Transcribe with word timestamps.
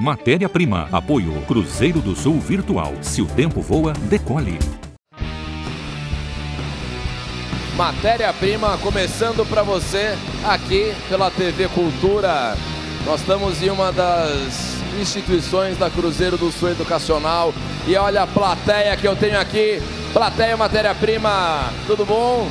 Matéria-prima. 0.00 0.88
Apoio 0.90 1.42
Cruzeiro 1.42 2.00
do 2.00 2.16
Sul 2.16 2.40
Virtual. 2.40 2.94
Se 3.02 3.20
o 3.20 3.26
tempo 3.26 3.60
voa, 3.60 3.92
decole. 3.92 4.58
Matéria-prima 7.76 8.78
começando 8.78 9.46
para 9.46 9.62
você 9.62 10.16
aqui 10.42 10.94
pela 11.06 11.30
TV 11.30 11.68
Cultura. 11.68 12.56
Nós 13.04 13.20
estamos 13.20 13.62
em 13.62 13.68
uma 13.68 13.92
das 13.92 14.78
instituições 14.98 15.76
da 15.76 15.90
Cruzeiro 15.90 16.38
do 16.38 16.50
Sul 16.50 16.70
Educacional 16.70 17.52
e 17.86 17.94
olha 17.94 18.22
a 18.22 18.26
plateia 18.26 18.96
que 18.96 19.06
eu 19.06 19.14
tenho 19.14 19.38
aqui. 19.38 19.82
Plateia 20.14 20.56
Matéria-prima, 20.56 21.70
tudo 21.86 22.06
bom? 22.06 22.48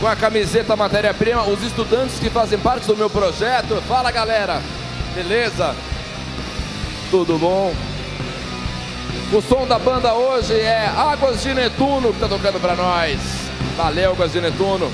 Com 0.00 0.06
a 0.06 0.16
camiseta 0.16 0.74
Matéria-prima, 0.74 1.42
os 1.42 1.62
estudantes 1.62 2.18
que 2.18 2.30
fazem 2.30 2.58
parte 2.58 2.86
do 2.86 2.96
meu 2.96 3.10
projeto. 3.10 3.82
Fala 3.86 4.10
galera, 4.10 4.62
beleza? 5.14 5.74
Tudo 7.10 7.38
bom? 7.38 7.74
O 9.32 9.40
som 9.40 9.66
da 9.66 9.78
banda 9.78 10.12
hoje 10.12 10.54
é 10.54 10.86
Águas 10.86 11.42
de 11.42 11.54
Netuno 11.54 12.12
que 12.12 12.20
tá 12.20 12.28
tocando 12.28 12.60
para 12.60 12.76
nós. 12.76 13.18
Valeu, 13.76 14.12
Águas 14.12 14.32
de 14.32 14.40
Netuno. 14.40 14.90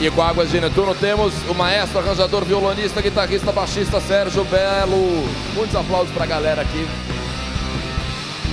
E 0.00 0.10
com 0.10 0.22
Águas 0.22 0.50
de 0.50 0.60
Netuno 0.60 0.94
temos 0.94 1.32
o 1.48 1.54
maestro, 1.54 1.98
arranjador, 1.98 2.44
violonista, 2.44 3.00
guitarrista, 3.00 3.52
baixista 3.52 4.00
Sérgio 4.00 4.44
Belo. 4.44 5.26
Muitos 5.54 5.74
aplausos 5.74 6.12
para 6.12 6.24
a 6.24 6.26
galera 6.26 6.62
aqui. 6.62 6.86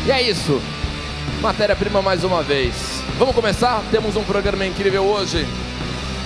E 0.05 0.11
é 0.11 0.21
isso. 0.21 0.61
Matéria-prima 1.41 2.01
mais 2.01 2.23
uma 2.23 2.41
vez. 2.41 2.73
Vamos 3.17 3.35
começar? 3.35 3.81
Temos 3.91 4.15
um 4.15 4.23
programa 4.23 4.65
incrível 4.65 5.03
hoje. 5.03 5.45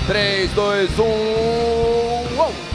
3, 0.07 0.51
2, 0.51 0.99
1. 0.99 1.03
Uou! 1.03 2.70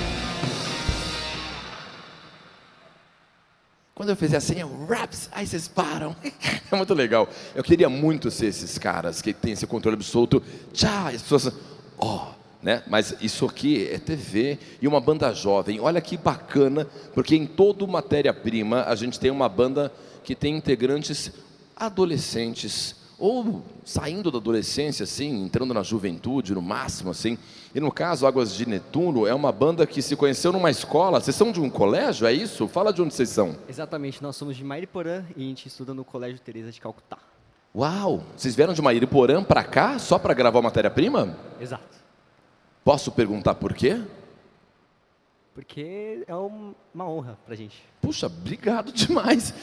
Quando 3.97 4.11
eu 4.11 4.17
fizer 4.17 4.37
assim, 4.37 4.61
eu 4.61 4.87
raps, 4.87 5.31
aí 5.33 5.47
vocês 5.47 5.67
param. 5.67 6.15
É 6.71 6.77
muito 6.77 6.93
legal. 6.93 7.29
Eu 7.55 7.63
queria 7.63 7.89
muito 7.89 8.29
ser 8.29 8.47
esses 8.47 8.77
caras 8.77 9.23
que 9.23 9.33
têm 9.33 9.53
esse 9.53 9.67
controle 9.67 9.95
absoluto. 9.95 10.43
Tchau, 10.73 11.07
as 11.07 11.23
pessoas, 11.23 11.55
ó, 11.97 12.33
oh, 12.33 12.35
né? 12.61 12.83
Mas 12.89 13.15
isso 13.21 13.47
aqui 13.47 13.89
é 13.89 13.97
TV 13.97 14.59
e 14.83 14.89
uma 14.89 15.01
banda 15.01 15.33
jovem. 15.33 15.81
Olha 15.81 16.01
que 16.01 16.17
bacana, 16.17 16.87
porque 17.15 17.37
em 17.37 17.47
todo 17.47 17.87
matéria-prima 17.87 18.83
a 18.83 18.95
gente 18.97 19.19
tem 19.19 19.31
uma 19.31 19.49
banda 19.49 19.91
que 20.25 20.35
tem 20.35 20.57
integrantes 20.57 21.31
adolescentes 21.75 22.97
ou 23.19 23.63
saindo 23.85 24.31
da 24.31 24.39
adolescência, 24.39 25.05
assim, 25.05 25.43
entrando 25.45 25.73
na 25.73 25.83
juventude, 25.83 26.55
no 26.55 26.61
máximo, 26.61 27.11
assim. 27.11 27.39
E 27.75 27.81
no 27.81 27.91
caso, 27.91 28.27
Águas 28.27 28.55
de 28.55 28.69
Netuno 28.69 29.27
é 29.27 29.35
uma 29.35 29.51
banda 29.51 29.87
que 29.87 30.03
se 30.03 30.15
conheceu 30.17 30.53
numa 30.53 30.71
escola. 30.71 31.21
Vocês 31.21 31.35
são 31.35 31.51
de 31.51 31.61
um 31.61 31.71
colégio, 31.71 32.27
é 32.27 32.33
isso? 32.33 32.69
Fala 32.69 32.93
de 32.93 33.01
onde 33.01 33.15
vocês 33.15 33.29
são. 33.31 33.57
Exatamente, 33.69 34.23
nós 34.23 34.37
somos 34.37 34.57
de 34.57 34.65
Mairiporã 34.65 35.25
e 35.37 35.45
a 35.45 35.47
gente 35.49 35.67
estuda 35.69 35.95
no 35.95 36.05
Colégio 36.05 36.39
Teresa 36.41 36.71
de 36.71 36.81
Calcutá. 36.81 37.19
Uau! 37.75 38.23
Vocês 38.37 38.55
vieram 38.55 38.73
de 38.73 38.81
Mairiporã 38.83 39.43
para 39.43 39.63
cá 39.65 39.99
só 39.99 40.19
para 40.19 40.33
gravar 40.35 40.63
matéria-prima? 40.63 41.37
Exato. 41.61 41.97
Posso 42.85 43.11
perguntar 43.13 43.55
por 43.55 43.75
quê? 43.75 44.01
Porque 45.55 46.23
é 46.27 46.35
uma 46.35 47.09
honra 47.09 47.39
pra 47.47 47.55
gente. 47.55 47.83
Puxa, 48.01 48.27
obrigado 48.27 48.93
demais. 48.95 49.55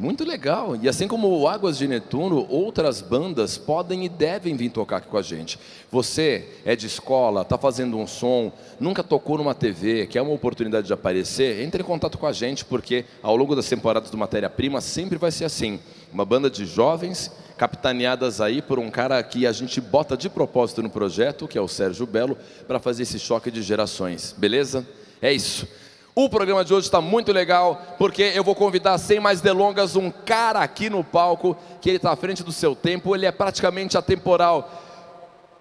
Muito 0.00 0.24
legal. 0.24 0.78
E 0.80 0.88
assim 0.88 1.06
como 1.06 1.28
o 1.28 1.46
Águas 1.46 1.76
de 1.76 1.86
Netuno, 1.86 2.46
outras 2.48 3.02
bandas 3.02 3.58
podem 3.58 4.06
e 4.06 4.08
devem 4.08 4.56
vir 4.56 4.70
tocar 4.70 4.96
aqui 4.96 5.08
com 5.08 5.18
a 5.18 5.22
gente. 5.22 5.58
Você 5.92 6.48
é 6.64 6.74
de 6.74 6.86
escola, 6.86 7.42
está 7.42 7.58
fazendo 7.58 7.98
um 7.98 8.06
som, 8.06 8.50
nunca 8.80 9.04
tocou 9.04 9.36
numa 9.36 9.54
TV, 9.54 10.06
quer 10.06 10.22
uma 10.22 10.32
oportunidade 10.32 10.86
de 10.86 10.92
aparecer, 10.94 11.62
entre 11.62 11.82
em 11.82 11.84
contato 11.84 12.16
com 12.16 12.26
a 12.26 12.32
gente, 12.32 12.64
porque 12.64 13.04
ao 13.22 13.36
longo 13.36 13.54
das 13.54 13.68
temporadas 13.68 14.10
do 14.10 14.16
Matéria 14.16 14.48
Prima 14.48 14.80
sempre 14.80 15.18
vai 15.18 15.30
ser 15.30 15.44
assim. 15.44 15.78
Uma 16.10 16.24
banda 16.24 16.48
de 16.48 16.64
jovens, 16.64 17.30
capitaneadas 17.58 18.40
aí 18.40 18.62
por 18.62 18.78
um 18.78 18.90
cara 18.90 19.22
que 19.22 19.46
a 19.46 19.52
gente 19.52 19.82
bota 19.82 20.16
de 20.16 20.30
propósito 20.30 20.82
no 20.82 20.88
projeto, 20.88 21.46
que 21.46 21.58
é 21.58 21.60
o 21.60 21.68
Sérgio 21.68 22.06
Belo, 22.06 22.38
para 22.66 22.80
fazer 22.80 23.02
esse 23.02 23.18
choque 23.18 23.50
de 23.50 23.60
gerações. 23.60 24.34
Beleza? 24.38 24.82
É 25.20 25.30
isso. 25.30 25.68
O 26.14 26.28
programa 26.28 26.64
de 26.64 26.74
hoje 26.74 26.86
está 26.86 27.00
muito 27.00 27.32
legal, 27.32 27.80
porque 27.96 28.22
eu 28.34 28.42
vou 28.42 28.54
convidar, 28.54 28.98
sem 28.98 29.20
mais 29.20 29.40
delongas, 29.40 29.94
um 29.94 30.10
cara 30.10 30.60
aqui 30.60 30.90
no 30.90 31.04
palco, 31.04 31.56
que 31.80 31.88
ele 31.88 31.96
está 31.96 32.10
à 32.10 32.16
frente 32.16 32.42
do 32.42 32.52
seu 32.52 32.74
tempo, 32.74 33.14
ele 33.14 33.26
é 33.26 33.32
praticamente 33.32 33.96
atemporal. 33.96 34.68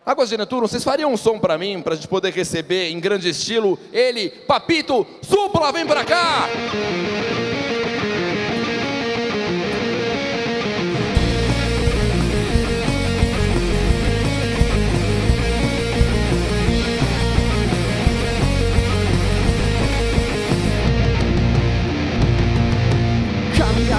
Águas 0.05 0.29
de 0.29 0.37
Netuno, 0.37 0.67
vocês 0.67 0.83
fariam 0.83 1.13
um 1.13 1.17
som 1.17 1.37
para 1.37 1.57
mim, 1.57 1.81
para 1.81 1.93
a 1.93 1.95
gente 1.95 2.07
poder 2.07 2.33
receber 2.33 2.89
em 2.89 2.99
grande 2.99 3.29
estilo 3.29 3.77
ele, 3.93 4.29
Papito 4.29 5.05
Supla, 5.21 5.71
vem 5.71 5.85
para 5.85 6.03
cá! 6.03 6.49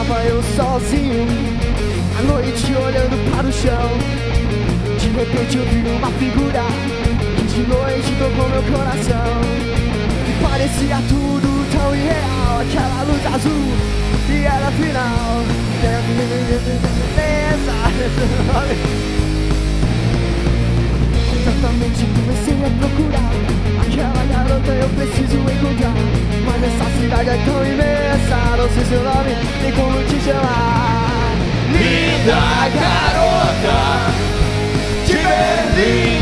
Caminhava 0.01 0.25
eu 0.25 0.43
sozinho, 0.57 1.27
à 2.19 2.23
noite 2.23 2.73
olhando 2.73 3.31
para 3.31 3.47
o 3.47 3.53
chão. 3.53 3.91
De 4.99 5.09
repente 5.09 5.59
eu 5.59 5.65
vi 5.67 5.87
uma 5.91 6.11
figura 6.13 6.63
que 7.37 7.45
de 7.45 7.63
noite 7.69 8.11
tocou 8.19 8.49
meu 8.49 8.63
coração. 8.63 9.43
E 10.27 10.33
parecia 10.43 10.97
tudo 11.07 11.67
tão 11.71 11.95
irreal, 11.95 12.61
aquela 12.63 13.03
luz 13.03 13.27
azul 13.27 13.77
e 14.31 14.45
era 14.47 14.71
final. 14.73 15.45
seu 28.91 29.05
nome, 29.05 29.31
nem 29.63 29.73
como 29.73 30.03
te 30.03 30.21
chamar 30.21 31.37
Linda 31.71 32.41
garota 32.75 34.11
de 35.07 35.13
Berlim 35.15 36.21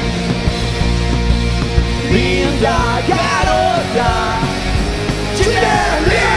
Linda 2.12 2.78
garota 3.08 4.10
de 5.34 5.44
Berlim 5.44 6.28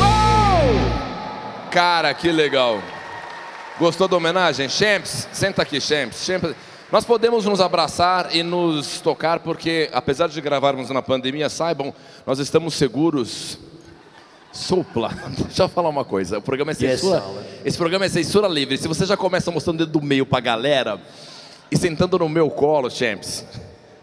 oh! 0.00 1.70
Cara, 1.70 2.14
que 2.14 2.32
legal 2.32 2.80
Gostou 3.78 4.08
da 4.08 4.16
homenagem? 4.16 4.68
Champs, 4.68 5.28
senta 5.32 5.62
aqui, 5.62 5.80
Champs. 5.80 6.24
Champs. 6.24 6.54
Nós 6.92 7.04
podemos 7.06 7.46
nos 7.46 7.62
abraçar 7.62 8.34
e 8.34 8.42
nos 8.42 9.00
tocar, 9.00 9.40
porque 9.40 9.88
apesar 9.90 10.28
de 10.28 10.38
gravarmos 10.38 10.90
na 10.90 11.00
pandemia, 11.00 11.48
saibam, 11.48 11.94
nós 12.26 12.38
estamos 12.38 12.74
seguros. 12.74 13.58
Sopla. 14.52 15.10
Deixa 15.46 15.64
eu 15.64 15.68
falar 15.68 15.88
uma 15.88 16.04
coisa. 16.04 16.38
O 16.38 16.42
programa 16.42 16.72
é 16.72 16.74
censura. 16.74 17.22
Esse 17.64 17.78
programa 17.78 18.04
é 18.04 18.08
censura 18.08 18.48
livre. 18.48 18.76
Se 18.76 18.88
você 18.88 19.06
já 19.06 19.16
começa 19.16 19.50
mostrando 19.50 19.82
o 19.82 19.86
dedo 19.86 19.98
do 19.98 20.04
meio 20.04 20.26
pra 20.26 20.40
galera 20.40 21.00
e 21.70 21.76
sentando 21.76 22.18
no 22.18 22.28
meu 22.28 22.50
colo, 22.50 22.90
Champs. 22.90 23.44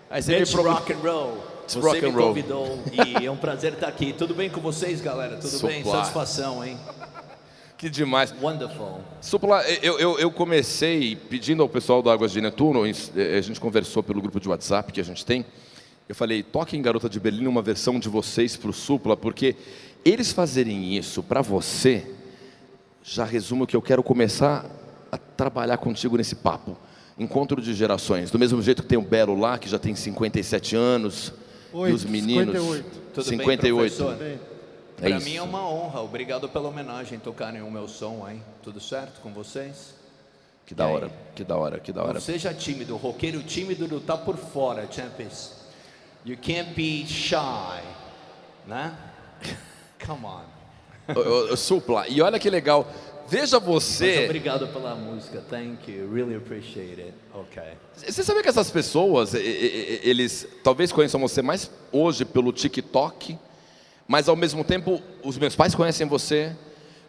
Aí 0.09 0.21
você 0.21 0.37
It's 0.37 0.51
pro... 0.51 0.63
rock 0.63 0.93
and 0.93 0.97
roll. 0.97 1.37
It's 1.63 1.75
você 1.75 1.87
rock 1.87 2.01
me 2.01 2.09
roll. 2.11 2.27
convidou 2.29 2.79
e 2.91 3.25
é 3.25 3.31
um 3.31 3.35
prazer 3.35 3.73
estar 3.73 3.87
aqui. 3.87 4.13
Tudo 4.13 4.33
bem 4.33 4.49
com 4.49 4.61
vocês, 4.61 5.01
galera? 5.01 5.35
Tudo 5.35 5.49
Sopla. 5.49 5.69
bem? 5.69 5.83
Satisfação, 5.83 6.63
hein? 6.63 6.77
Que 7.77 7.89
demais. 7.89 8.33
Wonderful. 8.41 9.01
Supla, 9.21 9.61
eu, 9.83 9.99
eu, 9.99 10.17
eu, 10.17 10.31
comecei 10.31 11.15
pedindo 11.15 11.61
ao 11.61 11.69
pessoal 11.69 12.01
do 12.01 12.09
Águas 12.09 12.31
de 12.31 12.41
Netuno, 12.41 12.83
a 12.83 13.41
gente 13.41 13.59
conversou 13.59 14.01
pelo 14.01 14.19
grupo 14.19 14.39
de 14.39 14.49
WhatsApp 14.49 14.91
que 14.91 14.99
a 14.99 15.03
gente 15.03 15.23
tem. 15.23 15.45
Eu 16.09 16.15
falei, 16.15 16.41
toquem 16.41 16.81
Garota 16.81 17.07
de 17.07 17.19
Berlim 17.19 17.45
uma 17.47 17.61
versão 17.61 17.99
de 17.99 18.09
vocês 18.09 18.55
para 18.55 18.69
o 18.69 18.73
Supla, 18.73 19.15
porque 19.15 19.55
eles 20.07 20.31
fazerem 20.31 20.95
isso 20.95 21.21
para 21.21 21.41
você, 21.41 22.15
já 23.03 23.25
resumo 23.25 23.67
que 23.67 23.75
eu 23.75 23.81
quero 23.81 24.01
começar 24.01 24.65
a 25.11 25.17
trabalhar 25.17 25.77
contigo 25.77 26.17
nesse 26.17 26.35
papo. 26.35 26.77
Encontro 27.19 27.61
de 27.61 27.73
gerações. 27.73 28.29
Do 28.31 28.37
mesmo 28.37 28.61
jeito 28.61 28.83
que 28.83 28.87
tem 28.87 28.97
o 28.97 29.01
Belo 29.01 29.37
lá, 29.37 29.57
que 29.57 29.67
já 29.67 29.79
tem 29.79 29.95
57 29.95 30.75
anos, 30.75 31.33
Oito, 31.73 31.91
e 31.91 31.95
os 31.95 32.05
meninos. 32.05 32.55
58. 32.55 33.01
Tudo 33.13 33.23
58. 33.23 34.03
Bem, 34.05 34.39
é 35.01 35.09
Para 35.09 35.19
mim 35.19 35.35
é 35.35 35.41
uma 35.41 35.67
honra. 35.67 36.01
Obrigado 36.01 36.47
pela 36.47 36.69
homenagem, 36.69 37.19
tocarem 37.19 37.61
o 37.61 37.71
meu 37.71 37.87
som 37.87 38.27
hein? 38.29 38.41
Tudo 38.63 38.79
certo 38.79 39.19
com 39.21 39.33
vocês? 39.33 39.95
Que 40.65 40.75
da 40.75 40.85
hora, 40.87 41.09
que 41.33 41.43
da 41.43 41.55
hora, 41.55 41.79
que 41.79 41.91
da 41.91 42.03
hora. 42.03 42.13
Não 42.15 42.21
seja 42.21 42.53
tímido, 42.53 42.93
o 42.93 42.97
roqueiro 42.97 43.41
tímido 43.41 43.87
não 43.87 43.99
tá 43.99 44.17
por 44.17 44.37
fora, 44.37 44.87
champions. 44.91 45.53
You 46.25 46.37
can't 46.37 46.73
be 46.73 47.05
shy, 47.07 47.81
né? 48.67 48.93
Come 50.07 50.25
on. 50.25 51.55
Supla, 51.55 52.07
e 52.07 52.21
olha 52.21 52.39
que 52.39 52.49
legal, 52.49 52.87
Veja 53.27 53.59
você. 53.59 54.15
Mas 54.15 54.25
obrigado 54.25 54.67
pela 54.69 54.95
música. 54.95 55.43
Thank 55.49 55.91
you. 55.91 56.09
Really 56.13 56.35
appreciate 56.35 57.01
it. 57.01 57.13
Ok. 57.33 57.61
Você 57.93 58.23
sabia 58.23 58.41
que 58.41 58.47
essas 58.47 58.71
pessoas, 58.71 59.33
eles 59.33 60.47
talvez 60.63 60.93
conheçam 60.93 61.19
você 61.19 61.41
mais 61.41 61.69
hoje 61.91 62.23
pelo 62.23 62.53
TikTok, 62.53 63.37
mas 64.07 64.29
ao 64.29 64.35
mesmo 64.37 64.63
tempo 64.63 65.01
os 65.21 65.37
meus 65.37 65.57
pais 65.57 65.75
conhecem 65.75 66.07
você. 66.07 66.55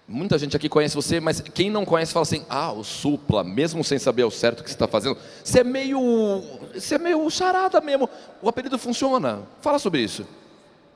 Muita 0.08 0.38
gente 0.38 0.56
aqui 0.56 0.68
conhece 0.68 0.96
você, 0.96 1.20
mas 1.20 1.40
quem 1.40 1.70
não 1.70 1.84
conhece 1.84 2.12
fala 2.12 2.24
assim: 2.24 2.44
ah, 2.48 2.72
o 2.72 2.82
Supla, 2.82 3.44
mesmo 3.44 3.84
sem 3.84 3.98
saber 3.98 4.24
o 4.24 4.30
certo 4.30 4.64
que 4.64 4.70
você 4.70 4.74
está 4.74 4.88
fazendo, 4.88 5.16
você 5.44 5.60
é 5.60 5.64
meio. 5.64 6.42
Você 6.74 6.96
é 6.96 6.98
meio 6.98 7.30
charada 7.30 7.80
mesmo. 7.80 8.10
O 8.42 8.48
apelido 8.48 8.76
funciona. 8.76 9.42
Fala 9.60 9.78
sobre 9.78 10.00
isso. 10.00 10.26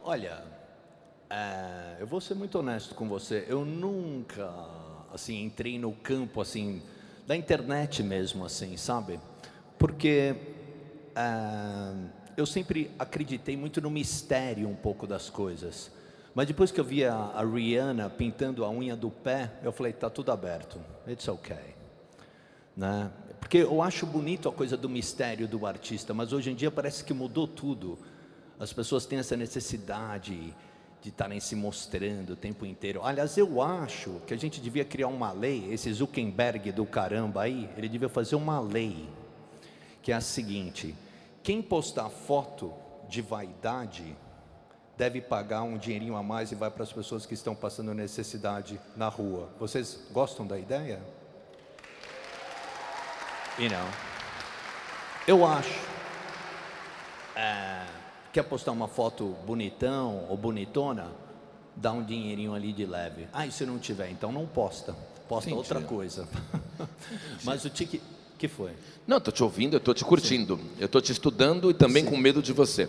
Olha, 0.03 0.43
é, 1.33 1.97
eu 1.99 2.07
vou 2.07 2.21
ser 2.21 2.35
muito 2.35 2.59
honesto 2.59 2.95
com 2.95 3.09
você. 3.09 3.47
Eu 3.49 3.65
nunca, 3.65 4.53
assim, 5.11 5.43
entrei 5.43 5.79
no 5.79 5.93
campo, 5.93 6.43
assim, 6.43 6.83
da 7.27 7.35
internet 7.35 8.03
mesmo, 8.03 8.45
assim, 8.45 8.77
sabe? 8.77 9.19
Porque 9.79 10.37
é, 11.17 11.95
eu 12.37 12.45
sempre 12.45 12.91
acreditei 12.99 13.57
muito 13.57 13.81
no 13.81 13.91
mistério 13.91 14.69
um 14.69 14.75
pouco 14.75 15.07
das 15.07 15.31
coisas. 15.31 15.91
Mas 16.35 16.47
depois 16.47 16.71
que 16.71 16.79
eu 16.79 16.85
vi 16.85 17.03
a, 17.03 17.15
a 17.15 17.43
Rihanna 17.43 18.11
pintando 18.11 18.63
a 18.63 18.71
unha 18.71 18.95
do 18.95 19.11
pé, 19.11 19.53
eu 19.63 19.73
falei, 19.73 19.95
tá 19.95 20.11
tudo 20.11 20.31
aberto. 20.31 20.79
It's 21.09 21.27
okay. 21.29 21.75
Né? 22.77 23.11
Porque 23.41 23.57
eu 23.57 23.81
acho 23.81 24.05
bonito 24.05 24.51
a 24.51 24.53
coisa 24.53 24.77
do 24.77 24.89
mistério 24.89 25.49
do 25.49 25.67
artista, 25.67 26.13
mas 26.13 26.31
hoje 26.31 26.51
em 26.51 26.55
dia 26.55 26.71
parece 26.71 27.03
que 27.03 27.15
mudou 27.15 27.47
tudo. 27.47 27.99
As 28.61 28.71
pessoas 28.71 29.07
têm 29.07 29.19
essa 29.19 29.37
necessidade 29.37 30.55
de 31.03 31.09
estarem 31.09 31.41
se 31.41 31.57
mostrando 31.57 32.35
o 32.35 32.37
tempo 32.37 32.65
inteiro. 32.65 33.05
Aliás, 33.05 33.37
eu 33.37 33.61
acho 33.61 34.21
que 34.25 34.33
a 34.33 34.37
gente 34.37 34.61
devia 34.61 34.85
criar 34.85 35.09
uma 35.09 35.33
lei, 35.33 35.69
esse 35.73 35.93
Zuckerberg 35.93 36.71
do 36.71 36.87
caramba 36.87 37.43
aí, 37.43 37.69
ele 37.77 37.89
devia 37.89 38.09
fazer 38.09 38.37
uma 38.37 38.61
lei, 38.61 39.09
que 40.01 40.13
é 40.13 40.15
a 40.15 40.21
seguinte: 40.21 40.95
quem 41.43 41.61
postar 41.61 42.09
foto 42.09 42.73
de 43.09 43.21
vaidade 43.21 44.17
deve 44.97 45.21
pagar 45.21 45.63
um 45.63 45.77
dinheirinho 45.77 46.15
a 46.15 46.23
mais 46.23 46.53
e 46.53 46.55
vai 46.55 46.71
para 46.71 46.85
as 46.85 46.93
pessoas 46.93 47.27
que 47.27 47.35
estão 47.35 47.55
passando 47.55 47.93
necessidade 47.93 48.81
na 48.95 49.09
rua. 49.09 49.51
Vocês 49.59 50.07
gostam 50.13 50.47
da 50.47 50.57
ideia? 50.57 51.03
E 53.59 53.69
não. 53.69 53.89
Eu 55.27 55.45
acho. 55.45 55.81
É, 57.35 57.85
Quer 58.33 58.45
postar 58.45 58.73
uma 58.73 58.89
foto 58.89 59.37
bonitão 59.47 60.25
ou 60.31 60.37
bonitona? 60.37 61.09
Dá 61.77 61.93
um 61.93 62.03
dinheirinho 62.03 62.55
ali 62.55 62.73
de 62.73 62.87
leve. 62.87 63.29
Ah, 63.33 63.47
e 63.47 63.53
se 63.53 63.67
não 63.67 63.79
tiver, 63.79 64.11
então 64.11 64.33
não 64.33 64.47
posta. 64.47 64.97
Posta 65.29 65.51
Entendi. 65.51 65.59
outra 65.59 65.81
coisa. 65.83 66.27
Mas 67.45 67.65
o 67.65 67.71
tique. 67.71 68.01
que 68.39 68.49
foi? 68.49 68.73
Não, 69.07 69.19
estou 69.19 69.33
te 69.33 69.43
ouvindo, 69.43 69.75
eu 69.75 69.79
estou 69.79 69.93
te 69.93 70.05
curtindo. 70.05 70.57
Sim. 70.57 70.71
Eu 70.79 70.87
estou 70.87 71.01
te 71.01 71.13
estudando 71.13 71.71
e 71.71 71.75
também 71.75 72.05
Sim. 72.05 72.11
com 72.11 72.17
medo 72.17 72.43
de 72.43 72.53
você. 72.53 72.89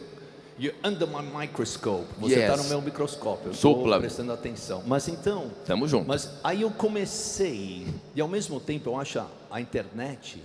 You're 0.58 0.78
under 0.84 1.08
my 1.08 1.22
microscope. 1.22 2.06
Você 2.20 2.40
está 2.40 2.54
yes. 2.54 2.64
no 2.64 2.70
meu 2.70 2.82
microscópio. 2.82 3.50
Eu 3.50 3.54
Supla. 3.54 4.00
prestando 4.00 4.32
atenção. 4.32 4.84
Mas 4.86 5.08
então. 5.08 5.52
Tamo 5.66 5.88
junto. 5.88 6.08
Mas 6.08 6.30
aí 6.44 6.62
eu 6.62 6.72
comecei 6.72 7.88
e 8.16 8.22
ao 8.22 8.28
mesmo 8.28 8.60
tempo 8.60 8.92
eu 8.92 9.00
acho 9.00 9.22
a 9.52 9.60
internet 9.60 10.42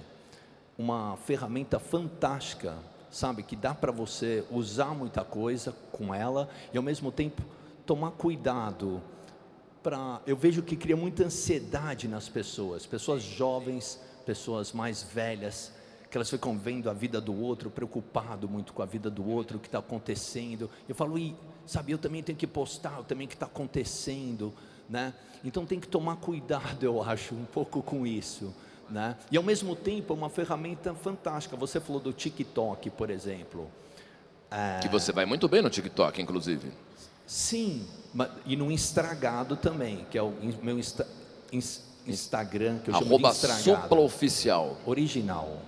uma 0.77 1.17
ferramenta 1.19 1.79
fantástica 1.79 2.75
sabe? 3.11 3.43
Que 3.43 3.57
dá 3.57 3.75
para 3.75 3.93
você 3.93 4.45
usar 4.51 4.95
muita 4.95 5.25
coisa 5.25 5.75
com 5.93 6.15
ela 6.15 6.49
e 6.73 6.77
ao 6.77 6.83
mesmo 6.83 7.11
tempo 7.11 7.43
tomar 7.87 8.13
cuidado. 8.13 9.03
Pra, 9.83 10.21
eu 10.27 10.37
vejo 10.37 10.63
que 10.63 10.77
cria 10.77 10.97
muita 10.97 11.25
ansiedade 11.25 12.09
nas 12.09 12.29
pessoas, 12.29 12.85
pessoas 12.85 13.23
jovens, 13.23 14.01
pessoas 14.27 14.73
mais 14.73 15.03
velhas, 15.03 15.73
que 16.11 16.17
elas 16.17 16.29
ficam 16.29 16.59
vendo 16.59 16.89
a 16.89 16.93
vida 16.93 17.21
do 17.21 17.35
outro, 17.39 17.71
preocupado 17.71 18.49
muito 18.49 18.73
com 18.73 18.83
a 18.83 18.87
vida 18.87 19.11
do 19.11 19.29
outro, 19.29 19.59
o 19.59 19.61
que 19.61 19.69
está 19.69 19.79
acontecendo. 19.79 20.71
Eu 20.89 20.95
falo, 20.95 21.19
e, 21.19 21.37
sabe, 21.67 21.93
eu 21.93 21.99
também 21.99 22.23
tenho 22.23 22.37
que 22.37 22.47
postar, 22.47 22.99
eu 22.99 23.05
também 23.05 23.29
que 23.29 23.35
está 23.35 23.47
acontecendo, 23.47 24.53
né? 24.89 25.15
Então 25.45 25.65
tem 25.65 25.79
que 25.79 25.87
tomar 25.87 26.17
cuidado, 26.17 26.83
eu 26.83 27.03
acho, 27.03 27.35
um 27.35 27.45
pouco 27.45 27.83
com 27.83 28.07
isso. 28.07 28.53
Né? 28.91 29.17
E 29.31 29.37
ao 29.37 29.43
mesmo 29.43 29.77
tempo 29.77 30.15
é 30.15 30.17
uma 30.17 30.31
ferramenta 30.31 30.95
fantástica. 30.95 31.57
Você 31.57 31.79
falou 31.79 32.01
do 32.01 32.13
TikTok, 32.13 32.91
por 32.91 33.11
exemplo. 33.11 33.71
É... 34.51 34.81
Que 34.81 34.89
você 34.89 35.13
vai 35.13 35.27
muito 35.27 35.47
bem 35.49 35.61
no 35.61 35.69
TikTok, 35.69 36.21
inclusive. 36.23 36.73
Sim, 37.27 37.87
e 38.47 38.57
no 38.57 38.73
Instagado 38.73 39.55
também, 39.55 40.07
que 40.11 40.17
é 40.17 40.23
o 40.23 40.33
meu 40.63 40.79
Insta, 40.79 41.07
Instagram, 42.07 42.79
que 42.79 42.91
eu 42.91 42.95
Arroba 42.95 43.35
chamo 43.35 43.55
de 43.55 43.63
Supla 43.63 44.01
Oficial. 44.01 44.77
Original. 44.87 45.59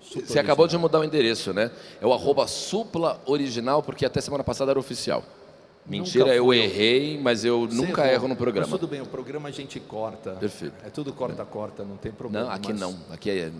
Você 0.00 0.18
original. 0.18 0.44
acabou 0.44 0.68
de 0.68 0.78
mudar 0.78 1.00
o 1.00 1.04
endereço, 1.04 1.52
né? 1.52 1.72
É 2.00 2.06
o 2.06 2.12
arroba 2.12 2.46
Supla 2.46 3.20
Original, 3.26 3.82
porque 3.82 4.06
até 4.06 4.20
semana 4.20 4.44
passada 4.44 4.70
era 4.70 4.78
oficial. 4.78 5.24
Mentira, 5.88 6.34
eu 6.34 6.52
errei, 6.52 7.18
mas 7.18 7.44
eu 7.44 7.66
Você 7.66 7.76
nunca 7.76 8.02
errou. 8.02 8.14
erro 8.14 8.28
no 8.28 8.36
programa. 8.36 8.66
Mas 8.68 8.80
tudo 8.80 8.90
bem, 8.90 9.00
o 9.00 9.06
programa 9.06 9.48
a 9.48 9.52
gente 9.52 9.78
corta. 9.78 10.32
Perfeito. 10.32 10.74
É 10.84 10.90
tudo 10.90 11.12
corta-corta, 11.12 11.84
não 11.84 11.96
tem 11.96 12.10
problema. 12.10 12.46
Não, 12.46 12.52
aqui 12.52 12.72
mas... 12.72 12.80
não. 12.80 12.98
Aqui 13.10 13.30
é. 13.30 13.52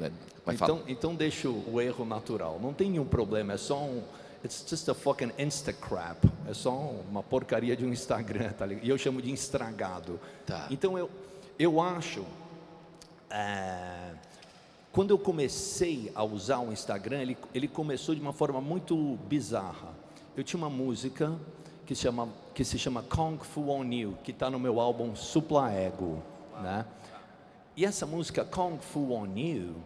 mas 0.44 0.60
então, 0.60 0.82
então 0.88 1.14
deixa 1.14 1.48
o 1.48 1.80
erro 1.80 2.04
natural. 2.04 2.58
Não 2.60 2.72
tem 2.72 2.90
nenhum 2.90 3.04
problema, 3.04 3.52
é 3.52 3.56
só 3.56 3.78
um. 3.78 4.02
It's 4.44 4.64
just 4.68 4.88
a 4.88 4.94
fucking 4.94 5.32
Instacrap. 5.38 6.24
É 6.48 6.54
só 6.54 6.70
uma 7.08 7.22
porcaria 7.22 7.76
de 7.76 7.84
um 7.84 7.92
Instagram, 7.92 8.50
tá 8.52 8.66
ligado? 8.66 8.84
E 8.84 8.88
eu 8.88 8.98
chamo 8.98 9.22
de 9.22 9.32
estragado. 9.32 10.20
Tá. 10.44 10.66
Então 10.70 10.98
eu, 10.98 11.08
eu 11.58 11.80
acho. 11.80 12.24
É, 13.30 14.12
quando 14.92 15.10
eu 15.10 15.18
comecei 15.18 16.10
a 16.14 16.24
usar 16.24 16.58
o 16.60 16.72
Instagram, 16.72 17.20
ele, 17.20 17.36
ele 17.54 17.68
começou 17.68 18.14
de 18.14 18.20
uma 18.20 18.32
forma 18.32 18.60
muito 18.60 19.18
bizarra. 19.28 19.94
Eu 20.36 20.42
tinha 20.42 20.58
uma 20.58 20.70
música 20.70 21.34
que, 21.86 21.94
chama, 21.94 22.28
que 22.52 22.64
se 22.64 22.78
chama 22.78 23.02
Kung 23.02 23.38
Fu 23.38 23.70
On 23.70 23.84
You, 23.84 24.18
que 24.24 24.32
está 24.32 24.50
no 24.50 24.58
meu 24.58 24.80
álbum 24.80 25.14
Supla 25.14 25.72
Ego, 25.72 26.22
né? 26.60 26.84
E 27.76 27.84
essa 27.84 28.04
música 28.04 28.44
Kung 28.44 28.78
Fu 28.78 29.12
On 29.12 29.28
You, 29.36 29.76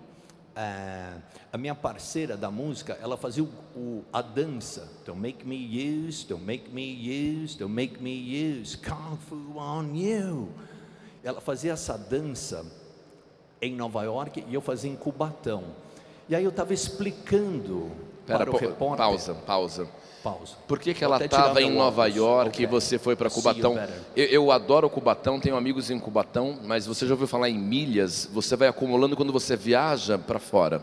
é, 0.57 1.13
a 1.53 1.59
minha 1.59 1.75
parceira 1.75 2.37
da 2.37 2.51
música, 2.51 2.99
ela 3.03 3.17
fazia 3.17 3.45
o, 3.45 3.49
o, 3.77 4.05
a 4.13 4.23
dança. 4.23 4.91
Don't 5.05 5.21
make 5.21 5.47
me 5.47 5.57
use, 5.57 6.27
don't 6.27 6.45
make 6.45 6.71
me 6.71 7.43
use, 7.43 7.59
don't 7.59 7.73
make 7.73 8.03
me 8.03 8.59
use, 8.61 8.77
Kung 8.79 9.17
Fu 9.29 9.59
On 9.59 9.95
You. 9.95 10.49
Ela 11.23 11.41
fazia 11.41 11.73
essa 11.73 11.99
dança 11.99 12.65
em 13.61 13.75
Nova 13.77 14.03
York 14.05 14.43
e 14.49 14.55
eu 14.55 14.63
fazia 14.63 14.91
em 14.91 14.97
Cubatão. 14.97 15.65
E 16.31 16.35
aí 16.35 16.45
eu 16.45 16.51
estava 16.51 16.73
explicando 16.73 17.91
Pera, 18.39 18.51
para 18.51 18.55
o 18.55 18.59
repórter. 18.59 18.97
Pausa, 18.99 19.35
pausa. 19.35 19.89
Pausa. 20.23 20.55
Por 20.69 20.79
que, 20.79 20.93
que 20.93 21.03
ela 21.03 21.23
estava 21.25 21.63
em 21.63 21.71
Nova 21.71 22.07
York 22.07 22.51
okay. 22.51 22.65
e 22.65 22.69
você 22.69 22.99
foi 22.99 23.17
para 23.17 23.31
Cubatão? 23.31 23.77
Eu, 24.15 24.27
eu, 24.27 24.53
adoro 24.53 24.89
Cubatão, 24.91 25.41
tenho 25.41 25.57
amigos 25.57 25.91
em 25.91 25.99
Cubatão, 25.99 26.59
mas 26.63 26.87
você 26.87 27.07
já 27.07 27.15
ouviu 27.15 27.27
falar 27.27 27.49
em 27.49 27.59
milhas? 27.59 28.29
Você 28.33 28.55
vai 28.55 28.69
acumulando 28.69 29.17
quando 29.17 29.33
você 29.33 29.57
viaja 29.57 30.19
para 30.19 30.39
fora. 30.39 30.83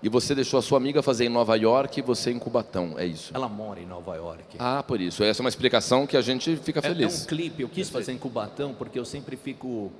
E 0.00 0.08
você 0.08 0.32
deixou 0.32 0.58
a 0.58 0.62
sua 0.62 0.78
amiga 0.78 1.02
fazer 1.02 1.24
em 1.24 1.28
Nova 1.28 1.56
York 1.56 1.98
e 1.98 2.02
você 2.02 2.30
em 2.30 2.38
Cubatão, 2.38 2.94
é 2.96 3.04
isso? 3.04 3.32
Ela 3.34 3.48
mora 3.48 3.80
em 3.80 3.86
Nova 3.86 4.14
York. 4.14 4.56
Ah, 4.56 4.80
por 4.86 5.00
isso. 5.00 5.24
Essa 5.24 5.40
é 5.40 5.44
uma 5.44 5.48
explicação 5.48 6.06
que 6.06 6.16
a 6.16 6.20
gente 6.20 6.54
fica 6.56 6.80
feliz. 6.80 7.16
É, 7.16 7.20
é 7.20 7.22
um 7.24 7.26
clipe, 7.26 7.62
eu 7.62 7.68
quis 7.68 7.90
fazer 7.90 8.12
em 8.12 8.18
Cubatão 8.18 8.72
porque 8.74 8.96
eu 8.96 9.04
sempre 9.04 9.36
fico 9.36 9.90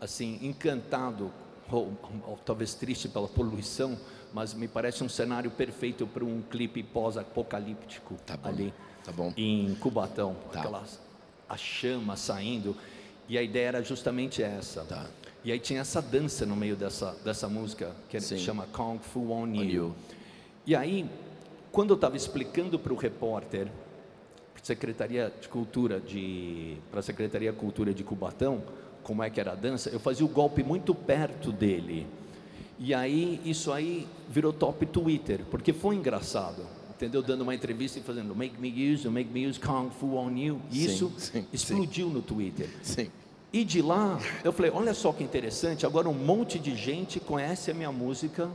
assim 0.00 0.38
encantado, 0.42 1.32
ou, 1.70 1.92
ou 2.24 2.38
talvez 2.44 2.74
triste 2.74 3.08
pela 3.08 3.26
poluição, 3.26 3.98
mas 4.32 4.54
me 4.54 4.66
parece 4.66 5.04
um 5.04 5.08
cenário 5.08 5.50
perfeito 5.50 6.06
para 6.06 6.24
um 6.24 6.42
clipe 6.42 6.82
pós-apocalíptico 6.82 8.16
tá 8.26 8.38
ali 8.42 8.72
tá 9.04 9.12
em 9.36 9.74
Cubatão, 9.76 10.36
tá. 10.52 10.60
aquelas 10.60 11.00
a 11.48 11.56
chama 11.56 12.16
saindo 12.16 12.76
e 13.28 13.36
a 13.36 13.42
ideia 13.42 13.68
era 13.68 13.82
justamente 13.82 14.42
essa. 14.42 14.84
Tá. 14.84 15.06
E 15.44 15.52
aí 15.52 15.58
tinha 15.58 15.80
essa 15.80 16.00
dança 16.00 16.46
no 16.46 16.56
meio 16.56 16.76
dessa 16.76 17.16
dessa 17.24 17.48
música 17.48 17.94
que 18.08 18.20
se 18.20 18.38
chama 18.38 18.66
Kung 18.72 18.98
Fu 18.98 19.30
On 19.32 19.46
You. 19.48 19.64
you. 19.64 19.94
E 20.66 20.74
aí 20.74 21.08
quando 21.70 21.90
eu 21.90 21.96
estava 21.96 22.16
explicando 22.16 22.78
para 22.78 22.92
o 22.92 22.96
repórter 22.96 23.68
Secretaria 24.62 25.32
de 25.40 25.48
Cultura 25.48 25.98
de 25.98 26.76
para 26.90 27.00
a 27.00 27.02
Secretaria 27.02 27.50
de 27.50 27.58
Cultura 27.58 27.92
de 27.92 28.04
Cubatão 28.04 28.62
como 29.02 29.22
é 29.22 29.28
que 29.28 29.40
era 29.40 29.52
a 29.52 29.54
dança, 29.56 29.90
eu 29.90 29.98
fazia 29.98 30.24
o 30.24 30.28
golpe 30.28 30.62
muito 30.62 30.94
perto 30.94 31.50
dele. 31.50 32.06
E 32.84 32.92
aí, 32.92 33.40
isso 33.44 33.70
aí 33.70 34.08
virou 34.28 34.52
top 34.52 34.84
Twitter, 34.86 35.42
porque 35.48 35.72
foi 35.72 35.94
engraçado, 35.94 36.66
entendeu? 36.90 37.22
Dando 37.22 37.42
uma 37.42 37.54
entrevista 37.54 38.00
e 38.00 38.02
fazendo 38.02 38.34
Make 38.34 38.60
me 38.60 38.92
use, 38.92 39.08
make 39.08 39.30
me 39.30 39.46
use 39.46 39.60
Kung 39.60 39.88
Fu 39.90 40.16
on 40.16 40.36
you. 40.36 40.60
E 40.68 40.84
isso 40.84 41.12
sim, 41.16 41.46
explodiu 41.52 42.08
sim. 42.08 42.14
no 42.14 42.22
Twitter. 42.22 42.68
Sim. 42.82 43.08
E 43.52 43.64
de 43.64 43.80
lá, 43.80 44.18
eu 44.42 44.52
falei, 44.52 44.72
olha 44.74 44.92
só 44.94 45.12
que 45.12 45.22
interessante, 45.22 45.86
agora 45.86 46.08
um 46.08 46.14
monte 46.14 46.58
de 46.58 46.74
gente 46.74 47.20
conhece 47.20 47.70
a 47.70 47.74
minha 47.74 47.92
música 47.92 48.50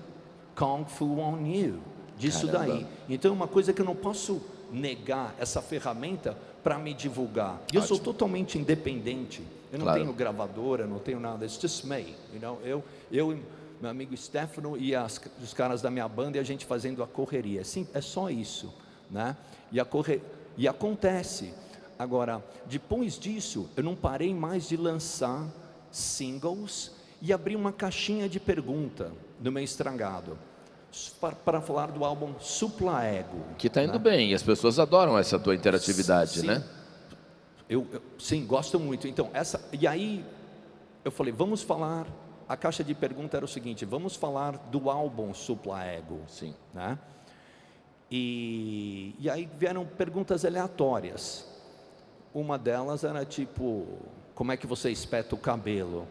Kung 0.58 0.84
Fu 0.84 1.20
on 1.20 1.46
You, 1.46 1.80
disso 2.18 2.48
Caramba. 2.48 2.74
daí. 2.74 2.88
Então 3.08 3.32
é 3.32 3.34
uma 3.34 3.48
coisa 3.48 3.72
que 3.72 3.80
eu 3.80 3.86
não 3.86 3.96
posso 3.96 4.42
negar 4.70 5.34
essa 5.40 5.62
ferramenta 5.62 6.38
para 6.62 6.78
me 6.78 6.94
divulgar. 6.94 7.62
E 7.72 7.78
eu 7.78 7.82
sou 7.82 7.98
totalmente 7.98 8.58
independente. 8.58 9.42
Eu 9.72 9.80
não 9.80 9.86
claro. 9.86 10.02
tenho 10.02 10.12
gravadora, 10.12 10.86
não 10.86 11.00
tenho 11.00 11.18
nada. 11.18 11.46
It's 11.46 11.58
just 11.62 11.86
me, 11.86 12.14
you 12.34 12.42
know? 12.42 12.60
Eu, 12.62 12.84
eu 13.10 13.40
meu 13.82 13.90
amigo 13.90 14.16
Stefano 14.16 14.78
e 14.78 14.96
as, 14.96 15.22
os 15.42 15.54
caras 15.54 15.82
da 15.82 15.90
minha 15.90 16.08
banda 16.08 16.38
e 16.38 16.40
a 16.40 16.44
gente 16.44 16.66
fazendo 16.66 17.04
a 17.04 17.08
correria. 17.08 17.64
Sim, 17.64 17.88
é 17.94 18.02
só 18.02 18.30
isso, 18.30 18.74
né? 19.10 19.36
E, 19.72 19.80
a 19.80 19.86
corre... 19.86 20.22
e 20.58 20.68
acontece. 20.68 21.54
Agora, 21.98 22.44
depois 22.66 23.18
disso, 23.18 23.70
eu 23.76 23.84
não 23.84 23.96
parei 23.96 24.34
mais 24.34 24.68
de 24.68 24.78
lançar 24.78 25.48
singles 25.92 26.92
e 27.22 27.34
abri 27.34 27.56
uma 27.56 27.72
caixinha 27.72 28.30
de 28.30 28.40
pergunta 28.40 29.12
no 29.40 29.52
meu 29.52 29.64
estragado 29.64 30.38
para, 31.44 31.62
falar 31.62 31.92
do 31.92 32.04
álbum 32.04 32.34
Supla 32.40 33.04
Ego. 33.04 33.44
Que 33.58 33.68
está 33.68 33.84
indo 33.84 33.94
né? 33.94 34.00
bem, 34.00 34.32
e 34.32 34.34
as 34.34 34.44
pessoas 34.44 34.80
adoram 34.80 35.18
essa 35.18 35.38
tua 35.38 35.56
interatividade, 35.56 36.40
sim, 36.40 36.48
né? 36.48 36.64
Eu, 37.70 37.86
eu, 37.92 38.02
sim, 38.18 38.46
gosto 38.46 38.80
muito. 38.80 39.08
Então, 39.08 39.30
essa, 39.34 39.62
e 39.74 39.86
aí 39.86 40.26
eu 41.04 41.12
falei, 41.12 41.34
vamos 41.34 41.62
falar. 41.62 42.08
A 42.48 42.56
caixa 42.56 42.84
de 42.84 42.94
pergunta 42.96 43.36
era 43.36 43.46
o 43.46 43.48
seguinte: 43.48 43.84
vamos 43.86 44.16
falar 44.16 44.58
do 44.72 44.90
álbum 44.90 45.34
Supla 45.34 45.84
Ego. 45.84 46.22
Sim. 46.28 46.54
Né? 46.74 46.98
E, 48.10 49.14
e 49.20 49.30
aí 49.30 49.50
vieram 49.58 49.86
perguntas 49.86 50.46
aleatórias. 50.46 51.46
Uma 52.34 52.58
delas 52.58 53.04
era 53.04 53.26
tipo: 53.26 53.86
como 54.34 54.52
é 54.52 54.58
que 54.58 54.66
você 54.66 54.90
espeta 54.90 55.36
o 55.36 55.38
cabelo? 55.38 56.08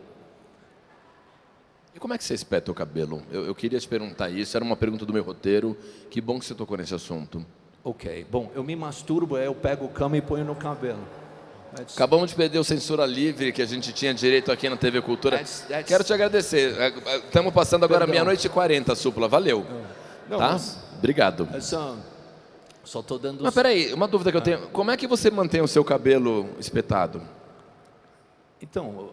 E 1.95 1.99
como 1.99 2.13
é 2.13 2.19
que 2.19 2.25
você 2.25 2.35
espeta 2.35 2.71
o 2.71 2.75
cabelo? 2.75 3.23
Eu, 3.31 3.47
eu, 3.47 3.55
queria 3.55 3.81
te 3.81 3.89
perguntar 3.89 4.29
isso, 4.29 4.55
era 4.55 4.63
uma 4.63 4.77
pergunta 4.77 5.07
do 5.07 5.13
meu 5.15 5.25
roteiro. 5.25 5.75
Que 6.11 6.21
bom 6.21 6.39
que 6.39 6.45
você 6.45 6.55
tocou 6.55 6.77
nesse 6.77 6.95
assunto. 6.95 7.45
Ok, 7.83 8.27
bom, 8.31 8.51
eu 8.55 8.63
me 8.63 8.77
masturbo, 8.77 9.37
aí 9.37 9.47
eu 9.47 9.55
pego 9.55 9.87
o 9.87 9.89
cama 9.89 10.17
e 10.19 10.21
ponho 10.21 10.45
no 10.45 10.55
cabelo. 10.55 11.01
Acabamos 11.95 12.31
de 12.31 12.37
perder 12.37 12.59
o 12.59 12.65
censura 12.65 13.05
livre 13.05 13.53
que 13.53 13.61
a 13.61 13.67
gente 13.67 13.93
tinha 13.93 14.15
direito 14.15 14.51
aqui 14.51 14.69
na 14.69 14.77
TV 14.77 15.03
Cultura. 15.03 15.39
That's, 15.39 15.65
that's... 15.69 15.89
Quero 15.89 16.05
te 16.05 16.13
agradecer. 16.13 16.75
Estamos 17.25 17.53
passando 17.53 17.85
agora 17.85 18.07
meia-noite 18.07 18.47
e 18.47 18.51
quarenta, 18.51 18.95
Supla. 18.95 19.29
Valeu. 19.29 19.67
Não, 20.29 20.39
tá? 20.39 20.53
Mas... 20.53 20.79
Obrigado. 20.99 21.49
Só, 21.61 21.97
só 22.85 23.03
tô 23.03 23.19
dando. 23.19 23.45
Mas 23.45 23.55
peraí, 23.55 23.93
uma 23.93 24.09
dúvida 24.09 24.31
que 24.31 24.37
eu 24.37 24.41
tenho. 24.41 24.69
Como 24.69 24.91
é 24.91 24.97
que 24.97 25.07
você 25.07 25.31
mantém 25.31 25.61
o 25.61 25.69
seu 25.69 25.85
cabelo 25.85 26.49
espetado? 26.59 27.21
Então, 28.61 29.11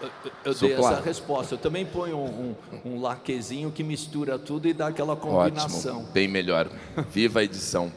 eu, 0.00 0.10
eu 0.44 0.54
dei 0.54 0.74
essa 0.74 1.00
resposta. 1.00 1.54
Eu 1.54 1.58
também 1.58 1.86
ponho 1.86 2.18
um, 2.18 2.54
um, 2.84 2.90
um, 2.92 3.00
laquezinho 3.00 3.70
que 3.70 3.82
mistura 3.82 4.38
tudo 4.38 4.68
e 4.68 4.72
dá 4.72 4.88
aquela 4.88 5.16
combinação. 5.16 5.98
Ótimo, 5.98 6.12
bem 6.12 6.28
melhor. 6.28 6.68
Viva 7.10 7.40
a 7.40 7.44
edição. 7.44 7.92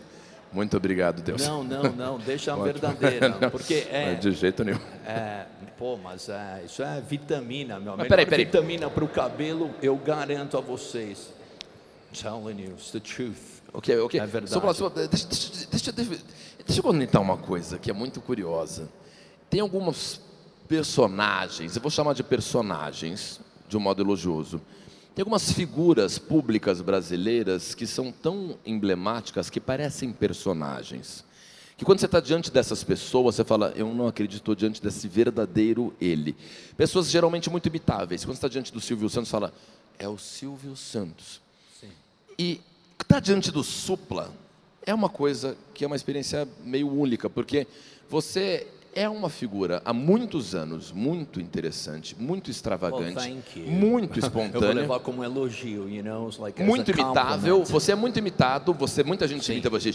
Muito 0.52 0.76
obrigado, 0.76 1.22
Deus. 1.22 1.46
Não, 1.46 1.64
não, 1.64 1.84
não, 1.84 2.18
deixa 2.18 2.54
a 2.54 2.56
verdadeira, 2.56 3.32
porque 3.52 3.88
é... 3.90 4.16
De 4.16 4.32
jeito 4.32 4.64
nenhum. 4.64 4.80
É, 5.06 5.46
pô, 5.78 5.96
mas 5.98 6.28
é, 6.30 6.64
isso 6.66 6.82
é 6.82 7.02
vitamina, 7.02 7.80
meu. 7.80 7.96
Mas 7.96 8.08
peraí, 8.08 8.26
peraí. 8.26 8.46
vitamina 8.46 8.90
para 8.90 9.04
o 9.04 9.08
cabelo, 9.08 9.72
eu 9.82 9.96
garanto 9.96 10.58
a 10.58 10.62
vocês. 10.62 11.34
Telling 12.12 12.60
you, 12.60 12.72
it's 12.72 12.92
the 12.92 13.00
truth. 13.00 13.62
Ok, 13.72 13.96
ok. 14.00 14.20
É 14.20 14.26
verdade. 14.26 14.52
Só, 14.52 14.74
só, 14.74 14.90
deixa, 14.90 15.28
deixa, 15.28 15.92
deixa, 15.92 16.18
deixa 16.66 16.80
eu 16.80 16.84
comentar 16.84 17.22
uma 17.22 17.38
coisa 17.38 17.78
que 17.78 17.92
é 17.92 17.94
muito 17.94 18.20
curiosa. 18.20 18.90
Tem 19.50 19.60
algumas 19.60 20.20
personagens, 20.68 21.76
eu 21.76 21.82
vou 21.82 21.92
chamar 21.92 22.14
de 22.14 22.24
personagens, 22.24 23.40
de 23.68 23.78
um 23.78 23.80
modo 23.80 24.02
elogioso. 24.02 24.62
Tem 25.20 25.24
algumas 25.24 25.52
figuras 25.52 26.18
públicas 26.18 26.80
brasileiras 26.80 27.76
que 27.76 27.86
são 27.86 28.10
tão 28.10 28.58
emblemáticas 28.66 29.50
que 29.50 29.60
parecem 29.60 30.14
personagens. 30.14 31.26
Que 31.76 31.84
quando 31.84 32.00
você 32.00 32.06
está 32.06 32.22
diante 32.22 32.50
dessas 32.50 32.86
pessoas, 32.86 33.36
você 33.36 33.44
fala, 33.44 33.74
eu 33.76 33.94
não 33.94 34.08
acredito 34.08 34.56
diante 34.56 34.82
desse 34.82 35.10
verdadeiro 35.10 35.94
ele. 36.00 36.38
Pessoas 36.78 37.12
geralmente 37.12 37.50
muito 37.50 37.68
imitáveis. 37.68 38.24
Quando 38.24 38.36
você 38.36 38.38
está 38.38 38.48
diante 38.48 38.72
do 38.72 38.80
Silvio 38.80 39.10
Santos, 39.10 39.30
fala, 39.30 39.54
é 39.98 40.08
o 40.08 40.18
Silvio 40.18 40.74
Santos. 40.78 41.42
Sim. 41.78 41.90
E 42.38 42.62
estar 42.94 43.16
tá 43.16 43.20
diante 43.20 43.52
do 43.52 43.62
Supla 43.62 44.34
é 44.86 44.94
uma 44.94 45.10
coisa 45.10 45.58
que 45.74 45.84
é 45.84 45.88
uma 45.88 45.98
experiência 45.98 46.48
meio 46.64 46.90
única, 46.90 47.30
porque 47.30 47.68
você 48.10 48.66
é 48.94 49.08
uma 49.08 49.30
figura 49.30 49.82
há 49.86 49.94
muitos 49.94 50.56
anos 50.56 50.92
muito 50.92 51.40
interessante, 51.40 52.16
muito 52.20 52.50
extravagante, 52.50 53.38
muito 53.66 54.20
espontânea. 54.20 54.58
Eu 54.70 54.74
vou 54.74 54.82
levar 54.82 55.00
como 55.00 55.22
um 55.22 55.24
elogio, 55.24 55.90
you 55.90 56.04
know, 56.04 56.30
like 56.40 56.62
muito 56.64 56.92
imitável. 56.92 57.64
Você 57.64 57.92
é 57.92 57.96
muito 57.96 58.20
imitado, 58.20 58.74
você 58.74 59.02
muita 59.04 59.28
gente 59.28 59.46
Sim. 59.46 59.54
imita 59.54 59.70
você, 59.70 59.92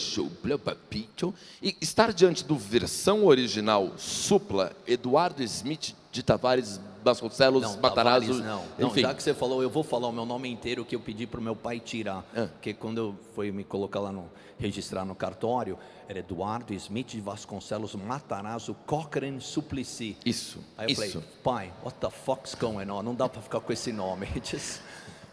papito. 0.58 1.34
E 1.62 1.76
estar 1.80 2.12
diante 2.12 2.44
do 2.44 2.56
versão 2.56 3.24
original 3.24 3.92
Supla, 3.96 4.72
Eduardo 4.86 5.42
Smith 5.42 5.94
de 6.10 6.22
Tavares 6.22 6.80
Vasconcelos, 7.04 7.62
não, 7.62 7.80
Matarazzo. 7.80 8.40
Tavares, 8.40 8.66
não. 8.78 8.88
não, 8.88 8.96
já 8.96 9.14
que 9.14 9.22
você 9.22 9.34
falou, 9.34 9.62
eu 9.62 9.68
vou 9.68 9.82
falar 9.82 10.08
o 10.08 10.12
meu 10.12 10.24
nome 10.24 10.48
inteiro 10.48 10.84
que 10.84 10.96
eu 10.96 11.00
pedi 11.00 11.26
para 11.26 11.38
o 11.38 11.42
meu 11.42 11.54
pai 11.54 11.78
tirar. 11.78 12.24
É. 12.34 12.46
Porque 12.46 12.72
quando 12.72 12.98
eu 12.98 13.14
fui 13.34 13.52
me 13.52 13.62
colocar 13.62 14.00
lá 14.00 14.10
no 14.10 14.30
registrar 14.58 15.04
no 15.04 15.14
cartório, 15.14 15.78
era 16.08 16.20
Eduardo 16.20 16.72
Smith 16.74 17.08
de 17.08 17.20
Vasconcelos 17.20 17.94
Matarazzo 17.94 18.74
Cochrane 18.86 19.40
Suplicy. 19.40 20.16
Isso. 20.24 20.60
Aí 20.78 20.86
eu 20.86 20.92
isso. 20.92 21.20
falei, 21.20 21.28
pai, 21.42 21.72
what 21.82 21.98
the 21.98 22.10
fuck's 22.10 22.54
going 22.54 22.88
on? 22.88 23.02
Não 23.02 23.14
dá 23.14 23.28
para 23.28 23.42
ficar 23.42 23.60
com 23.60 23.72
esse 23.72 23.92
nome. 23.92 24.26
Just, 24.42 24.80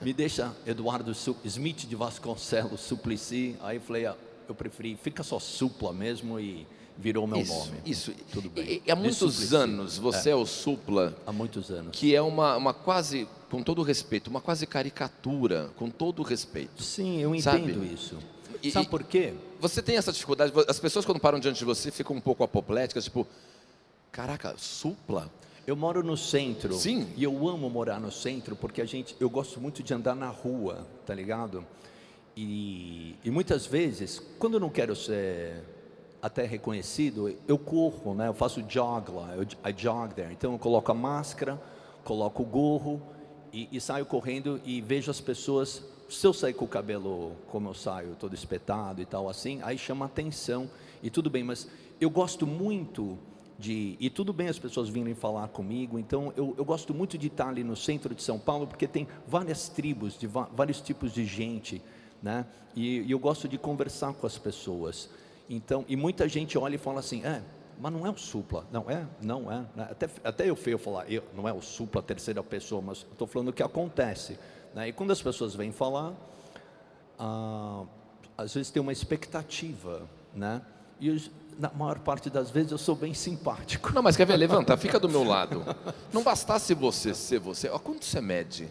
me 0.01 0.11
deixa 0.11 0.53
Eduardo 0.65 1.11
Smith 1.45 1.87
de 1.87 1.95
Vasconcelos 1.95 2.81
Suplicy. 2.81 3.55
Aí 3.61 3.77
eu 3.77 3.81
falei, 3.81 4.05
ah, 4.07 4.15
eu 4.47 4.55
preferi, 4.55 4.97
fica 5.01 5.23
só 5.23 5.39
supla 5.39 5.93
mesmo 5.93 6.39
e 6.39 6.67
virou 6.97 7.25
meu 7.27 7.39
isso, 7.39 7.53
nome. 7.53 7.77
Isso. 7.85 8.13
Tudo 8.31 8.49
bem. 8.49 8.81
E, 8.85 8.91
há 8.91 8.95
muitos 8.95 9.53
anos 9.53 9.97
você 9.97 10.29
é. 10.29 10.31
é. 10.33 10.35
o 10.35 10.45
supla. 10.45 11.15
Há 11.25 11.31
muitos 11.31 11.71
anos. 11.71 11.97
Que 11.97 12.15
é 12.15 12.21
uma, 12.21 12.55
uma 12.57 12.73
quase, 12.73 13.27
com 13.49 13.63
todo 13.63 13.81
respeito, 13.81 14.29
uma 14.29 14.41
quase 14.41 14.65
caricatura, 14.65 15.69
com 15.75 15.89
todo 15.89 16.23
respeito. 16.23 16.83
Sim, 16.83 17.19
eu 17.19 17.35
entendo 17.35 17.73
sabe? 17.73 17.93
isso. 17.93 18.17
E, 18.63 18.71
Sabe 18.71 18.87
por 18.87 19.03
quê? 19.03 19.33
Você 19.59 19.81
tem 19.81 19.97
essa 19.97 20.11
dificuldade, 20.11 20.53
as 20.67 20.79
pessoas 20.79 21.03
quando 21.03 21.19
param 21.19 21.39
diante 21.39 21.57
de 21.57 21.65
você 21.65 21.89
ficam 21.89 22.15
um 22.15 22.21
pouco 22.21 22.43
apopléticas, 22.43 23.05
tipo, 23.05 23.27
caraca, 24.11 24.55
supla? 24.57 25.31
Eu 25.65 25.75
moro 25.75 26.03
no 26.03 26.17
centro. 26.17 26.73
Sim. 26.73 27.07
E 27.15 27.23
eu 27.23 27.47
amo 27.47 27.69
morar 27.69 27.99
no 27.99 28.11
centro 28.11 28.55
porque 28.55 28.81
a 28.81 28.85
gente, 28.85 29.15
eu 29.19 29.29
gosto 29.29 29.59
muito 29.59 29.81
de 29.81 29.93
andar 29.93 30.15
na 30.15 30.27
rua, 30.27 30.87
tá 31.05 31.13
ligado? 31.13 31.65
E, 32.35 33.15
e 33.23 33.31
muitas 33.31 33.65
vezes, 33.65 34.21
quando 34.39 34.55
eu 34.55 34.59
não 34.59 34.69
quero 34.69 34.95
ser 34.95 35.63
até 36.21 36.45
reconhecido, 36.45 37.35
eu 37.47 37.57
corro, 37.57 38.13
né? 38.13 38.27
Eu 38.27 38.33
faço 38.33 38.61
jog 38.69 39.11
lá, 39.11 39.35
eu 39.35 39.43
I 39.43 39.75
jog 39.75 40.13
there. 40.13 40.31
Então 40.31 40.53
eu 40.53 40.59
coloco 40.59 40.91
a 40.91 40.95
máscara, 40.95 41.59
coloco 42.03 42.43
o 42.43 42.45
gorro 42.45 43.01
e, 43.51 43.67
e 43.71 43.81
saio 43.81 44.05
correndo 44.05 44.61
e 44.63 44.81
vejo 44.81 45.09
as 45.09 45.19
pessoas 45.19 45.83
se 46.09 46.27
eu 46.27 46.33
sair 46.33 46.53
com 46.53 46.65
o 46.65 46.67
cabelo 46.67 47.31
como 47.47 47.69
eu 47.69 47.73
saio, 47.73 48.15
todo 48.19 48.33
espetado 48.33 49.01
e 49.01 49.05
tal 49.05 49.29
assim, 49.29 49.61
aí 49.63 49.77
chama 49.77 50.05
atenção 50.05 50.69
e 51.01 51.09
tudo 51.09 51.29
bem, 51.29 51.43
mas 51.43 51.67
eu 52.01 52.09
gosto 52.09 52.45
muito 52.45 53.17
de, 53.57 53.95
e 53.99 54.09
tudo 54.09 54.33
bem 54.33 54.47
as 54.47 54.59
pessoas 54.59 54.89
virem 54.89 55.13
falar 55.13 55.47
comigo, 55.47 55.97
então 55.97 56.33
eu, 56.35 56.53
eu 56.57 56.65
gosto 56.65 56.93
muito 56.93 57.17
de 57.17 57.27
estar 57.27 57.47
ali 57.47 57.63
no 57.63 57.75
centro 57.75 58.13
de 58.13 58.21
São 58.23 58.37
Paulo, 58.37 58.67
porque 58.67 58.87
tem 58.87 59.07
várias 59.27 59.69
tribos, 59.69 60.17
de 60.17 60.27
vários 60.27 60.81
tipos 60.81 61.13
de 61.13 61.23
gente, 61.25 61.81
né? 62.21 62.45
E, 62.75 63.01
e 63.01 63.11
eu 63.11 63.19
gosto 63.19 63.47
de 63.47 63.57
conversar 63.57 64.13
com 64.13 64.25
as 64.25 64.37
pessoas. 64.37 65.09
Então, 65.53 65.83
e 65.85 65.97
muita 65.97 66.29
gente 66.29 66.57
olha 66.57 66.75
e 66.75 66.77
fala 66.77 67.01
assim, 67.01 67.25
é, 67.25 67.41
mas 67.77 67.91
não 67.91 68.07
é 68.07 68.09
o 68.09 68.17
supla, 68.17 68.65
não 68.71 68.89
é, 68.89 69.05
não 69.21 69.51
é. 69.51 69.65
Né? 69.75 69.87
Até, 69.91 70.09
até 70.23 70.49
eu 70.49 70.55
feio 70.55 70.77
falar, 70.77 71.11
eu, 71.11 71.21
não 71.35 71.45
é 71.45 71.51
o 71.51 71.61
supla 71.61 72.01
terceira 72.01 72.41
pessoa, 72.41 72.81
mas 72.81 72.99
estou 72.99 73.27
falando 73.27 73.49
o 73.49 73.53
que 73.53 73.61
acontece. 73.61 74.39
Né? 74.73 74.87
E 74.87 74.93
quando 74.93 75.11
as 75.11 75.21
pessoas 75.21 75.53
vêm 75.53 75.73
falar, 75.73 76.13
ah, 77.19 77.83
às 78.37 78.53
vezes 78.53 78.71
tem 78.71 78.81
uma 78.81 78.93
expectativa, 78.93 80.03
né? 80.33 80.61
E 81.01 81.29
na 81.59 81.69
maior 81.71 81.99
parte 81.99 82.29
das 82.29 82.49
vezes 82.49 82.71
eu 82.71 82.77
sou 82.77 82.95
bem 82.95 83.13
simpático. 83.13 83.91
Não, 83.91 84.01
mas 84.01 84.15
quer 84.15 84.25
ver? 84.25 84.37
Levanta, 84.37 84.77
fica 84.77 84.97
do 84.97 85.09
meu 85.09 85.25
lado. 85.25 85.65
Não 86.13 86.23
bastasse 86.23 86.73
você 86.73 87.13
ser 87.13 87.39
você. 87.39 87.67
Ó, 87.67 87.77
quanto 87.77 88.05
você 88.05 88.21
mede? 88.21 88.69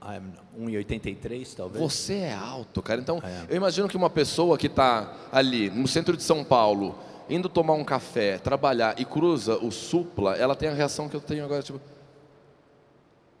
1,83 0.00 1.54
talvez. 1.54 1.82
Você 1.82 2.14
é 2.14 2.34
alto, 2.34 2.80
cara. 2.82 3.00
Então, 3.00 3.20
é. 3.22 3.46
eu 3.48 3.56
imagino 3.56 3.88
que 3.88 3.96
uma 3.96 4.10
pessoa 4.10 4.56
que 4.56 4.66
está 4.66 5.14
ali 5.30 5.70
no 5.70 5.86
centro 5.86 6.16
de 6.16 6.22
São 6.22 6.42
Paulo, 6.42 6.98
indo 7.28 7.48
tomar 7.48 7.74
um 7.74 7.84
café, 7.84 8.38
trabalhar 8.38 8.98
e 8.98 9.04
cruza 9.04 9.56
o 9.58 9.70
supla, 9.70 10.36
ela 10.36 10.56
tem 10.56 10.68
a 10.68 10.74
reação 10.74 11.08
que 11.08 11.16
eu 11.16 11.20
tenho 11.20 11.44
agora, 11.44 11.62
tipo. 11.62 11.80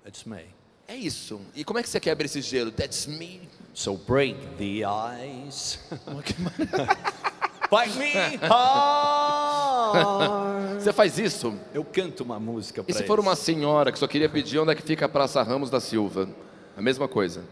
It's 0.06 0.24
me. 0.24 0.44
É 0.86 0.96
isso. 0.96 1.40
E 1.54 1.64
como 1.64 1.78
é 1.78 1.82
que 1.82 1.88
você 1.88 2.00
quebra 2.00 2.26
esse 2.26 2.40
gelo? 2.42 2.70
That's 2.72 3.06
me. 3.06 3.42
So 3.72 3.96
break 3.96 4.36
the 4.58 4.82
ice. 5.46 5.78
Fight 7.70 7.96
me 7.96 8.36
hard. 8.48 10.00
Você 10.80 10.92
faz 10.92 11.16
isso? 11.20 11.54
Eu 11.72 11.84
canto 11.84 12.24
uma 12.24 12.40
música 12.40 12.84
E 12.88 12.92
se 12.92 13.04
for 13.04 13.20
uma 13.20 13.36
senhora 13.36 13.92
que 13.92 13.98
só 13.98 14.08
queria 14.08 14.28
pedir 14.28 14.58
onde 14.58 14.72
é 14.72 14.74
que 14.74 14.82
fica 14.82 15.06
a 15.06 15.08
Praça 15.08 15.40
Ramos 15.44 15.70
da 15.70 15.78
Silva? 15.78 16.28
A 16.76 16.82
mesma 16.82 17.08
coisa. 17.08 17.44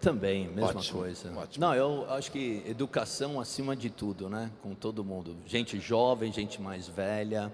Também, 0.00 0.48
mesma 0.48 0.70
Ótimo, 0.78 1.00
coisa. 1.00 1.30
ótimo. 1.36 1.66
Não, 1.66 1.74
eu 1.74 2.06
acho 2.10 2.32
que 2.32 2.62
educação 2.66 3.38
acima 3.38 3.76
de 3.76 3.90
tudo, 3.90 4.30
né? 4.30 4.50
Com 4.62 4.74
todo 4.74 5.04
mundo. 5.04 5.36
Gente 5.46 5.78
jovem, 5.78 6.32
gente 6.32 6.60
mais 6.60 6.88
velha. 6.88 7.52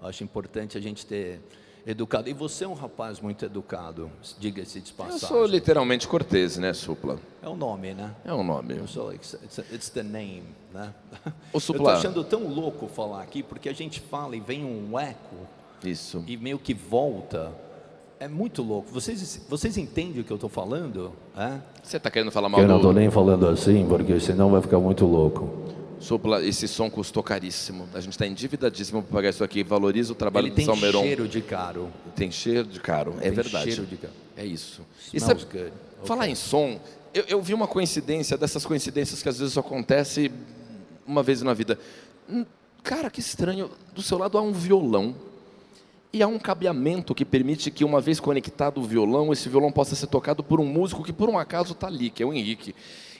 Acho 0.00 0.24
importante 0.24 0.78
a 0.78 0.80
gente 0.80 1.04
ter 1.04 1.40
educado. 1.86 2.30
E 2.30 2.32
você 2.32 2.64
é 2.64 2.68
um 2.68 2.72
rapaz 2.74 3.20
muito 3.20 3.44
educado, 3.44 4.10
diga-se 4.38 4.80
de 4.80 4.90
Eu 4.90 4.96
passagem. 4.96 5.28
sou 5.28 5.44
literalmente 5.44 6.08
cortês, 6.08 6.56
né, 6.56 6.72
Supla? 6.72 7.18
É 7.42 7.48
o 7.48 7.54
nome, 7.56 7.92
né? 7.92 8.14
É 8.24 8.32
um 8.32 8.42
nome. 8.42 8.76
Eu 8.76 8.86
sou, 8.88 9.12
it's, 9.12 9.36
it's, 9.70 9.90
the 9.90 10.02
name, 10.02 10.44
né? 10.72 10.94
Ô, 11.26 11.28
Eu 11.28 11.52
tô 11.52 11.60
Supla. 11.60 11.94
achando 11.94 12.24
tão 12.24 12.46
louco 12.48 12.86
falar 12.88 13.22
aqui, 13.22 13.42
porque 13.42 13.68
a 13.68 13.74
gente 13.74 14.00
fala 14.00 14.34
e 14.34 14.40
vem 14.40 14.64
um 14.64 14.98
eco 14.98 15.36
Isso. 15.84 16.24
e 16.26 16.36
meio 16.38 16.58
que 16.58 16.72
volta. 16.72 17.52
É 18.22 18.28
muito 18.28 18.62
louco. 18.62 18.88
Vocês, 18.92 19.40
vocês 19.48 19.76
entendem 19.76 20.20
o 20.20 20.24
que 20.24 20.30
eu 20.30 20.36
estou 20.36 20.48
falando? 20.48 21.12
É? 21.36 21.58
Você 21.82 21.98
tá 21.98 22.08
querendo 22.08 22.30
falar 22.30 22.48
mal 22.48 22.60
Eu 22.60 22.68
não 22.68 22.76
do 22.76 22.82
estou 22.82 22.92
nem 22.92 23.10
falando 23.10 23.48
assim, 23.48 23.84
porque 23.88 24.20
senão 24.20 24.48
vai 24.48 24.62
ficar 24.62 24.78
muito 24.78 25.04
louco. 25.04 25.50
Supla? 25.98 26.40
Esse 26.40 26.68
som 26.68 26.88
custou 26.88 27.20
caríssimo. 27.20 27.88
A 27.92 27.98
gente 27.98 28.12
está 28.12 28.24
endividadíssimo 28.24 29.02
para 29.02 29.12
pagar 29.12 29.30
isso 29.30 29.42
aqui. 29.42 29.64
Valoriza 29.64 30.12
o 30.12 30.14
trabalho 30.14 30.44
Ele 30.46 30.50
do 30.52 30.54
tem 30.54 30.64
São 30.64 30.76
Meron. 30.76 31.02
cheiro 31.02 31.26
de 31.26 31.40
caro. 31.42 31.88
Tem 32.14 32.30
cheiro 32.30 32.68
de 32.68 32.78
caro. 32.78 33.16
É 33.18 33.22
Tem 33.22 33.32
verdade. 33.32 33.64
cheiro 33.72 33.86
de 33.86 33.96
caro. 33.96 34.12
É 34.36 34.44
isso. 34.46 34.82
E 35.12 35.16
Smells 35.16 35.42
sabe, 35.42 35.58
good. 35.64 35.72
falar 36.04 36.28
em 36.28 36.36
som, 36.36 36.78
eu, 37.12 37.24
eu 37.26 37.42
vi 37.42 37.52
uma 37.54 37.66
coincidência, 37.66 38.38
dessas 38.38 38.64
coincidências 38.64 39.20
que 39.20 39.28
às 39.28 39.40
vezes 39.40 39.58
acontece 39.58 40.30
uma 41.04 41.24
vez 41.24 41.42
na 41.42 41.54
vida. 41.54 41.76
Hum, 42.30 42.46
Cara, 42.84 43.10
que 43.10 43.18
estranho. 43.20 43.68
Do 43.92 44.02
seu 44.02 44.16
lado 44.18 44.38
há 44.38 44.42
um 44.42 44.52
violão. 44.52 45.12
E 46.12 46.22
há 46.22 46.28
um 46.28 46.38
cabeamento 46.38 47.14
que 47.14 47.24
permite 47.24 47.70
que, 47.70 47.84
uma 47.84 47.98
vez 48.00 48.20
conectado 48.20 48.78
o 48.82 48.84
violão, 48.84 49.32
esse 49.32 49.48
violão 49.48 49.72
possa 49.72 49.94
ser 49.94 50.06
tocado 50.08 50.44
por 50.44 50.60
um 50.60 50.66
músico 50.66 51.02
que, 51.02 51.12
por 51.12 51.28
um 51.30 51.38
acaso, 51.38 51.72
está 51.72 51.86
ali, 51.86 52.10
que 52.10 52.22
é 52.22 52.26
o 52.26 52.32
Henrique. 52.34 52.74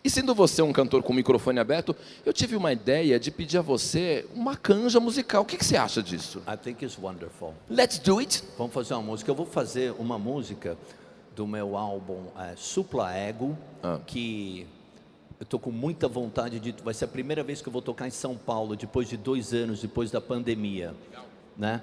E 0.04 0.10
sendo 0.10 0.34
você 0.34 0.60
um 0.60 0.72
cantor 0.72 1.02
com 1.02 1.12
o 1.12 1.16
microfone 1.16 1.58
aberto, 1.58 1.96
eu 2.26 2.32
tive 2.34 2.54
uma 2.54 2.70
ideia 2.72 3.18
de 3.18 3.30
pedir 3.30 3.56
a 3.56 3.62
você 3.62 4.26
uma 4.34 4.56
canja 4.56 5.00
musical. 5.00 5.42
O 5.42 5.46
que, 5.46 5.56
que 5.56 5.64
você 5.64 5.76
acha 5.76 6.02
disso? 6.02 6.42
I 6.46 6.56
think 6.56 6.84
it's 6.84 6.98
wonderful. 6.98 7.54
Let's 7.70 7.98
do 7.98 8.18
it! 8.18 8.42
Vamos 8.58 8.74
fazer 8.74 8.92
uma 8.94 9.02
música. 9.02 9.30
Eu 9.30 9.34
vou 9.36 9.46
fazer 9.46 9.94
uma 9.98 10.18
música 10.18 10.76
do 11.34 11.46
meu 11.46 11.76
álbum 11.78 12.24
é, 12.38 12.54
Supla 12.56 13.14
Ego, 13.14 13.56
Ah. 13.82 14.00
que 14.06 14.66
eu 15.40 15.46
tô 15.46 15.58
com 15.58 15.70
muita 15.70 16.08
vontade 16.08 16.60
de. 16.60 16.74
Vai 16.84 16.92
ser 16.92 17.06
a 17.06 17.08
primeira 17.08 17.42
vez 17.42 17.62
que 17.62 17.68
eu 17.68 17.72
vou 17.72 17.80
tocar 17.80 18.06
em 18.06 18.10
São 18.10 18.36
Paulo, 18.36 18.76
depois 18.76 19.08
de 19.08 19.16
dois 19.16 19.54
anos, 19.54 19.80
depois 19.80 20.10
da 20.10 20.20
pandemia, 20.20 20.94
né? 21.56 21.80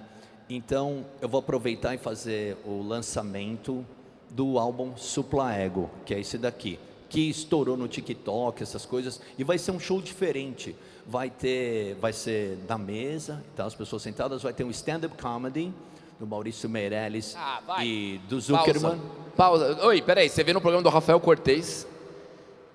Então 0.50 1.06
eu 1.22 1.29
vou 1.29 1.39
aproveitar 1.39 1.94
e 1.94 1.98
fazer 1.98 2.58
o 2.65 2.82
lançamento 2.82 3.86
do 4.32 4.58
álbum 4.58 4.98
Supla 4.98 5.53
Ego, 5.53 5.89
que 6.06 6.13
é 6.13 6.20
esse 6.20 6.38
daqui, 6.38 6.79
que 7.08 7.29
estourou 7.29 7.77
no 7.77 7.88
TikTok, 7.88 8.62
essas 8.63 8.86
coisas, 8.86 9.22
e 9.38 9.44
vai 9.44 9.58
ser 9.58 9.72
um 9.72 9.79
show 9.79 10.01
diferente. 10.01 10.75
Vai 11.06 11.29
ter, 11.29 11.96
vai 11.96 12.13
ser 12.13 12.58
na 12.68 12.77
mesa, 12.77 13.44
tá, 13.56 13.65
as 13.65 13.74
pessoas 13.75 14.01
sentadas, 14.01 14.44
vai 14.44 14.53
ter 14.53 14.63
um 14.63 14.70
stand-up 14.70 15.15
comedy 15.22 15.74
do 16.20 16.27
Maurício 16.27 16.70
Meirelles 16.70 17.36
Ah, 17.38 17.84
e 17.84 18.20
do 18.27 18.39
Zuckerman. 18.39 19.00
Pausa. 19.36 19.65
Pausa. 19.75 19.86
Oi, 19.88 20.01
peraí, 20.01 20.29
você 20.29 20.44
vê 20.44 20.53
no 20.53 20.62
programa 20.62 20.84
do 20.84 20.89
Rafael 20.89 21.20
Cortez, 21.20 21.88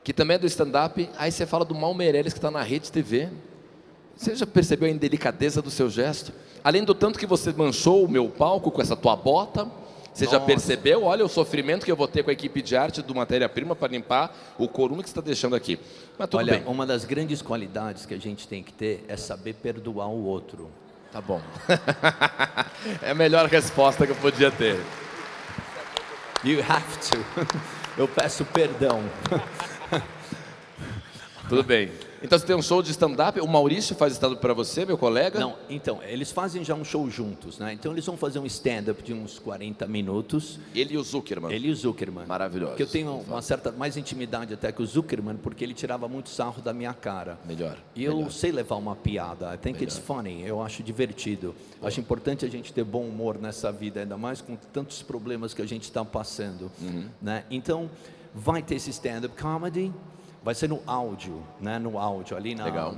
que 0.02 0.12
também 0.12 0.37
é 0.37 0.38
do 0.38 0.47
stand-up, 0.47 1.09
aí 1.16 1.31
você 1.31 1.47
fala 1.47 1.64
do 1.64 1.75
Mal 1.75 1.95
Meirelles, 1.95 2.33
que 2.33 2.38
está 2.38 2.50
na 2.50 2.62
Rede 2.62 2.90
TV. 2.90 3.28
Você 4.16 4.35
já 4.35 4.47
percebeu 4.47 4.88
a 4.88 4.90
indelicadeza 4.90 5.61
do 5.61 5.71
seu 5.71 5.90
gesto? 5.90 6.33
Além 6.62 6.85
do 6.85 6.94
tanto 6.94 7.18
que 7.18 7.26
você 7.26 7.52
manchou 7.52 8.04
o 8.04 8.09
meu 8.09 8.28
palco 8.28 8.71
com 8.71 8.80
essa 8.80 8.97
tua 8.97 9.16
bota, 9.16 9.68
você 10.12 10.26
já 10.26 10.35
Nossa. 10.35 10.47
percebeu? 10.47 11.02
Olha 11.02 11.25
o 11.25 11.28
sofrimento 11.28 11.85
que 11.85 11.90
eu 11.90 11.97
vou 11.97 12.06
ter 12.06 12.23
com 12.23 12.30
a 12.30 12.33
equipe 12.33 12.62
de 12.62 12.76
arte 12.76 13.02
do 13.02 13.14
Matéria-Prima 13.14 13.75
para 13.75 13.92
limpar 13.92 14.54
o 14.56 14.68
corume 14.68 15.02
que 15.02 15.09
você 15.09 15.12
está 15.12 15.21
deixando 15.21 15.56
aqui. 15.56 15.78
Mas 16.16 16.28
tudo 16.28 16.38
Olha, 16.38 16.52
bem. 16.59 16.62
uma 16.66 16.87
das 16.87 17.04
grandes 17.04 17.42
qualidades 17.42 18.06
que 18.06 18.14
a 18.14 18.18
gente 18.18 18.47
tem 18.47 18.62
que 18.62 18.73
ter 18.73 19.04
é 19.09 19.16
saber 19.16 19.54
perdoar 19.54 20.09
o 20.09 20.25
outro. 20.25 20.71
Tá 21.11 21.21
bom. 21.21 21.42
é 23.02 23.11
a 23.11 23.14
melhor 23.14 23.49
resposta 23.49 24.06
que 24.06 24.12
eu 24.12 24.16
podia 24.16 24.52
ter. 24.52 24.80
You 26.44 26.61
have 26.61 26.99
to. 27.11 27.49
Eu 27.99 28.06
peço 28.06 28.44
perdão. 28.44 29.02
Tudo 31.49 31.62
bem. 31.64 31.90
Então 32.25 32.38
você 32.38 32.47
tem 32.47 32.57
um 32.57 32.62
show 32.62 32.83
de 32.83 32.90
stand-up, 32.90 33.38
o 33.38 33.47
Maurício 33.47 33.95
faz 33.95 34.14
stand-up 34.14 34.40
para 34.40 34.54
você, 34.54 34.87
meu 34.87 34.97
colega? 34.97 35.38
Não, 35.38 35.57
então, 35.69 36.00
eles 36.02 36.33
fazem 36.33 36.64
já 36.64 36.75
um 36.75 36.83
show 36.83 37.09
juntos, 37.11 37.59
né? 37.59 37.75
Então 37.75 37.93
eles 37.93 38.07
vão 38.07 38.16
fazer 38.16 38.38
um 38.38 38.47
stand-up 38.47 39.02
de 39.02 39.13
uns 39.13 39.39
40 39.39 39.87
minutos. 39.87 40.58
Ele 40.75 40.95
e 40.95 40.97
o 40.97 41.02
Zuckerman. 41.02 41.52
Ele 41.52 41.69
e 41.69 41.71
o 41.71 41.76
Zuckerman. 41.76 42.25
Maravilhoso. 42.25 42.76
Que 42.76 42.82
eu 42.82 42.87
tenho 42.87 43.13
uma 43.28 43.43
certa 43.43 43.71
mais 43.71 43.99
intimidade 43.99 44.54
até 44.54 44.73
que 44.73 44.80
o 44.80 44.87
Zuckerman, 44.87 45.37
porque 45.37 45.63
ele 45.63 45.75
tirava 45.75 46.08
muito 46.08 46.30
sarro 46.30 46.63
da 46.63 46.73
minha 46.73 46.95
cara. 46.95 47.39
Melhor. 47.45 47.76
E 47.95 48.02
eu 48.02 48.17
melhor. 48.17 48.30
sei 48.30 48.50
levar 48.52 48.76
uma 48.76 48.97
piada. 48.97 49.54
I 49.54 49.58
think 49.58 49.84
it's 49.84 49.99
funny. 49.99 50.43
Eu 50.47 50.63
acho 50.63 50.82
divertido. 50.82 51.54
Acho 51.82 52.00
importante 52.00 52.47
a 52.47 52.49
gente 52.49 52.73
ter 52.73 52.84
bom 52.84 53.02
humor 53.02 53.39
nessa 53.39 53.71
vida, 53.71 54.00
ainda 54.00 54.17
mais 54.17 54.41
com 54.41 54.56
tantos 54.56 55.02
problemas 55.02 55.52
que 55.52 55.60
a 55.60 55.67
gente 55.67 55.82
está 55.82 56.02
passando. 56.02 56.73
Uhum. 56.80 57.04
Né? 57.21 57.45
Então, 57.50 57.91
vai 58.34 58.63
ter 58.63 58.76
esse 58.76 58.89
stand-up 58.89 59.37
comedy. 59.37 59.93
Vai 60.45 60.54
ser 60.54 60.69
no 60.69 60.80
áudio, 60.87 61.43
né? 61.59 61.78
No 61.78 61.99
áudio, 61.99 62.37
ali 62.37 62.54
na... 62.54 62.65
Legal. 62.65 62.95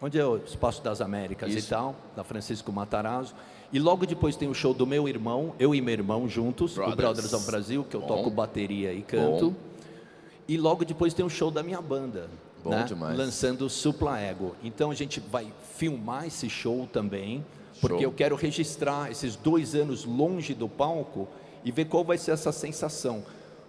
Onde 0.00 0.18
é 0.18 0.24
o 0.24 0.36
Espaço 0.36 0.82
das 0.82 1.00
Américas 1.00 1.52
Isso. 1.52 1.66
e 1.66 1.70
tal, 1.70 1.94
da 2.14 2.24
Francisco 2.24 2.72
Matarazzo. 2.72 3.34
E 3.72 3.78
logo 3.78 4.06
depois 4.06 4.36
tem 4.36 4.48
o 4.48 4.54
show 4.54 4.72
do 4.72 4.86
meu 4.86 5.08
irmão, 5.08 5.54
eu 5.58 5.74
e 5.74 5.80
meu 5.80 5.92
irmão 5.92 6.28
juntos, 6.28 6.74
Brothers. 6.74 6.92
o 6.92 6.96
Brothers 6.96 7.32
of 7.32 7.46
Brasil, 7.46 7.84
que 7.84 7.96
eu 7.96 8.00
Bom. 8.00 8.06
toco 8.06 8.30
bateria 8.30 8.92
e 8.92 9.02
canto. 9.02 9.50
Bom. 9.50 9.56
E 10.48 10.56
logo 10.56 10.84
depois 10.84 11.12
tem 11.12 11.24
o 11.24 11.28
show 11.28 11.50
da 11.50 11.62
minha 11.62 11.80
banda. 11.80 12.28
Bom 12.62 12.70
né? 12.70 12.84
demais. 12.84 13.16
Lançando 13.16 13.68
Supla 13.68 14.18
Ego. 14.20 14.54
Então 14.62 14.90
a 14.90 14.94
gente 14.94 15.20
vai 15.20 15.46
filmar 15.76 16.26
esse 16.26 16.48
show 16.48 16.88
também, 16.92 17.44
porque 17.80 17.96
Show. 17.96 18.04
eu 18.04 18.12
quero 18.12 18.36
registrar 18.36 19.10
esses 19.10 19.36
dois 19.36 19.74
anos 19.74 20.04
longe 20.04 20.54
do 20.54 20.68
palco 20.68 21.28
e 21.64 21.70
ver 21.70 21.86
qual 21.86 22.04
vai 22.04 22.18
ser 22.18 22.32
essa 22.32 22.52
sensação. 22.52 23.22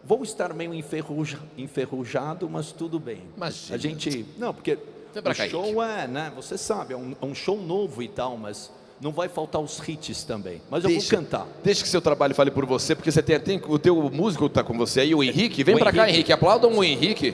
Vou 0.08 0.24
estar 0.24 0.54
meio 0.54 0.74
enferruja, 0.74 1.38
enferrujado, 1.58 2.50
mas 2.50 2.72
tudo 2.72 2.98
bem. 3.00 3.24
Imagina. 3.36 3.76
A 3.76 3.78
gente. 3.78 4.26
Não, 4.38 4.54
porque 4.54 4.78
pra 5.22 5.34
o 5.34 5.36
show 5.36 5.84
é, 5.84 6.08
né? 6.08 6.32
Você 6.36 6.58
sabe, 6.58 6.93
é 6.93 6.98
um, 6.98 7.13
é 7.22 7.26
um 7.26 7.36
show 7.36 7.60
novo 7.62 8.02
e 8.02 8.08
tal, 8.08 8.38
mas 8.38 8.72
não 9.02 9.12
vai 9.12 9.28
faltar 9.28 9.60
os 9.62 9.78
hits 9.86 10.24
também. 10.24 10.62
Mas 10.72 10.86
eu 10.86 10.89
Deixa- 10.91 11.10
vou 11.15 11.20
cantar. 11.26 11.46
Deixa 11.62 11.84
que 11.84 11.89
seu 11.89 12.02
trabalho 12.02 12.34
fale 12.34 12.52
por 12.52 12.65
você, 12.65 12.96
porque 12.96 13.12
você 13.12 13.22
tem, 13.22 13.38
tem- 13.39 13.62
o 13.67 13.78
teu 13.78 13.96
músico 14.10 14.46
está 14.46 14.63
com 14.63 14.78
você 14.78 15.02
aí, 15.02 15.13
o 15.13 15.22
Henrique. 15.22 15.62
Vem 15.63 15.76
O 15.76 15.80
pra 15.80 15.91
cá, 15.91 16.04
Henrique. 16.04 16.13
Henrique. 16.15 16.32
Aplaudam 16.34 16.72
o 16.78 16.84
Henrique. 16.84 17.34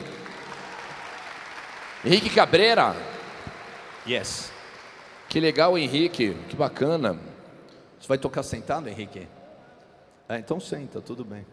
Henrique 2.03 2.29
Cabreira. 2.31 2.95
Yes. 4.07 4.51
Que 5.29 5.39
legal, 5.39 5.77
Henrique. 5.77 6.35
Que 6.49 6.55
bacana. 6.55 7.19
Você 7.99 8.07
vai 8.07 8.17
tocar 8.17 8.43
sentado, 8.43 8.89
Henrique? 8.89 9.27
É, 10.27 10.37
então 10.39 10.59
senta, 10.59 10.99
tudo 10.99 11.23
bem. 11.23 11.45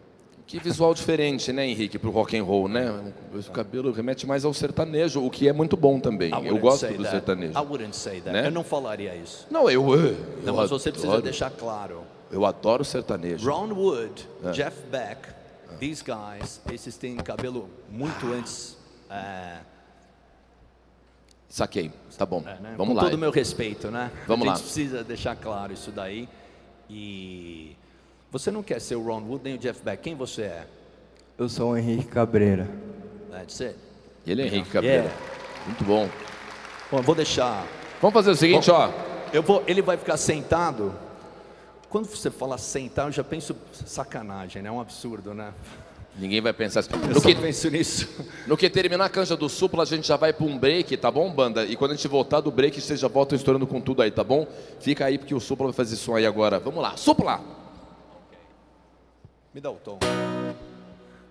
Que 0.51 0.59
visual 0.59 0.93
diferente, 0.93 1.53
né, 1.53 1.65
Henrique, 1.65 1.97
pro 1.97 2.11
rock 2.11 2.37
and 2.37 2.43
roll, 2.43 2.67
né? 2.67 3.13
O 3.33 3.51
cabelo 3.51 3.89
remete 3.93 4.27
mais 4.27 4.43
ao 4.43 4.53
sertanejo, 4.53 5.25
o 5.25 5.29
que 5.29 5.47
é 5.47 5.53
muito 5.53 5.77
bom 5.77 5.97
também. 5.97 6.29
Eu 6.45 6.57
gosto 6.57 6.85
do 6.87 6.97
that. 7.03 7.09
sertanejo. 7.09 7.53
I 7.57 7.61
wouldn't 7.61 7.95
say 7.95 8.19
that. 8.19 8.31
Né? 8.33 8.47
Eu 8.47 8.51
não 8.51 8.63
falaria 8.63 9.15
isso. 9.15 9.47
Não, 9.49 9.69
eu, 9.69 9.95
eu, 9.95 10.17
Não, 10.43 10.55
mas 10.57 10.69
você 10.69 10.91
precisa 10.91 11.07
adoro, 11.13 11.23
deixar 11.23 11.49
claro. 11.51 12.03
Eu 12.29 12.45
adoro 12.45 12.83
sertanejo. 12.83 13.49
Ron 13.49 13.73
Wood, 13.73 14.27
É. 14.43 14.51
Jeff 14.51 14.77
Beck, 14.91 15.29
these 15.79 16.03
guys, 16.03 16.59
esses 16.69 16.97
têm 16.97 17.15
cabelo 17.15 17.69
muito 17.89 18.25
Ah. 18.25 18.35
antes. 18.35 18.77
é, 19.09 19.57
Saquei. 21.47 21.91
Tá 22.17 22.25
bom. 22.25 22.43
é, 22.45 22.59
né? 22.59 22.73
Vamos 22.77 22.93
Com 22.93 22.99
lá. 22.99 23.03
todo 23.03 23.13
o 23.13 23.17
meu 23.17 23.31
respeito, 23.31 23.89
né? 23.89 24.11
Vamos 24.27 24.45
A 24.47 24.51
lá. 24.51 24.55
gente 24.55 24.63
precisa 24.65 25.03
deixar 25.03 25.35
claro 25.37 25.71
isso 25.73 25.91
daí. 25.91 26.27
E 26.89 27.75
você 28.31 28.49
não 28.49 28.63
quer 28.63 28.79
ser 28.79 28.95
o 28.95 29.03
Ron 29.03 29.21
Wood 29.27 29.41
nem 29.43 29.55
o 29.55 29.57
Jeff 29.57 29.81
Beck. 29.83 30.01
Quem 30.01 30.15
você 30.15 30.43
é? 30.43 30.65
Eu 31.37 31.49
sou 31.49 31.71
o 31.71 31.77
Henrique 31.77 32.05
Cabreira. 32.05 32.69
That's 33.31 33.61
it. 33.61 33.75
Ele 34.25 34.41
é 34.43 34.45
Henrique 34.47 34.69
Cabreira. 34.69 35.03
Yeah. 35.03 35.15
Muito 35.65 35.83
bom. 35.83 36.09
Bom, 36.91 36.97
eu 36.97 37.03
vou 37.03 37.15
deixar. 37.15 37.65
Vamos 38.01 38.13
fazer 38.13 38.31
o 38.31 38.35
seguinte, 38.35 38.69
Bom, 38.69 38.75
ó. 38.77 38.89
Eu 39.33 39.41
vou, 39.43 39.63
ele 39.67 39.81
vai 39.81 39.97
ficar 39.97 40.17
sentado. 40.17 40.93
Quando 41.89 42.05
você 42.05 42.29
fala 42.31 42.57
sentar, 42.57 43.07
eu 43.07 43.11
já 43.11 43.23
penso 43.23 43.55
sacanagem, 43.85 44.61
né? 44.61 44.69
É 44.69 44.71
um 44.71 44.79
absurdo, 44.79 45.33
né? 45.33 45.53
Ninguém 46.17 46.41
vai 46.41 46.51
pensar 46.53 46.81
assim. 46.81 46.89
Eu 46.93 46.99
No 46.99 47.13
só 47.15 47.27
que, 47.27 47.35
penso 47.35 47.69
nisso. 47.69 48.07
no 48.47 48.57
que 48.57 48.69
terminar 48.69 49.05
a 49.05 49.09
canja 49.09 49.35
do 49.35 49.47
Supla, 49.49 49.83
a 49.83 49.85
gente 49.85 50.07
já 50.07 50.17
vai 50.17 50.33
para 50.33 50.45
um 50.45 50.57
break, 50.57 50.95
tá 50.97 51.09
bom, 51.09 51.31
banda? 51.31 51.65
E 51.65 51.75
quando 51.75 51.91
a 51.91 51.95
gente 51.95 52.07
voltar 52.07 52.41
do 52.41 52.51
break, 52.51 52.79
vocês 52.79 52.99
já 52.99 53.07
voltam 53.07 53.35
estourando 53.35 53.65
com 53.65 53.79
tudo 53.79 54.01
aí, 54.01 54.11
tá 54.11 54.23
bom? 54.23 54.45
Fica 54.79 55.05
aí 55.05 55.17
porque 55.17 55.33
o 55.33 55.39
Supla 55.39 55.67
vai 55.67 55.73
fazer 55.73 55.95
som 55.95 56.15
aí 56.15 56.25
agora. 56.25 56.59
Vamos 56.59 56.81
lá, 56.81 56.95
Supla! 56.97 57.60
Me 59.53 59.59
dá 59.59 59.69
o 59.69 59.75
tom. 59.75 59.99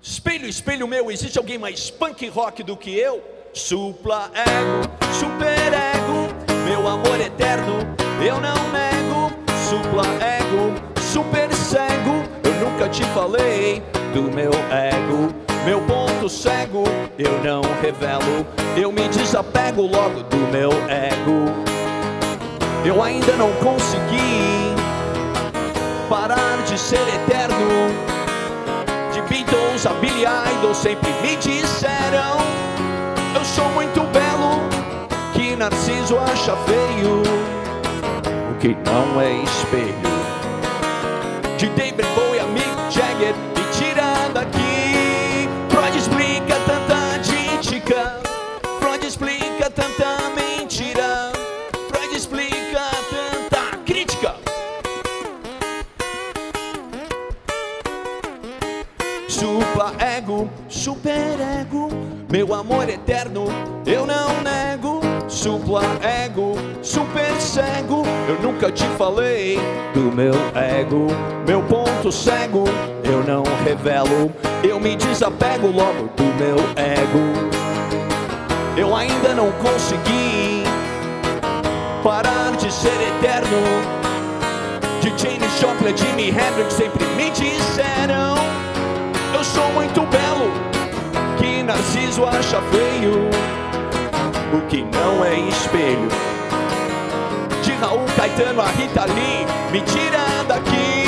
Espelho, 0.02 0.46
espelho 0.46 0.86
meu, 0.86 1.10
existe 1.10 1.38
alguém 1.38 1.56
mais 1.56 1.90
punk 1.90 2.28
rock 2.28 2.62
do 2.62 2.76
que 2.76 2.94
eu? 2.94 3.22
Supla 3.54 4.30
ego, 4.34 5.10
super 5.18 5.72
ego, 5.72 6.28
meu 6.66 6.86
amor 6.86 7.18
eterno, 7.18 7.78
eu 8.22 8.38
não 8.38 8.70
nego. 8.72 9.32
Supla 9.68 10.04
ego, 10.22 11.00
super 11.00 11.50
cego, 11.54 12.22
eu 12.44 12.70
nunca 12.70 12.90
te 12.90 13.02
falei 13.14 13.82
do 14.12 14.22
meu 14.24 14.52
ego. 14.70 15.34
meu 15.64 15.80
ponto 15.86 16.28
cego 16.28 16.84
eu 17.18 17.42
não 17.42 17.62
revelo. 17.80 18.46
Eu 18.76 18.92
me 18.92 19.08
desapego 19.08 19.80
logo 19.82 20.22
do 20.24 20.36
meu 20.52 20.70
ego. 20.90 21.50
Eu 22.84 23.02
ainda 23.02 23.34
não 23.36 23.50
consegui 23.54 24.74
parar 26.10 26.62
de 26.64 26.78
ser 26.78 27.06
eterno. 27.08 27.89
Beatles 29.80 29.86
a 29.86 29.94
Billy 29.94 30.24
Idol 30.24 30.74
sempre 30.74 31.10
me 31.22 31.36
disseram: 31.36 32.36
Eu 33.34 33.44
sou 33.44 33.68
muito 33.70 34.00
belo, 34.12 34.60
que 35.32 35.56
Narciso 35.56 36.18
acha 36.18 36.56
feio. 36.56 37.22
O 38.50 38.58
que 38.58 38.76
não 38.84 39.20
é 39.20 39.32
espelho. 39.42 40.10
De 41.56 41.68
David 41.70 42.06
Bowie 42.14 42.29
super 60.90 61.38
ego, 61.60 61.88
meu 62.28 62.52
amor 62.52 62.88
eterno, 62.88 63.44
eu 63.86 64.04
não 64.04 64.28
nego. 64.42 65.00
Supla 65.28 65.82
ego, 66.02 66.54
super 66.82 67.32
cego, 67.40 68.02
eu 68.28 68.42
nunca 68.42 68.72
te 68.72 68.84
falei 68.98 69.56
do 69.94 70.10
meu 70.12 70.34
ego. 70.52 71.06
Meu 71.46 71.62
ponto 71.62 72.10
cego, 72.10 72.64
eu 73.04 73.22
não 73.22 73.44
revelo, 73.64 74.32
eu 74.68 74.80
me 74.80 74.96
desapego 74.96 75.68
logo 75.68 76.10
do 76.16 76.24
meu 76.24 76.56
ego. 76.74 77.50
Eu 78.76 78.96
ainda 78.96 79.32
não 79.32 79.52
consegui 79.52 80.64
parar 82.02 82.50
de 82.56 82.72
ser 82.72 82.88
eterno. 82.88 84.00
De 85.00 85.08
Janis 85.10 85.60
Joplin, 85.60 85.96
Jimi 85.96 86.28
Hendrix 86.30 86.74
sempre 86.74 87.06
me 87.16 87.30
disseram 87.30 88.34
Eu 89.32 89.42
sou 89.42 89.66
muito 89.72 90.02
belo, 90.02 90.69
que 91.40 91.62
Narciso 91.62 92.26
acha 92.26 92.60
feio 92.70 93.30
O 94.52 94.60
que 94.68 94.82
não 94.82 95.24
é 95.24 95.38
espelho. 95.48 96.08
De 97.62 97.72
Raul 97.72 98.04
Caetano 98.16 98.60
a 98.60 98.66
Rita 98.66 99.04
Lee, 99.06 99.46
me 99.72 99.80
tira 99.82 100.44
daqui. 100.46 101.00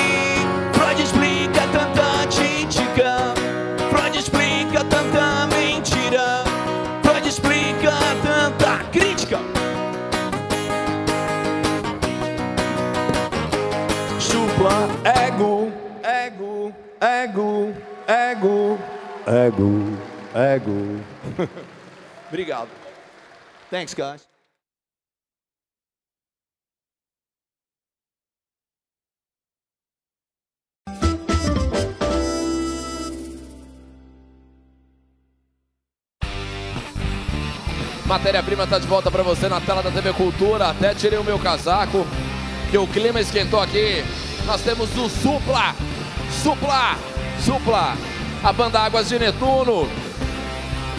Freud 0.73 1.03
explica 1.03 1.63
tanta 1.73 2.27
crítica 2.29 3.35
Freud 3.91 4.19
explica 4.19 4.85
tanta 4.85 5.47
mentira 5.47 6.45
Freud 7.03 7.27
explica 7.27 7.93
tanta 8.23 8.85
crítica. 8.91 9.39
Supla 14.19 14.89
ego, 15.27 15.73
ego, 16.03 16.73
ego, 17.01 17.73
ego, 18.09 18.79
ego, 19.27 20.12
ego. 20.35 21.01
Obrigado. 22.29 22.69
Thanks, 23.71 23.95
guys. 23.95 24.33
Matéria-prima 38.13 38.67
tá 38.67 38.79
de 38.79 38.87
volta 38.87 39.11
para 39.11 39.23
você 39.23 39.49
na 39.49 39.59
tela 39.59 39.83
da 39.83 39.91
TV 39.91 40.13
Cultura. 40.13 40.69
Até 40.69 40.95
tirei 40.95 41.19
o 41.19 41.25
meu 41.25 41.39
casaco, 41.39 42.07
que 42.71 42.77
o 42.77 42.87
clima 42.87 43.19
esquentou 43.23 43.59
aqui. 43.59 44.05
Nós 44.45 44.61
temos 44.61 44.95
o 44.99 45.09
Supla, 45.09 45.75
Supla, 46.43 46.99
Supla, 47.43 47.97
a 48.45 48.53
banda 48.53 48.81
Águas 48.81 49.09
de 49.09 49.19
Netuno. 49.19 49.89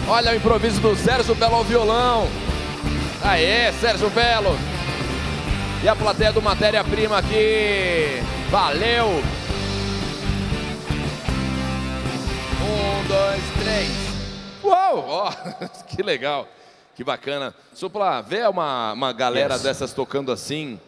Olha 0.08 0.32
o 0.32 0.36
improviso 0.36 0.80
do 0.80 0.94
Sérgio 0.96 1.34
Belo 1.34 1.54
ao 1.56 1.64
violão. 1.64 2.28
Aê, 3.22 3.72
Sérgio 3.80 4.10
Belo. 4.10 4.50
E 5.82 5.88
a 5.88 5.96
plateia 5.96 6.32
do 6.32 6.42
Matéria-prima 6.42 7.18
aqui. 7.18 8.20
Valeu. 8.50 9.06
Um, 12.60 13.08
dois, 13.08 13.42
três. 13.62 13.90
Uou, 14.62 15.04
ó, 15.08 15.32
que 15.88 16.02
legal. 16.02 16.46
Que 16.94 17.02
bacana. 17.02 17.54
Supla, 17.72 18.20
vê 18.20 18.46
uma, 18.46 18.92
uma 18.92 19.12
galera 19.12 19.54
Yes. 19.54 19.62
dessas 19.62 19.92
tocando 19.92 20.30
assim. 20.30 20.78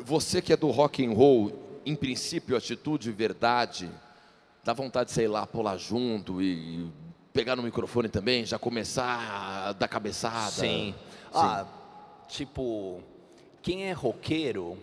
Você 0.00 0.42
que 0.42 0.52
é 0.52 0.56
do 0.56 0.68
rock 0.70 1.06
and 1.06 1.12
roll, 1.12 1.52
em 1.86 1.94
princípio, 1.94 2.56
atitude, 2.56 3.12
verdade, 3.12 3.88
dá 4.64 4.72
vontade, 4.72 5.12
sei 5.12 5.28
lá, 5.28 5.46
pular 5.46 5.76
junto 5.76 6.42
e 6.42 6.88
pegar 7.40 7.56
no 7.56 7.62
microfone 7.62 8.06
também, 8.10 8.44
já 8.44 8.58
começar 8.58 9.68
a 9.68 9.72
dar 9.72 9.88
cabeçada. 9.88 10.50
Sim. 10.50 10.94
Ah, 11.32 11.64
tipo, 12.28 13.00
quem 13.62 13.84
é 13.84 13.92
roqueiro, 13.92 14.76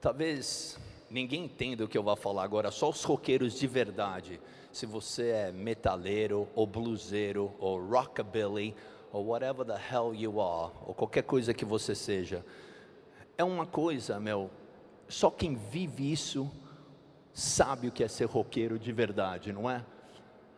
talvez 0.00 0.78
ninguém 1.10 1.44
entenda 1.44 1.84
o 1.84 1.88
que 1.88 1.98
eu 1.98 2.02
vou 2.02 2.16
falar 2.16 2.42
agora, 2.42 2.70
só 2.70 2.88
os 2.88 3.04
roqueiros 3.04 3.52
de 3.52 3.66
verdade. 3.66 4.40
Se 4.72 4.86
você 4.86 5.28
é 5.28 5.52
metaleiro, 5.52 6.48
ou 6.54 6.66
bluseiro, 6.66 7.52
ou 7.58 7.78
rockabilly, 7.86 8.74
ou 9.12 9.26
whatever 9.26 9.66
the 9.66 9.78
hell 9.92 10.14
you 10.14 10.40
are, 10.40 10.72
ou 10.86 10.94
qualquer 10.94 11.24
coisa 11.24 11.52
que 11.52 11.66
você 11.66 11.94
seja, 11.94 12.42
é 13.36 13.44
uma 13.44 13.66
coisa, 13.66 14.18
meu, 14.18 14.50
só 15.06 15.30
quem 15.30 15.54
vive 15.54 16.10
isso 16.10 16.50
sabe 17.34 17.88
o 17.88 17.92
que 17.92 18.02
é 18.02 18.08
ser 18.08 18.24
roqueiro 18.24 18.78
de 18.78 18.90
verdade, 18.90 19.52
não 19.52 19.70
é? 19.70 19.84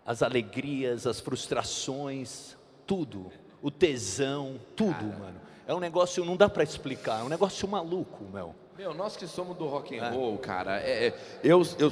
As 0.06 0.22
alegrias, 0.22 1.06
as 1.06 1.18
frustrações, 1.20 2.56
tudo, 2.86 3.30
o 3.60 3.70
tesão, 3.70 4.54
tudo, 4.76 5.04
mano. 5.18 5.40
É 5.66 5.74
um 5.74 5.80
negócio 5.80 6.24
não 6.24 6.36
dá 6.36 6.48
para 6.48 6.62
explicar, 6.62 7.20
é 7.20 7.24
um 7.24 7.28
negócio 7.28 7.66
maluco, 7.66 8.24
meu. 8.32 8.54
Meu, 8.78 8.94
nós 8.94 9.16
que 9.16 9.26
somos 9.26 9.56
do 9.56 9.66
rock 9.66 9.98
and 9.98 10.04
É. 10.04 10.10
roll, 10.10 10.38
cara, 10.38 10.78
é, 10.80 11.08
é- 11.08 11.14
eu, 11.42 11.60
eu, 11.78 11.90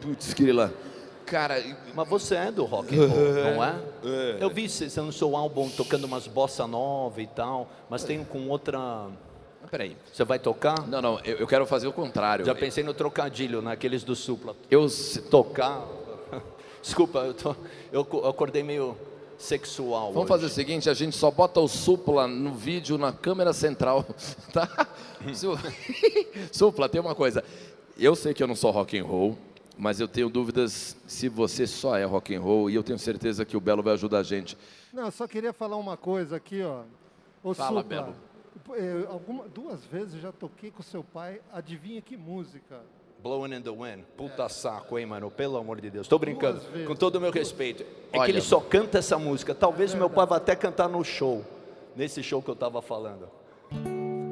putz, 0.00 0.32
Grila, 0.34 0.72
cara, 1.24 1.56
Mas 1.94 2.08
você 2.08 2.36
é 2.36 2.52
do 2.52 2.64
rock 2.64 2.94
and 2.96 3.08
roll, 3.08 3.18
não 3.56 3.64
é? 3.64 3.74
Eu 4.38 4.48
vi 4.50 4.68
você 4.68 5.00
lançou 5.00 5.32
um 5.32 5.36
álbum 5.36 5.68
tocando 5.70 6.04
umas 6.04 6.28
bossa 6.28 6.66
nova 6.68 7.20
e 7.20 7.26
tal, 7.26 7.68
mas 7.90 8.04
tem 8.04 8.22
com 8.22 8.48
outra. 8.48 9.08
peraí, 9.70 9.96
Você 10.12 10.22
vai 10.22 10.38
tocar? 10.38 10.86
não, 10.86 11.02
não, 11.02 11.18
eu, 11.24 11.38
eu 11.38 11.46
quero 11.48 11.66
fazer 11.66 11.88
o 11.88 11.92
contrário. 11.92 12.44
Já 12.44 12.54
pensei 12.54 12.84
no 12.84 12.94
trocadilho, 12.94 13.60
naqueles 13.60 14.04
do 14.04 14.14
Supla. 14.14 14.54
Eu, 14.70 14.88
se- 14.88 15.22
Tocar. 15.22 15.82
Desculpa, 16.86 17.18
eu, 17.18 17.34
tô, 17.34 17.56
eu 17.90 18.04
co- 18.04 18.18
eu 18.18 18.28
acordei 18.28 18.62
meio 18.62 18.96
sexual. 19.36 20.12
Vamos 20.12 20.18
hoje. 20.22 20.28
fazer 20.28 20.46
o 20.46 20.48
seguinte, 20.48 20.88
a 20.88 20.94
gente 20.94 21.16
só 21.16 21.32
bota 21.32 21.58
o 21.58 21.66
Supla 21.66 22.28
no 22.28 22.54
vídeo 22.54 22.96
na 22.96 23.12
câmera 23.12 23.52
central, 23.52 24.04
tá? 24.54 24.86
Su- 25.34 25.58
Supla, 26.52 26.88
tem 26.88 27.00
uma 27.00 27.12
coisa. 27.14 27.42
Eu 27.98 28.14
sei 28.14 28.32
que 28.32 28.40
eu 28.40 28.46
não 28.46 28.54
sou 28.54 28.70
rock 28.70 28.96
and 28.96 29.04
roll, 29.04 29.36
mas 29.76 29.98
eu 29.98 30.06
tenho 30.06 30.28
dúvidas 30.28 30.96
se 31.08 31.28
você 31.28 31.66
só 31.66 31.96
é 31.96 32.04
rock 32.04 32.32
and 32.36 32.40
roll 32.40 32.70
e 32.70 32.76
eu 32.76 32.84
tenho 32.84 33.00
certeza 33.00 33.44
que 33.44 33.56
o 33.56 33.60
Belo 33.60 33.82
vai 33.82 33.94
ajudar 33.94 34.18
a 34.18 34.22
gente. 34.22 34.56
Não, 34.92 35.06
eu 35.06 35.10
só 35.10 35.26
queria 35.26 35.52
falar 35.52 35.76
uma 35.78 35.96
coisa 35.96 36.36
aqui, 36.36 36.62
ó. 36.62 36.82
Ô, 37.42 37.52
Fala, 37.52 37.82
Supla, 37.82 37.82
Belo. 37.82 38.14
eu- 38.78 39.10
alguma- 39.10 39.48
duas 39.48 39.84
vezes 39.86 40.22
já 40.22 40.30
toquei 40.30 40.70
com 40.70 40.84
seu 40.84 41.02
pai, 41.02 41.40
adivinha 41.52 42.00
que 42.00 42.16
música? 42.16 42.80
Blowing 43.26 43.54
in 43.54 43.62
the 43.62 43.70
Wind. 43.70 44.04
Puta 44.16 44.48
saco, 44.48 44.96
hein, 44.96 45.04
mano? 45.04 45.32
Pelo 45.32 45.56
amor 45.58 45.80
de 45.80 45.90
Deus. 45.90 46.06
Tô 46.06 46.16
brincando. 46.16 46.60
Com 46.86 46.94
todo 46.94 47.16
o 47.16 47.20
meu 47.20 47.32
respeito. 47.32 47.82
É 48.12 48.18
Olha. 48.18 48.24
que 48.24 48.30
ele 48.30 48.40
só 48.40 48.60
canta 48.60 48.98
essa 48.98 49.18
música. 49.18 49.52
Talvez 49.52 49.92
meu 49.94 50.08
pai 50.08 50.24
vá 50.26 50.36
até 50.36 50.54
cantar 50.54 50.88
no 50.88 51.02
show. 51.02 51.44
Nesse 51.96 52.22
show 52.22 52.40
que 52.40 52.48
eu 52.48 52.54
tava 52.54 52.80
falando. 52.80 53.28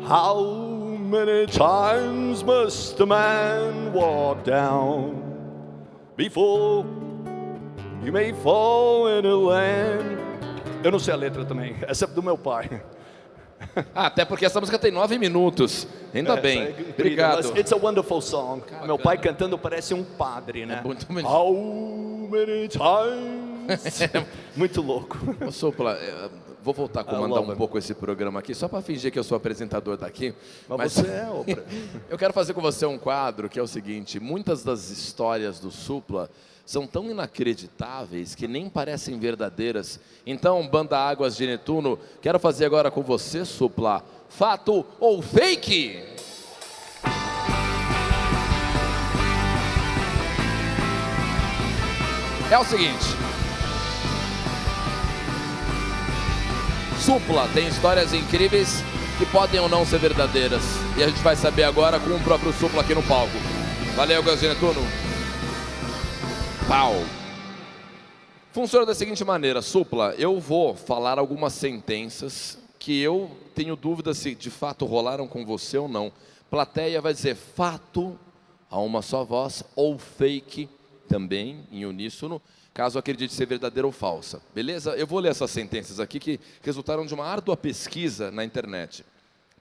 How 0.08 0.96
many 0.96 1.46
times 1.46 2.44
must 2.44 3.02
a 3.02 3.06
man 3.06 3.90
walk 3.92 4.44
down 4.48 5.14
before 6.16 6.86
you 8.04 8.12
may 8.12 8.32
fall 8.32 9.08
in 9.08 9.26
a 9.26 9.34
land? 9.34 10.22
Eu 10.84 10.92
não 10.92 11.00
sei 11.00 11.14
a 11.14 11.16
letra 11.16 11.44
também. 11.44 11.74
Essa 11.88 12.04
é 12.04 12.08
do 12.08 12.22
meu 12.22 12.38
pai. 12.38 12.80
Ah, 13.94 14.06
até 14.06 14.24
porque 14.24 14.44
essa 14.44 14.60
música 14.60 14.78
tem 14.78 14.90
nove 14.90 15.18
minutos. 15.18 15.86
Ainda 16.12 16.36
bem. 16.36 16.62
Essa 16.62 16.80
é 16.80 16.90
Obrigado. 16.90 17.58
It's 17.58 17.72
a 17.72 17.76
wonderful 17.76 18.20
song. 18.20 18.62
Meu 18.84 18.98
pai 18.98 19.18
cantando 19.18 19.58
parece 19.58 19.94
um 19.94 20.04
padre, 20.04 20.66
né? 20.66 20.80
É 20.80 20.86
muito 20.86 21.06
bonito. 21.06 21.26
How 21.26 21.52
many 22.30 22.68
times? 22.68 24.00
muito 24.56 24.80
louco. 24.80 25.18
Ô, 25.46 25.50
Supla, 25.50 25.92
é, 25.92 26.28
Vou 26.64 26.72
voltar 26.72 27.02
a 27.02 27.04
comandar 27.04 27.42
um 27.42 27.54
pouco 27.54 27.76
esse 27.76 27.92
programa 27.92 28.38
aqui, 28.38 28.54
só 28.54 28.66
para 28.66 28.80
fingir 28.80 29.12
que 29.12 29.18
eu 29.18 29.22
sou 29.22 29.36
apresentador 29.36 29.98
daqui. 29.98 30.34
Mas, 30.66 30.78
mas 30.78 30.92
você 30.94 31.06
é, 31.08 31.28
eu 32.08 32.16
quero 32.16 32.32
fazer 32.32 32.54
com 32.54 32.62
você 32.62 32.86
um 32.86 32.96
quadro 32.96 33.50
que 33.50 33.58
é 33.58 33.62
o 33.62 33.66
seguinte: 33.66 34.18
muitas 34.18 34.64
das 34.64 34.88
histórias 34.88 35.60
do 35.60 35.70
Supla 35.70 36.30
são 36.64 36.86
tão 36.86 37.10
inacreditáveis 37.10 38.34
que 38.34 38.48
nem 38.48 38.68
parecem 38.68 39.18
verdadeiras. 39.18 40.00
Então, 40.26 40.66
Banda 40.66 40.98
Águas 40.98 41.36
de 41.36 41.46
Netuno, 41.46 41.98
quero 42.22 42.38
fazer 42.38 42.64
agora 42.64 42.90
com 42.90 43.02
você, 43.02 43.44
Supla, 43.44 44.02
fato 44.28 44.84
ou 44.98 45.20
fake? 45.20 46.02
É 52.50 52.58
o 52.58 52.64
seguinte. 52.64 53.04
Supla 57.00 57.48
tem 57.52 57.68
histórias 57.68 58.14
incríveis 58.14 58.82
que 59.18 59.26
podem 59.26 59.60
ou 59.60 59.68
não 59.68 59.84
ser 59.84 59.98
verdadeiras. 59.98 60.62
E 60.96 61.02
a 61.02 61.08
gente 61.08 61.20
vai 61.20 61.36
saber 61.36 61.64
agora 61.64 62.00
com 62.00 62.10
o 62.10 62.20
próprio 62.20 62.52
Supla 62.52 62.80
aqui 62.80 62.94
no 62.94 63.02
palco. 63.02 63.36
Valeu, 63.94 64.22
Gazinha 64.22 64.54
Tuno. 64.54 64.80
Pau. 66.68 66.94
Funciona 68.50 68.86
da 68.86 68.94
seguinte 68.94 69.22
maneira, 69.22 69.60
Supla, 69.60 70.14
eu 70.16 70.40
vou 70.40 70.74
falar 70.74 71.18
algumas 71.18 71.52
sentenças 71.52 72.58
que 72.78 73.00
eu 73.00 73.30
tenho 73.54 73.76
dúvida 73.76 74.14
se 74.14 74.34
de 74.34 74.50
fato 74.50 74.86
rolaram 74.86 75.28
com 75.28 75.44
você 75.44 75.76
ou 75.76 75.88
não. 75.88 76.10
Plateia 76.48 77.02
vai 77.02 77.12
dizer 77.12 77.34
fato 77.34 78.18
a 78.70 78.80
uma 78.80 79.02
só 79.02 79.24
voz 79.24 79.62
ou 79.76 79.98
fake 79.98 80.68
também 81.06 81.66
em 81.70 81.84
uníssono, 81.84 82.40
caso 82.72 82.98
acredite 82.98 83.34
ser 83.34 83.46
verdadeira 83.46 83.86
ou 83.86 83.92
falsa. 83.92 84.40
Beleza? 84.54 84.92
Eu 84.92 85.06
vou 85.06 85.20
ler 85.20 85.32
essas 85.32 85.50
sentenças 85.50 86.00
aqui 86.00 86.18
que 86.18 86.40
resultaram 86.62 87.04
de 87.04 87.12
uma 87.12 87.26
árdua 87.26 87.58
pesquisa 87.58 88.30
na 88.30 88.42
internet. 88.42 89.04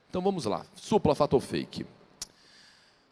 Então 0.10 0.22
vamos 0.22 0.46
lá. 0.46 0.66
Supla, 0.76 1.14
fato 1.14 1.34
ou 1.34 1.42
fake? 1.42 1.86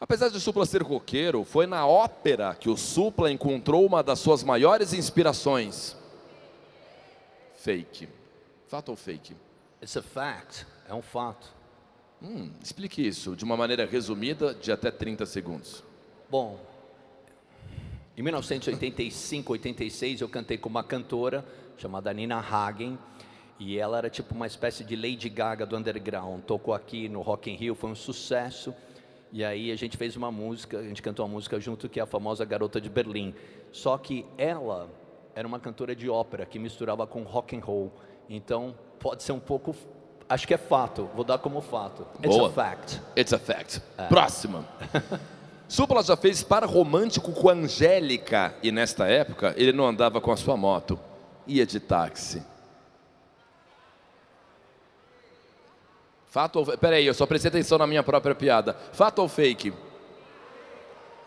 Apesar 0.02 0.30
de 0.30 0.40
Supla 0.40 0.66
ser 0.66 0.82
roqueiro, 0.82 1.44
foi 1.44 1.68
na 1.68 1.86
ópera 1.86 2.56
que 2.56 2.68
o 2.68 2.76
Supla 2.76 3.32
encontrou 3.32 3.86
uma 3.86 4.02
das 4.02 4.18
suas 4.18 4.44
maiores 4.44 4.94
inspirações. 4.94 5.96
Fake. 7.58 8.10
Fato 8.68 8.90
ou 8.90 8.96
fake? 8.96 9.36
It's 9.80 9.96
a 9.96 10.02
fact. 10.02 10.66
É 10.90 10.96
um 10.96 11.04
fato. 11.04 11.48
Hum, 12.20 12.50
explique 12.60 13.08
isso 13.08 13.36
de 13.36 13.44
uma 13.44 13.56
maneira 13.56 13.86
resumida, 13.86 14.56
de 14.56 14.72
até 14.72 14.90
30 14.90 15.24
segundos. 15.28 15.84
Bom, 16.28 16.60
em 18.18 18.24
1985, 18.24 19.54
86, 19.54 20.22
eu 20.22 20.28
cantei 20.28 20.58
com 20.58 20.68
uma 20.68 20.84
cantora 20.84 21.46
chamada 21.78 22.12
Nina 22.12 22.40
Hagen. 22.40 22.98
E 23.60 23.78
ela 23.78 24.00
era 24.00 24.10
tipo 24.10 24.34
uma 24.34 24.48
espécie 24.48 24.84
de 24.84 24.96
Lady 24.96 25.30
Gaga 25.30 25.64
do 25.64 25.78
underground. 25.78 26.42
Tocou 26.42 26.74
aqui 26.74 27.08
no 27.08 27.22
Rock 27.22 27.52
in 27.52 27.56
Rio, 27.56 27.76
foi 27.76 27.92
um 27.92 27.96
sucesso. 27.96 28.74
E 29.32 29.44
aí 29.44 29.72
a 29.72 29.76
gente 29.76 29.96
fez 29.96 30.16
uma 30.16 30.32
música, 30.32 30.80
a 30.80 30.84
gente 30.84 31.02
cantou 31.02 31.26
uma 31.26 31.32
música 31.34 31.60
junto 31.60 31.88
que 31.88 32.00
é 32.00 32.04
a 32.04 32.06
famosa 32.06 32.44
Garota 32.44 32.82
de 32.82 32.90
Berlim. 32.90 33.34
Só 33.72 33.98
que 33.98 34.26
ela 34.38 34.90
era 35.34 35.48
uma 35.48 35.60
cantora 35.60 35.96
de 35.96 36.10
ópera 36.10 36.46
que 36.46 36.60
misturava 36.60 37.08
com 37.08 37.24
rock 37.24 37.56
and 37.56 37.62
roll. 37.62 37.92
Então 38.30 38.76
pode 39.00 39.24
ser 39.24 39.32
um 39.32 39.40
pouco 39.40 39.76
acho 40.28 40.48
que 40.48 40.54
é 40.54 40.58
fato, 40.58 41.10
vou 41.14 41.24
dar 41.26 41.38
como 41.38 41.62
fato. 41.62 42.06
It's 42.24 42.38
Boa. 42.38 42.50
a 42.50 42.52
fact. 42.52 43.02
It's 43.18 43.34
a 43.34 43.40
fact. 43.40 43.82
É. 43.98 44.08
Próxima. 44.08 44.66
Supla 45.68 46.04
já 46.04 46.18
fez 46.18 46.44
par 46.44 46.66
romântico 46.66 47.32
com 47.32 47.50
Angélica 47.50 48.54
e 48.62 48.72
nesta 48.72 49.08
época 49.08 49.54
ele 49.56 49.72
não 49.72 49.88
andava 49.88 50.20
com 50.20 50.32
a 50.32 50.36
sua 50.36 50.58
moto, 50.58 51.00
ia 51.48 51.66
de 51.66 51.80
táxi. 51.80 52.44
Fato 56.32 56.60
ou... 56.60 56.78
Peraí, 56.78 57.06
eu 57.06 57.14
só 57.14 57.26
prestei 57.26 57.50
atenção 57.50 57.78
na 57.78 57.86
minha 57.86 58.02
própria 58.02 58.34
piada. 58.34 58.74
Fato 58.94 59.20
ou 59.20 59.28
fake? 59.28 59.74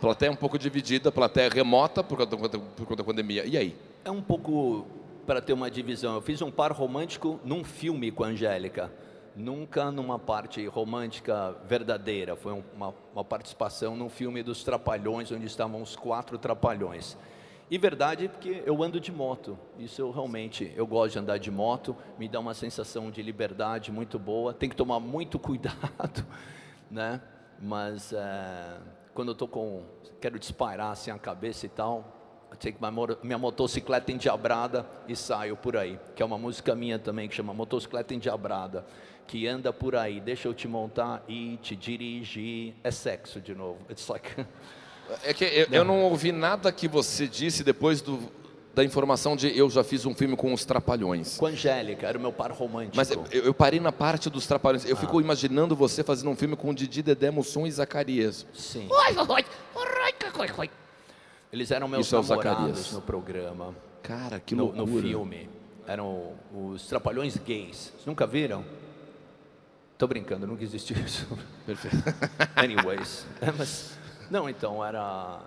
Plateia 0.01 0.33
um 0.33 0.37
pouco 0.37 0.59
dividida, 0.59 1.12
plateia 1.12 1.51
remota 1.51 2.03
por 2.03 2.17
conta, 2.17 2.37
por 2.59 2.87
conta 2.87 2.97
da 2.97 3.05
pandemia. 3.05 3.45
E 3.45 3.59
aí? 3.59 3.77
É 4.03 4.11
um 4.11 4.23
pouco 4.23 4.87
para 5.27 5.43
ter 5.43 5.53
uma 5.53 5.71
divisão. 5.71 6.14
Eu 6.14 6.23
fiz 6.23 6.40
um 6.40 6.51
par 6.51 6.73
romântico 6.73 7.38
num 7.45 7.62
filme 7.62 8.11
com 8.11 8.25
a 8.25 8.29
Angélica 8.29 8.90
nunca 9.37 9.90
numa 9.90 10.19
parte 10.19 10.64
romântica 10.67 11.57
verdadeira. 11.67 12.37
Foi 12.37 12.53
uma, 12.53 12.95
uma, 13.12 13.25
participação 13.25 13.97
num 13.97 14.09
filme 14.09 14.43
dos 14.43 14.62
Trapalhões, 14.62 15.33
onde 15.33 15.47
estavam 15.47 15.83
os 15.83 15.97
quatro 15.97 16.38
Trapalhões. 16.38 17.17
E 17.75 17.79
verdade 17.79 18.29
porque 18.29 18.63
eu 18.65 18.81
ando 18.85 19.01
de 19.01 19.11
moto. 19.11 19.59
Isso 19.77 20.01
eu 20.01 20.13
realmente, 20.13 20.73
eu 20.77 20.87
gosto 20.87 21.15
de 21.15 21.19
andar 21.19 21.39
de 21.39 21.51
moto, 21.51 21.97
me 22.17 22.29
dá 22.29 22.39
uma 22.39 22.55
sensação 22.55 23.11
de 23.11 23.21
liberdade 23.21 23.91
muito 23.91 24.17
boa. 24.17 24.55
Tem 24.55 24.69
que 24.69 24.77
tomar 24.77 25.01
muito 25.01 25.41
cuidado, 25.43 26.25
né? 26.89 27.21
Mas 27.61 28.13
é, 28.13 28.79
quando 29.13 29.31
eu 29.31 29.33
estou 29.33 29.49
com, 29.49 29.83
quero 30.21 30.39
disparar 30.39 30.93
assim 30.93 31.11
a 31.11 31.19
cabeça 31.19 31.67
e 31.67 31.69
tal, 31.69 32.47
eu 32.49 32.57
tenho 32.57 32.77
minha 33.25 33.39
motocicleta 33.39 34.13
endiabrada 34.13 34.87
e 35.09 35.17
saio 35.17 35.57
por 35.57 35.77
aí. 35.77 35.99
Que 36.15 36.23
é 36.23 36.27
uma 36.27 36.39
música 36.39 36.77
minha 36.77 37.01
também 37.01 37.29
que 37.29 37.35
chama 37.35 37.53
Motocicleta 37.53 38.15
Endiabrada 38.15 38.87
que 39.27 39.49
anda 39.49 39.73
por 39.73 39.97
aí, 39.97 40.21
deixa 40.21 40.47
eu 40.47 40.55
te 40.55 40.69
montar 40.69 41.25
e 41.27 41.57
te 41.57 41.75
dirigir, 41.75 42.75
é 42.85 42.91
sexo 42.93 43.41
de 43.41 43.53
novo. 43.53 43.79
It's 43.91 44.07
like 44.07 44.31
É 45.23 45.35
que 45.35 45.45
eu, 45.45 45.67
eu, 45.71 45.85
não 45.85 46.03
ouvi 46.03 46.33
nada 46.33 46.71
que 46.73 46.88
você 46.88 47.27
disse 47.27 47.62
depois 47.62 48.01
do, 48.01 48.19
da 48.75 48.83
informação 48.83 49.37
de 49.37 49.57
eu 49.57 49.71
já 49.71 49.85
fiz 49.85 50.05
um 50.05 50.14
filme 50.14 50.37
com 50.37 50.53
os 50.53 50.64
Trapalhões. 50.64 51.37
Com 51.37 51.47
Angélica, 51.47 52.07
era 52.07 52.19
o 52.19 52.21
meu 52.21 52.33
par 52.33 52.51
romântico. 52.51 52.97
Mas 52.97 53.11
eu, 53.11 53.25
eu 53.31 53.55
parei 53.55 53.81
na 53.81 53.93
parte 53.93 54.29
dos 54.29 54.47
Trapalhões. 54.47 54.85
Eu 54.85 54.97
ah. 54.97 55.01
fico 55.01 55.21
imaginando 55.21 55.77
você 55.77 56.03
fazendo 56.03 56.31
um 56.31 56.37
filme 56.37 56.57
com 56.57 56.73
Didi, 56.75 57.03
Dedé, 57.03 57.31
Mussum 57.31 57.67
e 57.67 57.71
Zacarias. 57.71 58.47
Sim. 58.53 58.88
Eles 61.53 61.71
eram 61.71 61.87
meus 61.87 62.07
Isso 62.07 62.17
é 62.17 62.21
namorados 62.21 62.90
é 62.90 62.95
no 62.95 63.01
programa. 63.01 63.75
Cara, 64.03 64.40
que 64.40 64.55
no, 64.55 64.64
loucura. 64.64 64.87
No 64.87 65.01
filme. 65.01 65.49
Eram 65.87 66.33
os 66.53 66.87
Trapalhões 66.87 67.37
gays. 67.37 67.93
Vocês 67.93 68.07
nunca 68.07 68.27
viram? 68.27 68.64
Tô 69.97 70.09
brincando, 70.09 70.47
nunca 70.47 70.64
existiu 70.64 70.97
isso. 70.99 71.27
Perfeito. 71.64 71.97
Anyways. 72.57 73.25
É, 73.40 73.53
mas, 73.53 73.97
não, 74.31 74.49
então 74.49 74.85
era. 74.85 75.41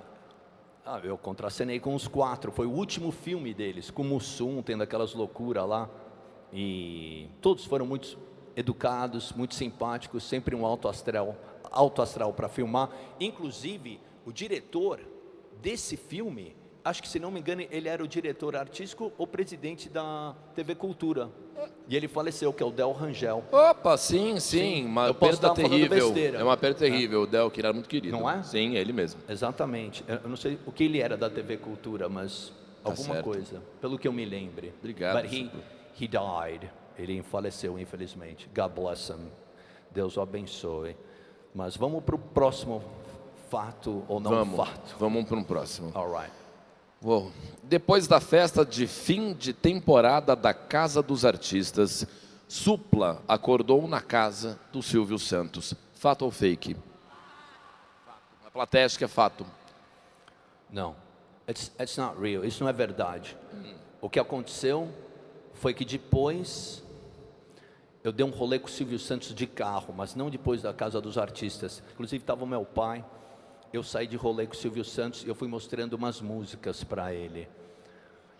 Ah, 0.86 1.00
eu 1.04 1.18
contracenei 1.18 1.80
com 1.80 1.94
os 1.94 2.08
quatro. 2.08 2.52
Foi 2.52 2.66
o 2.66 2.72
último 2.72 3.12
filme 3.12 3.54
deles, 3.54 3.92
com 3.92 4.02
o 4.02 4.06
Mussum, 4.06 4.62
tendo 4.62 4.84
aquelas 4.84 5.14
loucuras 5.14 5.68
lá. 5.68 5.90
E 6.52 7.30
todos 7.42 7.66
foram 7.66 7.86
muito 7.86 8.18
educados, 8.56 9.32
muito 9.34 9.54
simpáticos, 9.54 10.24
sempre 10.24 10.56
um 10.56 10.66
alto 10.66 10.88
astral, 10.88 11.36
alto 11.70 12.02
astral 12.02 12.34
para 12.34 12.50
filmar. 12.50 12.90
Inclusive, 13.20 14.00
o 14.26 14.32
diretor 14.32 15.00
desse 15.62 15.96
filme, 15.96 16.56
acho 16.88 17.02
que 17.02 17.08
se 17.08 17.20
não 17.20 17.30
me 17.30 17.40
engano, 17.40 17.62
ele 17.70 17.90
era 17.90 18.04
o 18.04 18.08
diretor 18.08 18.56
artístico 18.56 19.12
ou 19.18 19.28
presidente 19.28 19.90
da 19.90 20.34
TV 20.56 20.76
Cultura. 20.76 21.30
E 21.88 21.96
ele 21.96 22.08
faleceu, 22.08 22.54
que 22.54 22.62
é 22.62 22.66
o 22.66 22.72
Del 22.72 22.92
Rangel. 22.92 23.44
Opa, 23.52 23.98
sim, 23.98 24.40
sim, 24.40 24.60
sim. 24.60 24.86
uma 24.86 25.14
perda 25.14 25.54
terrível. 25.54 26.14
É 26.16 26.44
uma 26.44 26.56
perda 26.56 26.80
terrível, 26.80 27.22
é. 27.22 27.24
o 27.24 27.28
Del, 27.28 27.52
que 27.52 27.60
era 27.60 27.74
muito 27.74 27.90
querido. 27.90 28.18
Não 28.18 28.30
é? 28.30 28.42
Sim, 28.44 28.76
é 28.76 28.80
ele 28.80 28.94
mesmo. 28.94 29.22
Exatamente. 29.28 30.04
Eu 30.08 30.30
não 30.30 30.38
sei 30.38 30.60
o 30.66 30.72
que 30.72 30.84
ele 30.84 31.02
era 31.02 31.18
da 31.18 31.30
TV 31.30 31.58
Cultura, 31.58 32.08
mas 32.08 32.54
tá 32.84 32.92
alguma 32.92 33.16
certo. 33.16 33.26
coisa, 33.26 33.64
pelo 33.82 33.98
que 33.98 34.08
eu 34.08 34.14
me 34.14 34.26
lembre. 34.26 34.74
Obrigado. 34.80 35.22
But 35.22 35.34
he, 35.34 35.50
he 36.00 36.08
died. 36.08 36.70
Ele 36.98 37.22
faleceu, 37.22 37.78
infelizmente. 37.78 38.50
God 38.56 38.72
bless 38.72 39.12
him. 39.12 39.32
Deus 39.92 40.18
o 40.18 40.22
abençoe. 40.22 40.96
Mas 41.54 41.76
vamos 41.76 42.04
para 42.04 42.16
o 42.16 42.20
próximo 42.20 42.84
fato 43.50 44.04
ou 44.08 44.20
não 44.20 44.32
vamos, 44.32 44.58
fato. 44.58 44.96
Vamos 45.00 45.26
para 45.26 45.38
um 45.38 45.44
próximo. 45.44 45.92
All 45.96 46.12
right. 46.12 46.32
Uou. 47.02 47.32
Depois 47.62 48.08
da 48.08 48.20
festa 48.20 48.66
de 48.66 48.88
fim 48.88 49.34
de 49.34 49.54
temporada 49.54 50.36
da 50.36 50.54
Casa 50.54 51.04
dos 51.04 51.26
Artistas, 51.26 52.08
Supla 52.48 53.22
acordou 53.28 53.88
na 53.88 54.02
casa 54.02 54.60
do 54.72 54.82
Silvio 54.82 55.20
Santos. 55.20 55.74
Fato 55.94 56.24
ou 56.24 56.32
fake? 56.32 56.76
A 58.46 58.50
plateia 58.50 58.86
acha 58.86 58.98
que 58.98 59.04
é 59.04 59.08
fato. 59.08 59.46
Não. 60.70 60.96
It's, 61.48 61.72
it's 61.80 61.98
not 61.98 62.20
real. 62.20 62.44
Isso 62.44 62.64
não 62.64 62.70
é 62.70 62.74
verdade. 62.74 63.38
Hum. 63.54 63.76
O 64.02 64.10
que 64.10 64.20
aconteceu 64.20 64.90
foi 65.54 65.74
que 65.74 65.86
depois 65.86 66.84
eu 68.04 68.12
dei 68.12 68.26
um 68.26 68.30
rolê 68.30 68.58
com 68.58 68.68
o 68.68 68.72
Silvio 68.72 68.98
Santos 68.98 69.36
de 69.36 69.46
carro, 69.46 69.94
mas 69.96 70.16
não 70.16 70.30
depois 70.30 70.62
da 70.62 70.74
Casa 70.74 71.00
dos 71.00 71.18
Artistas. 71.18 71.84
Inclusive 71.94 72.24
estava 72.24 72.44
o 72.44 72.48
meu 72.48 72.66
pai 72.66 73.06
eu 73.74 73.84
saí 73.84 74.08
de 74.08 74.16
rolê 74.16 74.46
com 74.46 74.54
o 74.54 74.58
Silvio 74.58 74.84
Santos 74.84 75.24
e 75.24 75.28
eu 75.28 75.36
fui 75.36 75.48
mostrando 75.48 75.94
umas 75.94 76.22
músicas 76.22 76.84
para 76.84 77.14
ele. 77.14 77.48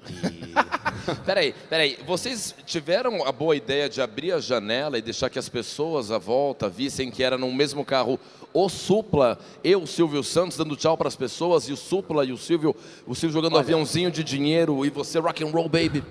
E... 0.06 0.54
peraí, 1.26 1.54
peraí, 1.70 1.98
vocês 2.06 2.56
tiveram 2.66 3.26
a 3.26 3.32
boa 3.32 3.56
ideia 3.56 3.90
de 3.90 4.02
abrir 4.02 4.32
a 4.32 4.40
janela 4.40 4.98
e 4.98 5.02
deixar 5.02 5.30
que 5.30 5.40
as 5.40 5.50
pessoas 5.50 6.12
à 6.12 6.18
volta 6.18 6.70
vissem 6.70 7.12
que 7.12 7.24
era 7.24 7.38
no 7.38 7.52
mesmo 7.52 7.84
carro 7.84 8.20
o 8.54 8.70
Supla 8.70 9.38
e 9.64 9.76
o 9.76 9.86
Silvio 9.86 10.24
Santos 10.24 10.58
dando 10.58 10.76
tchau 10.76 10.98
para 10.98 11.08
as 11.08 11.16
pessoas 11.16 11.68
e 11.68 11.74
o 11.74 11.78
Supla 11.78 12.26
e 12.26 12.32
o 12.32 12.38
Silvio, 12.38 12.76
o 13.06 13.14
Silvio 13.14 13.34
jogando 13.34 13.54
Olha, 13.54 13.62
aviãozinho 13.62 14.10
de 14.10 14.24
dinheiro 14.24 14.86
e 14.86 14.90
você 14.90 15.20
rock 15.20 15.44
and 15.44 15.52
roll 15.52 15.70
baby. 15.70 16.04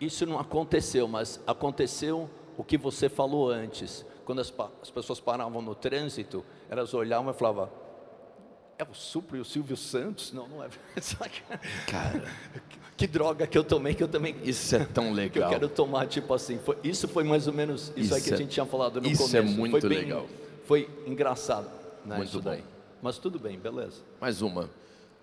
isso 0.00 0.24
não 0.26 0.38
aconteceu, 0.38 1.08
mas 1.08 1.40
aconteceu 1.46 2.30
o 2.56 2.64
que 2.64 2.78
você 2.78 3.08
falou 3.08 3.50
antes. 3.50 4.04
Quando 4.24 4.40
as, 4.40 4.52
as 4.80 4.90
pessoas 4.90 5.18
paravam 5.18 5.60
no 5.60 5.74
trânsito, 5.74 6.44
elas 6.68 6.94
olhavam 6.94 7.32
e 7.32 7.34
falavam, 7.34 7.68
é 8.80 8.84
o 8.84 8.94
Supro 8.94 9.36
e 9.36 9.40
o 9.40 9.44
Silvio 9.44 9.76
Santos? 9.76 10.32
Não, 10.32 10.48
não 10.48 10.64
é. 10.64 10.68
Cara, 11.86 12.24
que 12.96 13.06
droga 13.06 13.46
que 13.46 13.56
eu 13.56 13.62
tomei 13.62 13.94
que 13.94 14.02
eu 14.02 14.08
também. 14.08 14.34
Isso 14.42 14.74
é 14.74 14.84
tão 14.84 15.12
legal. 15.12 15.30
Que 15.32 15.38
eu 15.38 15.48
quero 15.48 15.68
tomar, 15.68 16.06
tipo 16.06 16.32
assim. 16.32 16.58
Foi, 16.58 16.76
isso 16.82 17.06
foi 17.06 17.22
mais 17.22 17.46
ou 17.46 17.52
menos 17.52 17.88
isso, 17.88 18.00
isso 18.00 18.14
aí 18.14 18.22
que 18.22 18.30
a 18.30 18.34
é 18.34 18.36
gente 18.38 18.50
tinha 18.50 18.66
falado 18.66 19.00
no 19.00 19.06
isso 19.06 19.22
começo. 19.22 19.36
Isso 19.36 19.36
é 19.36 19.56
muito 19.56 19.80
foi 19.80 19.88
bem, 19.88 19.98
legal. 19.98 20.26
Foi 20.64 20.88
engraçado. 21.06 21.70
Né, 22.04 22.16
muito. 22.16 22.40
Daí. 22.40 22.64
Mas 23.02 23.18
tudo 23.18 23.38
bem, 23.38 23.58
beleza. 23.58 24.02
Mais 24.20 24.40
uma. 24.40 24.70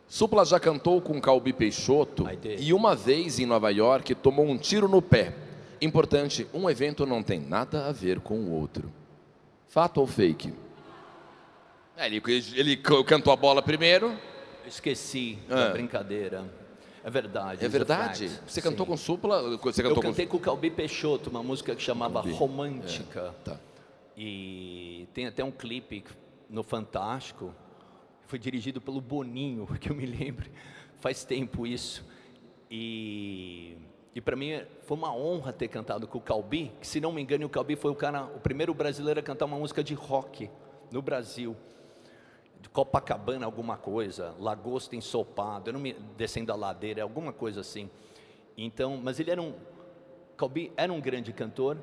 Supla 0.07 0.45
já 0.45 0.59
cantou 0.59 1.01
com 1.01 1.19
Calbi 1.19 1.51
Peixoto 1.51 2.25
e 2.57 2.73
uma 2.73 2.95
vez 2.95 3.39
em 3.39 3.45
Nova 3.45 3.69
York 3.69 4.15
tomou 4.15 4.45
um 4.45 4.57
tiro 4.57 4.87
no 4.87 5.01
pé. 5.01 5.35
Importante, 5.81 6.47
um 6.53 6.69
evento 6.69 7.05
não 7.05 7.21
tem 7.21 7.39
nada 7.39 7.87
a 7.87 7.91
ver 7.91 8.19
com 8.21 8.39
o 8.39 8.51
outro. 8.51 8.91
Fato 9.67 9.99
ou 9.99 10.07
fake? 10.07 10.53
É, 11.97 12.05
ele, 12.05 12.21
ele, 12.53 12.77
cantou 12.77 13.33
a 13.33 13.35
bola 13.35 13.59
primeiro. 13.59 14.15
Esqueci 14.67 15.39
ah. 15.49 15.55
da 15.55 15.69
brincadeira. 15.71 16.45
É 17.03 17.09
verdade. 17.09 17.65
É 17.65 17.67
verdade? 17.67 18.29
Você 18.45 18.61
cantou 18.61 18.85
Sim. 18.85 18.91
com 18.91 18.97
Supla? 18.97 19.57
Você 19.57 19.81
cantou 19.81 19.97
Eu 19.97 20.09
cantei 20.09 20.27
com, 20.27 20.31
com 20.33 20.37
o 20.37 20.39
Calbi 20.39 20.69
Peixoto, 20.69 21.31
uma 21.31 21.41
música 21.41 21.75
que 21.75 21.81
chamava 21.81 22.21
Calbi. 22.21 22.33
Romântica. 22.33 23.33
É, 23.39 23.43
tá. 23.43 23.59
E 24.15 25.07
tem 25.11 25.25
até 25.25 25.43
um 25.43 25.49
clipe 25.49 26.03
no 26.47 26.61
Fantástico. 26.61 27.51
Foi 28.27 28.37
dirigido 28.37 28.79
pelo 28.79 29.01
Boninho, 29.01 29.65
que 29.81 29.89
eu 29.89 29.95
me 29.95 30.05
lembro. 30.05 30.47
Faz 30.97 31.23
tempo 31.23 31.65
isso. 31.65 32.05
E, 32.69 33.75
e 34.13 34.21
para 34.21 34.35
mim 34.35 34.61
foi 34.83 34.97
uma 34.97 35.15
honra 35.15 35.51
ter 35.51 35.67
cantado 35.67 36.05
com 36.07 36.19
o 36.19 36.21
Calbi, 36.21 36.71
que 36.79 36.85
se 36.85 37.01
não 37.01 37.11
me 37.11 37.23
engano 37.23 37.47
o 37.47 37.49
Calbi 37.49 37.75
foi 37.75 37.89
o 37.89 37.95
cara, 37.95 38.25
o 38.25 38.39
primeiro 38.39 38.71
brasileiro 38.71 39.19
a 39.19 39.23
cantar 39.23 39.45
uma 39.45 39.57
música 39.57 39.83
de 39.83 39.95
rock 39.95 40.47
no 40.91 41.01
Brasil. 41.01 41.55
Copacabana, 42.73 43.45
alguma 43.45 43.77
coisa, 43.77 44.35
lagosta 44.39 44.95
ensopado, 44.95 45.69
eu 45.69 45.73
não 45.73 45.79
me, 45.79 45.93
descendo 46.17 46.51
a 46.51 46.55
ladeira, 46.55 47.03
alguma 47.03 47.33
coisa 47.33 47.61
assim. 47.61 47.89
Então, 48.57 48.99
mas 49.01 49.19
ele 49.19 49.31
era 49.31 49.41
um, 49.41 49.53
Calbi 50.35 50.71
era 50.75 50.91
um 50.91 50.99
grande 51.01 51.31
cantor 51.33 51.77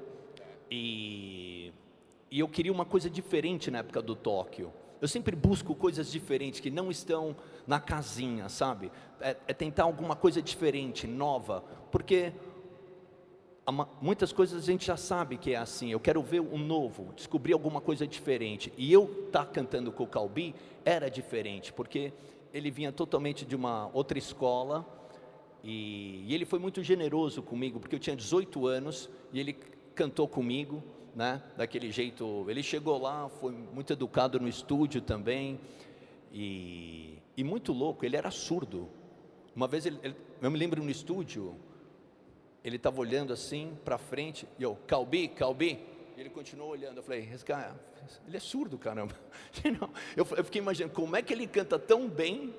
e 0.71 1.73
e 2.35 2.41
eu 2.41 2.49
queria 2.49 2.73
uma 2.73 2.85
coisa 2.85 3.09
diferente 3.09 3.71
na 3.71 3.79
época 3.79 4.03
do 4.03 4.17
Tóquio. 4.17 4.73
Eu 5.01 5.07
sempre 5.07 5.37
busco 5.37 5.73
coisas 5.73 6.11
diferentes 6.11 6.59
que 6.59 6.69
não 6.69 6.91
estão 6.91 7.37
na 7.65 7.79
casinha, 7.79 8.49
sabe? 8.49 8.91
É, 9.21 9.37
é 9.47 9.55
tentar 9.55 9.85
alguma 9.85 10.17
coisa 10.17 10.43
diferente, 10.43 11.07
nova, 11.07 11.63
porque 11.93 12.33
muitas 14.01 14.33
coisas 14.33 14.65
a 14.65 14.67
gente 14.67 14.85
já 14.85 14.97
sabe 14.97 15.37
que 15.37 15.53
é 15.53 15.57
assim. 15.57 15.93
Eu 15.93 16.01
quero 16.01 16.23
ver 16.23 16.41
um 16.41 16.59
novo, 16.59 17.13
descobrir 17.15 17.53
alguma 17.53 17.81
coisa 17.81 18.05
diferente. 18.05 18.73
E 18.77 18.93
eu 18.93 19.05
estar 19.27 19.45
tá 19.45 19.53
cantando 19.53 19.93
com 19.93 20.03
o 20.03 20.09
Calbi 20.09 20.57
era 20.85 21.11
diferente, 21.11 21.73
porque 21.73 22.13
ele 22.53 22.71
vinha 22.71 22.93
totalmente 22.93 23.45
de 23.45 23.57
uma 23.57 23.91
outra 23.93 24.19
escola. 24.19 24.87
E, 25.63 26.25
e 26.27 26.35
ele 26.35 26.45
foi 26.45 26.59
muito 26.59 26.83
generoso 26.83 27.43
comigo, 27.43 27.81
porque 27.81 27.97
eu 27.97 28.01
tinha 28.01 28.15
18 28.15 28.67
anos 28.67 29.09
e 29.33 29.41
ele 29.41 29.55
cantou 29.95 30.29
comigo 30.29 30.83
né? 31.15 31.41
Daquele 31.57 31.91
jeito, 31.91 32.45
ele 32.49 32.63
chegou 32.63 33.01
lá, 33.01 33.29
foi 33.29 33.53
muito 33.53 33.93
educado 33.93 34.41
no 34.41 34.49
estúdio 34.49 35.01
também 35.01 35.61
e, 36.33 37.19
e 37.37 37.45
muito 37.45 37.73
louco. 37.73 38.05
Ele 38.05 38.17
era 38.17 38.31
surdo. 38.31 38.89
Uma 39.55 39.69
vez 39.69 39.87
ele, 39.87 39.99
ele 40.03 40.17
eu 40.43 40.51
me 40.51 40.59
lembro 40.59 40.83
no 40.83 40.91
estúdio, 40.91 41.55
ele 42.63 42.77
estava 42.77 43.01
olhando 43.01 43.33
assim 43.33 43.79
para 43.85 43.97
frente 43.97 44.47
e 44.59 44.63
eu, 44.63 44.77
Calbi, 44.87 45.29
Calbi. 45.29 45.94
E 46.17 46.21
ele 46.21 46.31
continuou 46.31 46.71
olhando. 46.71 46.99
Eu 46.99 47.03
falei, 47.03 47.29
esse 47.33 47.45
cara, 47.45 47.75
ele 48.27 48.37
é 48.37 48.41
surdo, 48.41 48.79
caramba. 48.79 49.15
Eu, 50.17 50.25
fiquei 50.45 50.61
imaginando 50.61 50.95
como 50.95 51.17
é 51.17 51.23
que 51.23 51.33
ele 51.33 51.47
canta 51.47 51.79
tão 51.79 52.09
bem 52.09 52.55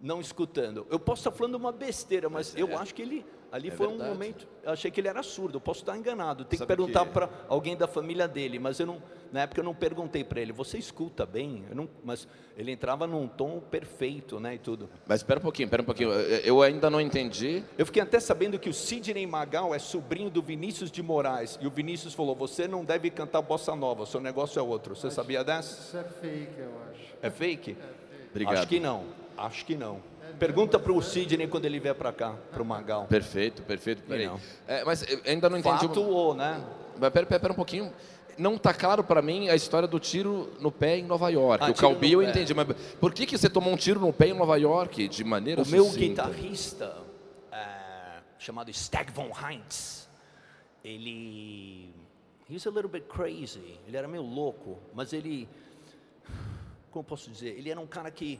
não 0.00 0.20
escutando. 0.20 0.86
Eu 0.90 0.98
posso 0.98 1.20
estar 1.20 1.30
falando 1.30 1.54
uma 1.54 1.70
besteira, 1.70 2.28
mas, 2.28 2.52
mas 2.52 2.60
eu 2.60 2.68
é. 2.68 2.74
acho 2.74 2.92
que 2.92 3.00
ele 3.00 3.24
ali 3.52 3.68
é 3.68 3.70
foi 3.70 3.86
verdade. 3.86 4.10
um 4.10 4.12
momento. 4.12 4.48
Eu 4.62 4.72
achei 4.72 4.90
que 4.90 4.98
ele 4.98 5.08
era 5.08 5.22
surdo. 5.22 5.56
Eu 5.56 5.60
posso 5.60 5.80
estar 5.80 5.96
enganado. 5.96 6.44
Tem 6.44 6.58
que 6.58 6.66
perguntar 6.66 7.04
que... 7.04 7.12
para 7.12 7.28
alguém 7.48 7.76
da 7.76 7.86
família 7.86 8.26
dele, 8.26 8.58
mas 8.58 8.80
eu 8.80 8.86
não, 8.86 9.02
na 9.30 9.42
época 9.42 9.60
eu 9.60 9.64
não 9.64 9.74
perguntei 9.74 10.24
para 10.24 10.40
ele. 10.40 10.52
Você 10.52 10.78
escuta 10.78 11.26
bem? 11.26 11.64
Não, 11.74 11.88
mas 12.02 12.26
ele 12.56 12.72
entrava 12.72 13.06
num 13.06 13.28
tom 13.28 13.60
perfeito, 13.60 14.40
né, 14.40 14.54
e 14.54 14.58
tudo. 14.58 14.88
Mas 15.06 15.20
espera 15.20 15.38
um 15.38 15.42
pouquinho, 15.42 15.66
espera 15.66 15.82
um 15.82 15.84
pouquinho. 15.84 16.10
Eu 16.10 16.62
ainda 16.62 16.88
não 16.88 17.00
entendi. 17.00 17.62
Eu 17.76 17.84
fiquei 17.84 18.02
até 18.02 18.18
sabendo 18.18 18.58
que 18.58 18.70
o 18.70 18.74
Sidney 18.74 19.26
Magal 19.26 19.74
é 19.74 19.78
sobrinho 19.78 20.30
do 20.30 20.40
Vinícius 20.40 20.90
de 20.90 21.02
Moraes 21.02 21.58
e 21.60 21.66
o 21.66 21.70
Vinícius 21.70 22.14
falou: 22.14 22.34
"Você 22.34 22.66
não 22.66 22.84
deve 22.84 23.10
cantar 23.10 23.42
bossa 23.42 23.76
nova. 23.76 24.06
Seu 24.06 24.20
negócio 24.20 24.58
é 24.58 24.62
outro." 24.62 24.96
Você 24.96 25.10
sabia 25.10 25.44
dessa? 25.44 25.78
Isso 25.78 25.96
é 25.98 26.04
fake, 26.04 26.58
eu 26.58 26.72
acho. 26.90 27.02
É 27.20 27.30
fake? 27.30 27.70
É 27.72 27.74
fake. 27.74 28.28
Obrigado. 28.30 28.56
Acho 28.56 28.66
que 28.68 28.80
não. 28.80 29.04
Acho 29.36 29.66
que 29.66 29.76
não. 29.76 30.11
Pergunta 30.38 30.78
para 30.78 30.92
o 30.92 31.02
Sidney 31.02 31.46
quando 31.46 31.64
ele 31.64 31.80
vier 31.80 31.94
para 31.94 32.12
cá, 32.12 32.34
para 32.50 32.62
o 32.62 32.64
Magal. 32.64 33.06
Perfeito, 33.06 33.62
perfeito. 33.62 34.02
Peraí. 34.02 34.30
É, 34.66 34.84
mas 34.84 35.04
ainda 35.24 35.48
não 35.48 35.58
entendi. 35.58 35.86
Fato 35.86 36.02
ou, 36.02 36.34
né? 36.34 36.62
Mas 36.98 37.10
pera, 37.10 37.26
pera, 37.26 37.40
pera 37.40 37.52
um 37.52 37.56
pouquinho. 37.56 37.92
Não 38.38 38.54
está 38.54 38.72
claro 38.72 39.04
para 39.04 39.20
mim 39.20 39.48
a 39.48 39.54
história 39.54 39.86
do 39.86 40.00
tiro 40.00 40.52
no 40.58 40.72
pé 40.72 40.98
em 40.98 41.04
Nova 41.04 41.28
York. 41.28 41.64
Ah, 41.64 41.70
o 41.70 41.74
Calbi 41.74 42.12
eu 42.12 42.22
entendi, 42.22 42.54
mas 42.54 42.66
por 42.98 43.12
que, 43.12 43.26
que 43.26 43.36
você 43.36 43.48
tomou 43.48 43.72
um 43.72 43.76
tiro 43.76 44.00
no 44.00 44.12
pé 44.12 44.28
em 44.28 44.34
Nova 44.34 44.56
York 44.56 45.08
de 45.08 45.24
maneira 45.24 45.62
O 45.62 45.66
meu 45.66 45.90
guitarrista, 45.90 46.96
é, 47.50 48.20
chamado 48.38 48.72
Stag 48.72 49.12
von 49.12 49.30
Heinz, 49.30 50.08
ele... 50.84 51.94
He's 52.50 52.66
a 52.66 52.70
little 52.70 52.88
bit 52.88 53.06
crazy. 53.06 53.78
Ele 53.86 53.96
era 53.96 54.08
meio 54.08 54.22
louco, 54.22 54.78
mas 54.94 55.12
ele... 55.12 55.48
Como 56.90 57.04
posso 57.04 57.30
dizer? 57.30 57.56
Ele 57.58 57.70
era 57.70 57.80
um 57.80 57.86
cara 57.86 58.10
que 58.10 58.38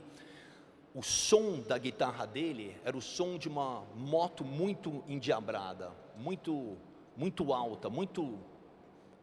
o 0.95 1.03
som 1.03 1.61
da 1.61 1.79
guitarra 1.79 2.27
dele 2.27 2.77
era 2.85 2.97
o 2.97 3.01
som 3.01 3.39
de 3.39 3.49
uma 3.49 3.83
moto 3.97 4.45
muito 4.45 5.03
endiabrada, 5.09 5.91
muito, 6.17 6.77
muito 7.17 7.53
alta, 7.53 7.89
muito 7.89 8.39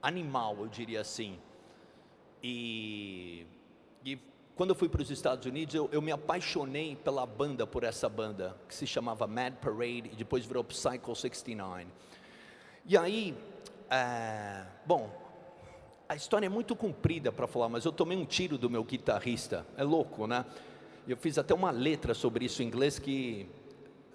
animal, 0.01 0.57
eu 0.59 0.67
diria 0.67 1.01
assim. 1.01 1.37
E, 2.41 3.45
e 4.03 4.17
quando 4.55 4.71
eu 4.71 4.75
fui 4.75 4.89
para 4.89 5.01
os 5.01 5.11
Estados 5.11 5.45
Unidos, 5.45 5.75
eu, 5.75 5.87
eu, 5.91 6.01
me 6.01 6.11
apaixonei 6.11 6.95
pela 6.95 7.25
banda, 7.25 7.67
por 7.67 7.83
essa 7.83 8.09
banda, 8.09 8.57
que 8.67 8.73
se 8.73 8.87
chamava 8.87 9.27
Mad 9.27 9.53
Parade, 9.55 10.09
e 10.11 10.15
depois 10.15 10.45
virou 10.45 10.63
Psycho 10.63 11.15
69. 11.15 11.85
E 12.85 12.97
aí, 12.97 13.37
é, 13.91 14.65
bom, 14.87 15.09
a 16.07 16.15
história 16.15 16.47
é 16.47 16.49
muito 16.49 16.75
comprida 16.75 17.31
para 17.31 17.45
falar, 17.45 17.69
mas 17.69 17.85
eu 17.85 17.91
tomei 17.91 18.17
um 18.17 18.25
tiro 18.25 18.57
do 18.57 18.69
meu 18.69 18.83
guitarrista, 18.83 19.67
é 19.77 19.83
louco, 19.83 20.25
né? 20.25 20.43
Eu 21.09 21.17
fiz 21.17 21.39
até 21.39 21.55
uma 21.55 21.71
letra 21.71 22.13
sobre 22.13 22.45
isso 22.45 22.61
em 22.61 22.67
inglês 22.67 22.99
que 22.99 23.47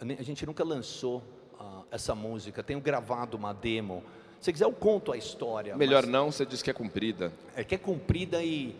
a 0.00 0.22
gente 0.22 0.46
nunca 0.46 0.62
lançou 0.62 1.24
uh, 1.58 1.84
essa 1.90 2.14
música. 2.14 2.62
Tenho 2.62 2.80
gravado 2.80 3.36
uma 3.36 3.52
demo. 3.52 4.04
Se 4.40 4.52
quiser, 4.52 4.64
eu 4.64 4.72
conto 4.72 5.10
a 5.10 5.16
história. 5.16 5.76
Melhor 5.76 6.06
não, 6.06 6.30
você 6.30 6.46
diz 6.46 6.62
que 6.62 6.70
é 6.70 6.72
comprida. 6.72 7.32
É 7.56 7.64
que 7.64 7.74
é 7.74 7.78
comprida 7.78 8.44
e, 8.44 8.76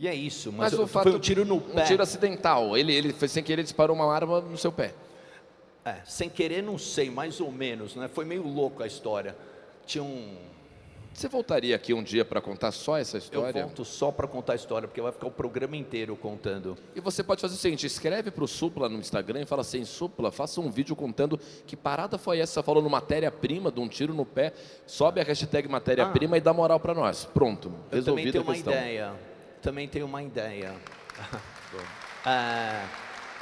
e 0.00 0.08
é 0.08 0.14
isso. 0.14 0.50
Mas, 0.50 0.72
mas 0.72 0.80
o 0.80 0.86
fato 0.88 1.04
foi 1.04 1.14
um 1.14 1.20
tiro 1.20 1.44
no 1.44 1.60
pé. 1.60 1.82
Um 1.82 1.86
tiro 1.86 2.02
acidental. 2.02 2.76
Ele, 2.76 2.92
ele 2.92 3.12
foi 3.12 3.28
sem 3.28 3.44
querer 3.44 3.62
disparou 3.62 3.94
uma 3.94 4.12
arma 4.12 4.40
no 4.40 4.58
seu 4.58 4.72
pé. 4.72 4.92
É, 5.84 6.00
sem 6.04 6.28
querer, 6.28 6.60
não 6.60 6.76
sei, 6.76 7.08
mais 7.08 7.40
ou 7.40 7.52
menos, 7.52 7.94
né? 7.94 8.08
Foi 8.08 8.24
meio 8.24 8.44
louco 8.44 8.82
a 8.82 8.86
história. 8.86 9.36
Tinha 9.86 10.02
um 10.02 10.36
você 11.14 11.28
voltaria 11.28 11.76
aqui 11.76 11.94
um 11.94 12.02
dia 12.02 12.24
para 12.24 12.40
contar 12.40 12.72
só 12.72 12.98
essa 12.98 13.18
história? 13.18 13.60
Eu 13.60 13.66
volto 13.66 13.84
só 13.84 14.10
para 14.10 14.26
contar 14.26 14.54
a 14.54 14.56
história, 14.56 14.88
porque 14.88 15.00
vai 15.00 15.12
ficar 15.12 15.26
o 15.26 15.30
programa 15.30 15.76
inteiro 15.76 16.16
contando. 16.16 16.76
E 16.94 17.00
você 17.00 17.22
pode 17.22 17.40
fazer 17.40 17.54
o 17.54 17.58
seguinte: 17.58 17.86
escreve 17.86 18.30
para 18.30 18.42
o 18.42 18.48
Supla 18.48 18.88
no 18.88 18.98
Instagram 18.98 19.42
e 19.42 19.46
fala 19.46 19.62
assim: 19.62 19.84
Supla, 19.84 20.32
faça 20.32 20.60
um 20.60 20.70
vídeo 20.70 20.96
contando 20.96 21.38
que 21.66 21.76
parada 21.76 22.18
foi 22.18 22.40
essa, 22.40 22.62
falando 22.62 22.90
matéria-prima, 22.90 23.70
de 23.70 23.80
um 23.80 23.88
tiro 23.88 24.12
no 24.12 24.26
pé, 24.26 24.52
sobe 24.86 25.20
a 25.20 25.24
hashtag 25.24 25.68
matéria-prima 25.68 26.36
ah, 26.36 26.38
e 26.38 26.40
dá 26.40 26.52
moral 26.52 26.80
para 26.80 26.94
nós. 26.94 27.24
Pronto, 27.24 27.72
resolvido 27.92 28.40
a 28.40 28.44
questão. 28.44 28.72
Também 28.72 28.72
tenho 28.72 28.74
uma 28.74 28.82
ideia. 28.82 29.12
Também 29.62 29.88
tenho 29.88 30.06
uma 30.06 30.22
ideia. 30.22 30.74
ah, 32.26 32.86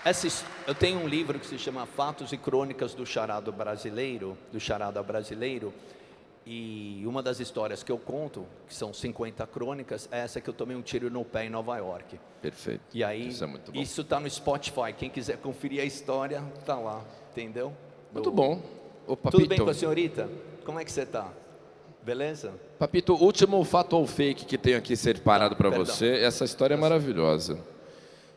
essa, 0.04 0.44
eu 0.66 0.74
tenho 0.74 0.98
um 0.98 1.08
livro 1.08 1.38
que 1.38 1.46
se 1.46 1.58
chama 1.58 1.86
Fatos 1.86 2.32
e 2.32 2.36
Crônicas 2.36 2.92
do 2.92 3.06
Charado 3.06 3.50
Brasileiro, 3.50 4.36
do 4.52 4.60
Charada 4.60 5.02
Brasileiro 5.02 5.72
e 6.44 7.02
uma 7.06 7.22
das 7.22 7.38
histórias 7.38 7.82
que 7.82 7.92
eu 7.92 7.98
conto, 7.98 8.44
que 8.66 8.74
são 8.74 8.92
50 8.92 9.46
crônicas, 9.46 10.08
é 10.10 10.20
essa 10.20 10.40
que 10.40 10.50
eu 10.50 10.54
tomei 10.54 10.76
um 10.76 10.82
tiro 10.82 11.08
no 11.08 11.24
pé 11.24 11.46
em 11.46 11.50
Nova 11.50 11.76
York. 11.76 12.18
Perfeito. 12.40 12.82
E 12.92 13.04
aí, 13.04 13.30
isso 13.74 14.00
está 14.00 14.18
no 14.18 14.28
Spotify. 14.28 14.92
Quem 14.96 15.08
quiser 15.08 15.36
conferir 15.38 15.80
a 15.80 15.84
história, 15.84 16.42
está 16.58 16.76
lá. 16.76 17.04
Entendeu? 17.30 17.72
Muito 18.12 18.30
bom. 18.30 18.60
Ô, 19.06 19.16
Tudo 19.16 19.46
bem 19.46 19.58
com 19.58 19.70
a 19.70 19.74
senhorita? 19.74 20.28
Como 20.64 20.78
é 20.78 20.84
que 20.84 20.90
você 20.90 21.02
está? 21.02 21.32
Beleza? 22.02 22.52
Papito, 22.78 23.14
último 23.14 23.62
fato 23.64 23.96
ou 23.96 24.06
fake 24.06 24.44
que 24.44 24.58
tenho 24.58 24.76
aqui 24.76 24.96
separado 24.96 25.54
para 25.54 25.70
você. 25.70 26.16
Essa 26.16 26.44
história 26.44 26.74
é 26.74 26.76
maravilhosa. 26.76 27.58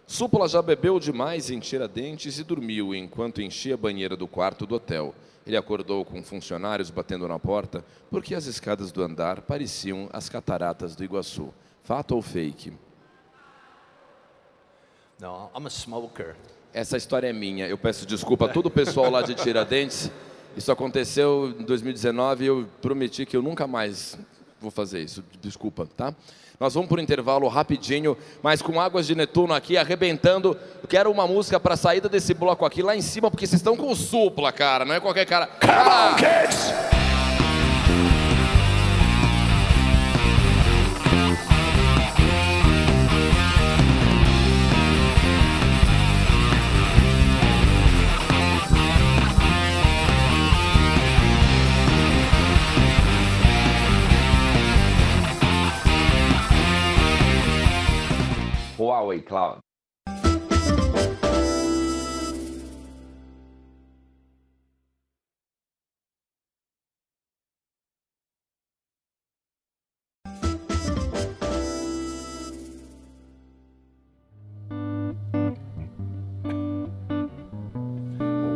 Súpula 0.06 0.48
já 0.48 0.62
bebeu 0.62 1.00
demais 1.00 1.50
em 1.50 1.60
Tiradentes 1.60 2.38
e 2.38 2.44
dormiu 2.44 2.94
enquanto 2.94 3.42
enchia 3.42 3.74
a 3.74 3.78
banheira 3.78 4.16
do 4.16 4.28
quarto 4.28 4.68
do 4.68 4.76
hotel. 4.76 5.16
Ele 5.46 5.56
acordou 5.56 6.04
com 6.04 6.24
funcionários 6.24 6.90
batendo 6.90 7.28
na 7.28 7.38
porta 7.38 7.86
porque 8.10 8.34
as 8.34 8.46
escadas 8.46 8.92
do 8.92 9.04
andar 9.04 9.42
pareciam 9.42 10.10
as 10.12 10.28
cataratas 10.28 10.96
do 10.96 11.04
Iguaçu. 11.04 11.54
Fato 11.84 12.16
ou 12.16 12.22
fake? 12.22 12.74
No, 15.20 15.50
I'm 15.56 15.68
a 15.68 15.70
smoker. 15.70 16.36
Essa 16.74 16.98
história 16.98 17.28
é 17.28 17.34
minha. 17.34 17.68
Eu 17.68 17.78
peço 17.78 18.06
desculpa 18.06 18.46
a 18.46 18.50
todo 18.50 18.66
o 18.66 18.72
pessoal 18.72 19.10
lá 19.10 19.22
de 19.22 19.36
Tiradentes. 19.36 20.12
Isso 20.58 20.72
aconteceu 20.72 21.56
em 21.60 21.64
2019 21.64 22.44
e 22.44 22.48
eu 22.48 22.68
prometi 22.82 23.26
que 23.26 23.38
eu 23.38 23.42
nunca 23.42 23.68
mais 23.68 24.18
vou 24.62 24.72
fazer 24.72 25.02
isso. 25.02 25.24
Desculpa, 25.42 25.88
tá? 25.96 26.14
Nós 26.60 26.74
vamos 26.74 26.88
por 26.88 27.00
um 27.00 27.02
intervalo 27.02 27.48
rapidinho, 27.48 28.18
mas 28.42 28.62
com 28.62 28.80
águas 28.80 29.06
de 29.06 29.14
Netuno 29.14 29.54
aqui 29.54 29.78
arrebentando. 29.78 30.58
Quero 30.88 31.12
uma 31.12 31.28
música 31.28 31.60
para 31.60 31.76
saída 31.76 32.08
desse 32.08 32.34
bloco 32.34 32.66
aqui 32.66 32.82
lá 32.82 32.96
em 32.96 33.02
cima, 33.02 33.30
porque 33.30 33.46
vocês 33.46 33.60
estão 33.60 33.76
com 33.76 33.94
supla, 33.94 34.52
cara. 34.52 34.86
Não 34.86 34.96
é 34.96 35.00
qualquer 35.00 35.26
cara. 35.26 35.48
Come 35.48 35.74
on, 35.74 36.16
kids! 36.16 36.95
Cloud. 59.26 59.60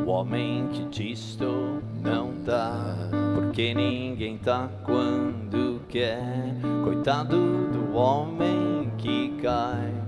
O 0.05 0.11
homem 0.11 0.67
que 0.91 1.11
estou 1.11 1.82
não 2.01 2.34
tá, 2.43 3.09
porque 3.36 3.74
ninguém 3.74 4.38
tá 4.38 4.70
quando 4.84 5.82
quer. 5.88 6.30
Coitado 6.84 7.67
do 7.72 7.95
homem 7.95 8.91
que 8.97 9.36
cai 9.41 9.99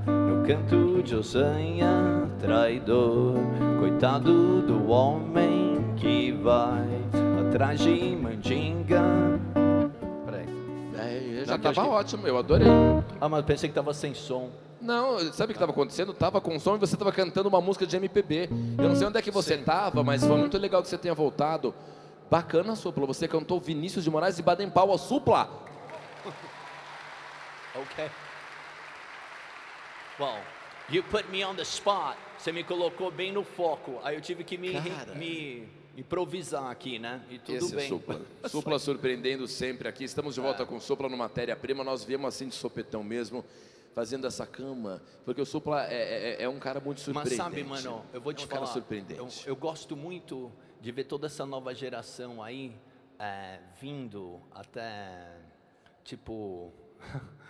canto 0.56 1.02
de 1.02 1.16
ossanha, 1.16 2.30
traidor. 2.40 3.36
Coitado 3.80 4.62
do 4.62 4.90
homem 4.90 5.94
que 5.96 6.32
vai 6.34 6.88
atrás 7.48 7.80
de 7.80 8.16
mandinga. 8.18 9.02
Peraí. 10.26 10.46
É, 10.98 11.46
já 11.46 11.56
estava 11.56 11.74
que- 11.84 11.90
ótimo, 11.90 12.28
eu 12.28 12.38
adorei. 12.38 12.68
Ah, 13.20 13.30
mas 13.30 13.46
pensei 13.46 13.70
que 13.70 13.76
tava 13.76 13.94
sem 13.94 14.14
som. 14.14 14.50
Não, 14.82 15.20
sabe 15.32 15.46
o 15.46 15.48
que 15.48 15.54
estava 15.54 15.72
acontecendo? 15.72 16.14
Tava 16.14 16.42
com 16.42 16.60
som 16.60 16.76
e 16.76 16.80
você 16.80 16.96
estava 16.96 17.12
cantando 17.14 17.48
uma 17.48 17.62
música 17.62 17.86
de 17.86 17.96
MPB. 17.96 18.50
Eu 18.78 18.90
não 18.90 18.96
sei 18.96 19.08
onde 19.08 19.18
é 19.18 19.22
que 19.22 19.32
você 19.32 19.54
estava, 19.56 20.04
mas 20.04 20.26
foi 20.26 20.36
muito 20.38 20.58
legal 20.58 20.82
que 20.82 20.90
você 20.90 20.98
tenha 20.98 21.14
voltado. 21.14 21.74
Bacana, 22.30 22.76
Supla. 22.76 23.06
Você 23.06 23.28
cantou 23.28 23.60
Vinícius 23.60 24.04
de 24.04 24.10
Moraes 24.12 24.38
e 24.40 24.42
Baden 24.42 24.70
Powell, 24.70 24.98
Supla. 24.98 25.48
Ok. 27.74 28.06
Well, 30.20 30.40
you 30.90 31.04
put 31.04 31.30
me 31.32 31.44
on 31.44 31.56
the 31.56 31.64
spot. 31.64 32.18
Você 32.38 32.52
me 32.52 32.64
colocou 32.64 33.12
bem 33.12 33.32
no 33.32 33.44
foco. 33.44 34.00
Aí 34.04 34.16
eu 34.16 34.22
tive 34.22 34.44
que 34.44 34.58
me, 34.58 34.74
Cara. 34.74 35.14
me 35.16 35.68
improvisar 35.98 36.70
aqui, 36.70 37.00
né? 37.00 37.22
E 37.30 37.38
tudo 37.40 37.58
Esse 37.58 37.76
bem. 37.76 37.86
é 37.86 37.90
Supla. 37.90 38.22
Supla 38.48 38.80
surpreendendo 38.80 39.48
sempre 39.48 39.88
aqui. 39.88 40.04
Estamos 40.04 40.36
de 40.36 40.42
volta 40.42 40.66
com 40.66 40.80
Supla 40.80 41.08
no 41.10 41.18
Matéria-Prima. 41.18 41.84
Nós 41.84 42.04
viemos 42.04 42.28
assim 42.34 42.48
de 42.48 42.56
sopetão 42.56 43.04
mesmo, 43.04 43.44
fazendo 43.94 44.26
essa 44.28 44.46
cama. 44.46 45.02
Porque 45.26 45.42
o 45.42 45.46
Supla 45.46 45.86
é, 45.88 46.36
é- 46.40 46.44
é 46.44 46.50
um 46.50 46.60
cara 46.60 46.80
muito 46.80 46.98
Mas 46.98 47.06
surpreendente. 47.06 47.36
sabe, 47.36 47.64
mano, 47.64 48.06
eu 48.14 48.22
vou 48.22 48.34
te 48.34 48.42
é 48.44 48.46
um 48.46 48.48
cara 48.48 48.62
falar. 48.62 48.74
surpreendente. 48.74 49.20
Eu, 49.20 49.30
eu 49.48 49.56
gosto 49.56 49.96
muito 49.96 50.52
de 50.80 50.92
ver 50.92 51.04
toda 51.06 51.28
essa 51.28 51.46
nova 51.46 51.74
geração 51.76 52.42
aí 52.42 52.76
é, 53.20 53.60
vindo 53.80 54.40
até 54.54 55.38
tipo 56.04 56.72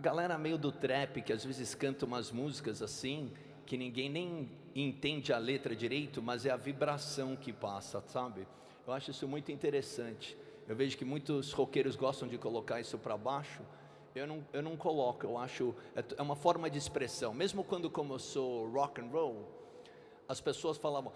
a 0.00 0.02
galera 0.02 0.38
meio 0.38 0.56
do 0.56 0.72
trap 0.72 1.20
que 1.20 1.30
às 1.30 1.44
vezes 1.44 1.74
canta 1.74 2.06
umas 2.06 2.32
músicas 2.32 2.80
assim 2.80 3.30
que 3.66 3.76
ninguém 3.76 4.08
nem 4.08 4.50
entende 4.74 5.30
a 5.30 5.36
letra 5.38 5.76
direito, 5.76 6.22
mas 6.22 6.46
é 6.46 6.50
a 6.50 6.56
vibração 6.56 7.36
que 7.36 7.52
passa, 7.52 8.02
sabe? 8.08 8.48
Eu 8.86 8.94
acho 8.94 9.10
isso 9.10 9.28
muito 9.28 9.52
interessante. 9.52 10.36
Eu 10.66 10.74
vejo 10.74 10.96
que 10.96 11.04
muitos 11.04 11.52
roqueiros 11.52 11.96
gostam 11.96 12.26
de 12.26 12.38
colocar 12.38 12.80
isso 12.80 12.96
para 12.98 13.14
baixo. 13.16 13.60
Eu 14.14 14.26
não, 14.26 14.44
eu 14.54 14.62
não 14.62 14.74
coloco, 14.76 15.24
eu 15.26 15.36
acho 15.36 15.74
é 15.94 16.02
é 16.16 16.22
uma 16.22 16.34
forma 16.34 16.70
de 16.70 16.78
expressão. 16.78 17.34
Mesmo 17.34 17.62
quando 17.62 17.90
começou 17.90 18.68
rock 18.70 19.00
and 19.02 19.10
roll, 19.12 19.46
as 20.26 20.40
pessoas 20.40 20.78
falavam. 20.78 21.12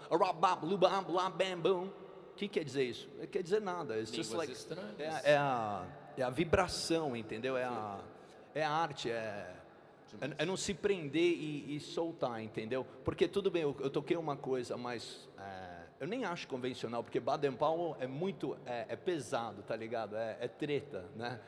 O 2.31 2.35
que 2.35 2.47
quer 2.47 2.63
dizer 2.63 2.83
isso? 2.83 3.09
Não 3.17 3.25
quer 3.25 3.41
dizer 3.41 3.61
nada. 3.61 3.97
It's 3.97 4.11
like- 4.37 4.53
é, 4.99 5.31
é 5.33 5.37
a, 5.37 5.85
é 6.17 6.21
a 6.21 6.29
vibração, 6.29 7.15
entendeu? 7.15 7.57
É 7.57 7.63
a, 7.63 7.99
é 8.55 8.63
a 8.63 8.71
arte, 8.71 9.11
é, 9.11 9.53
é, 10.21 10.31
é 10.37 10.45
não 10.45 10.55
se 10.55 10.73
prender 10.73 11.21
e, 11.21 11.75
e 11.75 11.79
soltar, 11.81 12.41
entendeu? 12.41 12.87
Porque 13.03 13.27
tudo 13.27 13.51
bem, 13.51 13.63
eu, 13.63 13.75
eu 13.81 13.89
toquei 13.89 14.15
uma 14.15 14.37
coisa, 14.37 14.77
mas 14.77 15.27
é, 15.37 15.83
eu 15.99 16.07
nem 16.07 16.23
acho 16.23 16.47
convencional, 16.47 17.03
porque 17.03 17.19
Baden 17.19 17.51
Powell 17.51 17.97
é 17.99 18.07
muito, 18.07 18.57
é, 18.65 18.85
é 18.89 18.95
pesado, 18.95 19.61
tá 19.61 19.75
ligado? 19.75 20.15
É, 20.15 20.37
é 20.39 20.47
treta, 20.47 21.05
né? 21.17 21.39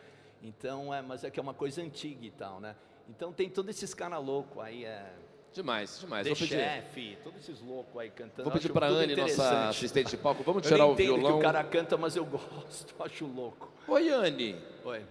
Então, 0.43 0.93
é, 0.93 1.01
mas 1.01 1.24
é 1.24 1.32
que 1.32 1.39
é 1.39 1.43
uma 1.43 1.53
coisa 1.53 1.82
antiga 1.82 2.26
e 2.26 2.32
tal, 2.32 2.60
né? 2.60 2.76
Então 3.10 3.32
tem 3.32 3.49
todos 3.49 3.74
esses 3.74 3.93
caras 3.93 4.24
loucos 4.24 4.62
aí, 4.62 4.84
é... 4.84 5.14
Demais, 5.53 6.01
demais. 6.01 6.24
The 6.24 6.30
Vou 6.30 6.38
pedir, 6.38 6.55
Chef, 6.55 7.18
todos 7.24 7.39
esses 7.39 7.62
loucos 7.62 7.99
aí 7.99 8.12
cantando. 8.12 8.43
vou 8.43 8.51
eu 8.51 8.62
pedir 8.62 8.72
para 8.72 8.89
tudo 8.89 8.99
Anne, 8.99 9.16
nossa 9.16 9.70
assistente 9.70 10.10
de 10.12 10.18
palco. 10.18 10.43
Vamos 10.43 10.64
Eu 10.66 10.72
tirar 10.72 10.86
o 10.86 10.91
entendo 10.91 11.16
violão. 11.16 11.32
que 11.32 11.39
o 11.39 11.41
cara 11.41 11.64
canta, 11.64 11.97
mas 11.97 12.16
eu 12.16 12.26
gosto, 12.28 12.93
acho 13.01 13.26
louco. 13.26 13.72
Oi, 13.88 14.10
Anne. 14.10 14.55
Oi. 14.84 15.03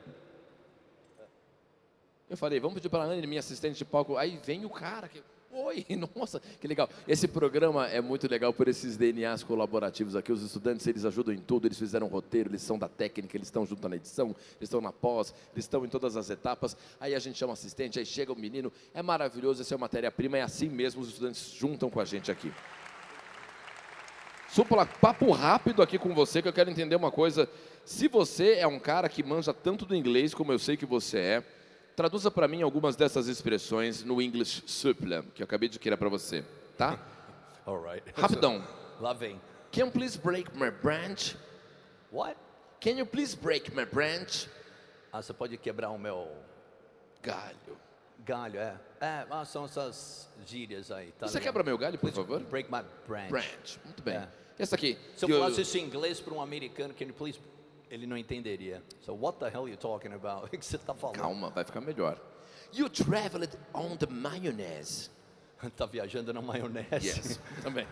Eu 2.29 2.37
falei, 2.37 2.59
vamos 2.59 2.75
pedir 2.75 2.89
para 2.89 3.05
a 3.05 3.07
Anne, 3.07 3.27
minha 3.27 3.39
assistente 3.39 3.79
de 3.79 3.85
palco. 3.85 4.17
Aí 4.17 4.39
vem 4.45 4.65
o 4.65 4.71
cara. 4.71 5.09
Que... 5.09 5.23
Oi, 5.53 5.87
nossa, 6.17 6.41
que 6.61 6.67
legal. 6.67 6.91
Esse 7.07 7.29
programa 7.29 7.87
é 7.87 8.01
muito 8.01 8.29
legal 8.29 8.53
por 8.53 8.67
esses 8.67 8.97
DNAs 8.97 9.45
colaborativos 9.45 10.17
aqui. 10.17 10.33
Os 10.33 10.43
estudantes, 10.43 10.85
eles 10.89 11.05
ajudam 11.05 11.33
em 11.33 11.39
tudo, 11.39 11.69
eles 11.69 11.79
fizeram 11.79 12.09
roteiro, 12.09 12.51
eles 12.51 12.63
são 12.63 12.77
da 12.77 12.89
técnica, 12.89 13.37
eles 13.37 13.47
estão 13.47 13.65
junto 13.65 13.89
na 13.89 13.95
edição, 13.95 14.29
eles 14.29 14.63
estão 14.63 14.81
na 14.81 14.93
pós, 14.93 15.33
eles 15.55 15.65
estão 15.65 15.85
em 15.85 15.89
todas 15.89 16.17
as 16.17 16.29
etapas. 16.29 16.77
Aí 16.99 17.15
a 17.15 17.19
gente 17.21 17.39
chama 17.39 17.53
assistente, 17.53 17.99
aí 18.01 18.05
chega 18.05 18.33
o 18.33 18.37
menino. 18.37 18.73
É 18.93 19.03
maravilhoso, 19.03 19.63
essa 19.63 19.75
é 19.75 19.79
matéria-prima, 19.79 20.37
é 20.37 20.43
assim 20.43 20.69
mesmo, 20.69 21.03
os 21.03 21.09
estudantes 21.09 21.53
juntam 21.53 21.89
com 21.89 22.01
a 22.01 22.05
gente 22.05 22.31
aqui. 22.31 22.53
Supla, 24.49 24.85
papo 24.85 25.31
rápido 25.31 25.81
aqui 25.81 25.99
com 25.99 26.13
você, 26.13 26.43
que 26.43 26.49
eu 26.49 26.53
quero 26.53 26.71
entender 26.71 26.97
uma 26.97 27.11
coisa. 27.13 27.49
Se 27.85 28.09
você 28.09 28.55
é 28.55 28.67
um 28.67 28.81
cara 28.81 29.09
que 29.09 29.23
manja 29.23 29.55
tanto 29.55 29.87
do 29.87 29.95
inglês 29.95 30.35
como 30.35 30.53
eu 30.53 30.59
sei 30.59 30.77
que 30.77 30.87
você 30.87 31.19
é, 31.19 31.45
traduza 31.97 32.31
para 32.31 32.47
mim 32.47 32.61
algumas 32.63 32.95
dessas 32.95 33.27
expressões 33.27 34.05
no 34.05 34.21
English 34.21 34.63
Supla, 34.67 35.25
que 35.35 35.43
eu 35.43 35.45
acabei 35.45 35.69
de 35.69 35.79
criar 35.79 35.97
para 35.97 36.11
você, 36.11 36.45
tá? 36.77 36.99
All 37.65 37.83
right. 37.83 38.05
Rapidão. 38.15 38.63
Lá 39.01 39.13
vem. 39.13 39.41
Can 39.73 39.87
you 39.87 39.91
please 39.91 40.17
break 40.19 40.57
my 40.57 40.71
branch? 40.71 41.37
What? 42.13 42.37
Can 42.81 42.99
you 42.99 43.07
please 43.07 43.35
break 43.35 43.75
my 43.75 43.85
branch? 43.85 44.49
Ah, 45.13 45.23
você 45.23 45.33
pode 45.33 45.57
quebrar 45.57 45.91
o 45.91 45.99
meu 45.99 46.31
Galho. 47.23 47.77
galho, 48.25 48.61
é. 48.61 48.77
É, 49.01 49.27
ah, 49.31 49.45
são 49.45 49.65
essas 49.65 50.29
gírias 50.47 50.91
aí, 50.91 51.13
tá 51.13 51.27
Você 51.27 51.41
quebra 51.41 51.63
meu 51.63 51.77
galho, 51.77 51.99
por 51.99 52.13
favor? 52.13 52.41
Break 52.41 52.71
my 52.71 52.83
branch. 53.07 53.31
Branch. 53.31 53.81
Muito 53.85 54.03
bem. 54.03 54.17
É. 54.17 54.29
Essa 54.59 54.77
aqui. 54.77 54.99
Se 55.17 55.25
eu 55.25 55.29
falasse 55.31 55.63
isso 55.63 55.77
em 55.77 55.85
inglês 55.85 56.21
para 56.21 56.33
um 56.33 56.41
americano, 56.41 56.95
can 56.95 57.07
you 57.07 57.15
please... 57.15 57.41
Ele 57.91 58.07
não 58.07 58.17
entenderia. 58.17 58.83
So, 59.01 59.15
what 59.15 59.39
the 59.39 59.49
hell 59.49 59.65
are 59.65 59.71
you 59.71 59.77
talking 59.77 60.13
about? 60.13 60.45
O 60.47 60.49
que 60.49 60.65
você 60.65 60.79
tá 60.79 60.95
falando? 60.95 61.19
Calma, 61.19 61.51
vai 61.51 61.65
ficar 61.65 61.81
melhor. 61.81 62.21
You 62.73 62.89
traveled 62.89 63.57
on 63.73 63.97
the 63.97 64.07
mayonnaise. 64.07 65.11
tá 65.77 65.87
viajando 65.87 66.33
na 66.33 66.43
maionese. 66.43 67.07
Yes, 67.07 67.41
também. 67.63 67.87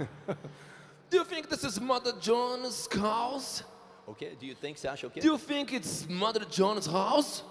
Do 1.11 1.17
you 1.17 1.25
think 1.25 1.49
this 1.49 1.65
is 1.65 1.79
Mother 1.79 2.13
John's 2.15 2.89
house? 2.89 3.65
O 4.07 4.15
quê? 4.15 4.37
Do 4.39 4.45
you 4.45 4.55
think, 4.55 4.79
você 4.79 4.89
acha 4.89 5.07
o 5.07 5.11
quê? 5.11 5.21
Do 5.21 5.27
you 5.27 5.39
think 5.39 5.75
it's 5.75 6.07
Mother 6.07 6.45
John's 6.45 6.87
house? 6.87 7.43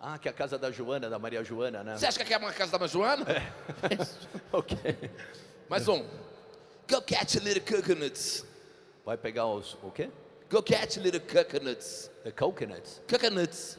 Ah, 0.00 0.18
que 0.18 0.28
é 0.28 0.30
a 0.30 0.34
casa 0.34 0.58
da 0.58 0.70
Joana, 0.70 1.08
da 1.08 1.18
Maria 1.18 1.42
Joana, 1.42 1.82
né? 1.82 1.96
Você 1.96 2.06
acha 2.06 2.24
que 2.24 2.32
é 2.32 2.36
uma 2.38 2.52
casa 2.52 2.72
da 2.72 2.78
Mãe 2.78 2.88
Joana? 2.88 3.24
ok. 4.52 4.76
Mais 5.68 5.88
um. 5.88 6.04
Go 6.88 7.02
catch 7.02 7.36
little 7.36 7.60
coconuts. 7.60 8.44
Vai 9.04 9.16
pegar 9.16 9.46
os... 9.46 9.74
O 9.82 9.90
quê? 9.90 10.10
Go 10.50 10.62
catch 10.62 10.96
little 10.98 11.20
coconuts. 11.20 12.10
The 12.24 12.30
coconuts. 12.32 13.00
Coconuts. 13.08 13.78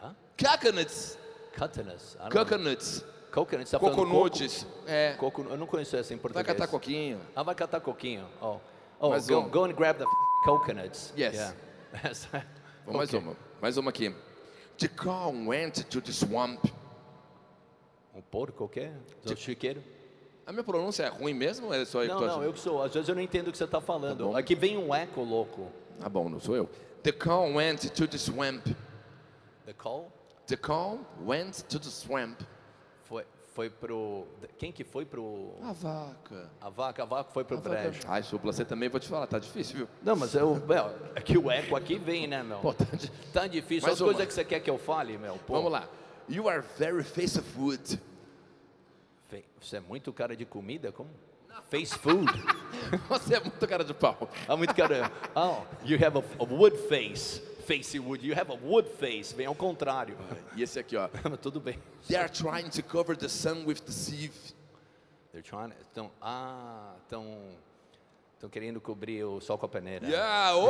Hã? 0.00 0.14
Coconuts. 0.36 1.18
Coconuts. 1.56 2.16
Coconuts. 2.30 3.04
Coconuts. 3.32 3.70
Tá 3.70 3.78
falando 3.80 3.96
coco? 3.96 4.08
Coconuts. 4.10 4.66
É. 4.86 5.14
Coco, 5.18 5.42
eu 5.50 5.56
não 5.56 5.66
conheço 5.66 5.96
essa 5.96 6.14
em 6.14 6.16
Vai 6.16 6.22
português. 6.22 6.46
catar 6.46 6.68
coquinho. 6.68 7.20
Ah, 7.34 7.42
vai 7.42 7.54
catar 7.54 7.80
coquinho. 7.80 8.26
Oh, 8.40 8.58
oh 9.00 9.10
Mais 9.10 9.26
go, 9.28 9.38
um. 9.40 9.48
go 9.48 9.64
and 9.64 9.72
grab 9.72 9.98
the 9.98 10.06
coconuts. 10.44 11.12
Yes. 11.16 11.34
Yeah. 11.34 11.54
Vamos 12.86 12.96
mais 12.98 13.08
Ok. 13.12 13.18
uma. 13.20 13.36
Mais 13.60 13.76
uma 13.76 13.90
aqui. 13.90 14.14
The 14.78 14.88
cow 14.88 15.32
went 15.46 15.84
to 15.90 16.00
the 16.00 16.12
swamp. 16.12 16.64
Um 18.14 18.22
porco 18.22 18.64
o 18.64 18.68
quê? 18.68 18.90
Do 19.24 19.36
chiqueiro? 19.36 19.82
A 20.46 20.52
minha 20.52 20.64
pronúncia 20.64 21.02
é 21.04 21.08
ruim 21.08 21.34
mesmo 21.34 21.66
ou 21.66 21.74
é 21.74 21.84
só 21.84 22.02
eu 22.02 22.08
Não, 22.08 22.20
não, 22.20 22.26
achando? 22.28 22.44
eu 22.44 22.52
que 22.52 22.60
sou. 22.60 22.82
Às 22.82 22.94
vezes 22.94 23.08
eu 23.08 23.14
não 23.14 23.20
entendo 23.22 23.48
o 23.48 23.52
que 23.52 23.58
você 23.58 23.64
está 23.64 23.80
Tá 23.80 23.86
falando. 23.86 24.26
bom. 24.28 24.36
Aqui 24.36 24.54
vem 24.54 24.78
um 24.78 24.94
eco 24.94 25.20
louco. 25.22 25.70
Ah, 26.00 26.08
bom, 26.08 26.28
não 26.28 26.40
sou 26.40 26.54
eu. 26.56 26.68
The 27.02 27.12
cow 27.12 27.52
went 27.54 27.90
to 27.90 28.06
the 28.08 28.18
swamp. 28.18 28.64
The 29.66 29.72
call 29.72 30.10
The 30.46 30.56
cow 30.56 30.98
went 31.24 31.62
to 31.68 31.78
the 31.78 31.90
swamp. 31.90 32.40
foi, 33.04 33.24
foi 33.54 33.68
pro... 33.70 34.26
Quem 34.56 34.72
que 34.72 34.82
foi 34.84 35.04
pro... 35.04 35.54
A 35.62 35.72
vaca. 35.72 36.50
A 36.60 36.68
vaca, 36.70 37.02
a 37.02 37.06
vaca 37.06 37.30
foi 37.30 37.44
pro 37.44 37.58
A 37.58 37.60
vaca. 37.60 37.76
brejo. 37.82 38.00
Ai, 38.08 38.22
supla, 38.22 38.52
você 38.52 38.64
também 38.64 38.88
vou 38.88 38.98
te 39.00 39.08
falar, 39.08 39.26
tá 39.26 39.38
difícil, 39.38 39.76
viu? 39.76 39.88
Não, 40.02 40.16
mas 40.16 40.34
eu, 40.34 40.54
meu, 40.66 40.94
é 41.14 41.20
que 41.20 41.36
o 41.36 41.50
eco 41.50 41.76
aqui 41.76 41.98
vem, 41.98 42.26
né, 42.26 42.42
meu? 42.42 42.58
Pô, 42.60 42.72
tá 42.72 42.84
di- 42.96 43.10
Tá 43.32 43.46
difícil. 43.46 43.82
Mais 43.82 43.94
As 43.94 44.00
uma. 44.00 44.06
coisas 44.12 44.26
que 44.26 44.32
você 44.34 44.44
quer 44.44 44.60
que 44.60 44.70
eu 44.70 44.78
fale, 44.78 45.18
meu. 45.18 45.36
Pô, 45.46 45.54
Vamos 45.54 45.72
lá. 45.72 45.88
You 46.28 46.48
are 46.48 46.62
very 46.78 47.02
face 47.04 47.38
of 47.38 47.48
food. 47.50 48.00
Fe- 49.28 49.44
Você 49.60 49.76
é 49.76 49.80
muito 49.80 50.12
cara 50.12 50.34
de 50.36 50.44
comida? 50.46 50.90
Como? 50.92 51.10
Face 51.70 51.94
food. 51.96 52.26
Você 53.08 53.34
é 53.34 53.40
muito 53.40 53.66
cara 53.66 53.84
de 53.84 53.92
pau. 53.92 54.28
Ah, 54.46 54.56
muito 54.56 54.74
cara. 54.74 55.10
Oh, 55.34 55.62
you 55.84 55.98
have 56.04 56.16
a, 56.16 56.22
a 56.40 56.44
wood 56.44 56.76
face. 56.88 57.40
Face 57.66 57.98
wood. 57.98 58.26
You 58.26 58.34
have 58.34 58.50
a 58.50 58.54
wood 58.54 58.88
face. 58.98 59.34
Vem 59.34 59.46
ao 59.46 59.54
contrário. 59.54 60.16
E 60.56 60.62
esse 60.62 60.78
aqui, 60.78 60.96
ó. 60.96 61.08
Tudo 61.42 61.60
bem. 61.60 61.78
They 62.08 62.16
are 62.16 62.28
trying 62.28 62.70
to 62.70 62.82
cover 62.82 63.16
the 63.16 63.28
sun 63.28 63.64
with 63.66 63.80
the 63.82 63.92
sieve. 63.92 64.54
They're 65.32 65.42
trying. 65.42 65.72
Então, 65.92 66.10
ah, 66.22 66.94
estão, 67.02 67.38
estão 68.34 68.48
querendo 68.48 68.80
cobrir 68.80 69.24
o 69.24 69.40
sol 69.40 69.58
com 69.58 69.66
a 69.66 69.68
peneira. 69.68 70.08
Yeah! 70.08 70.56
Oh! 70.56 70.68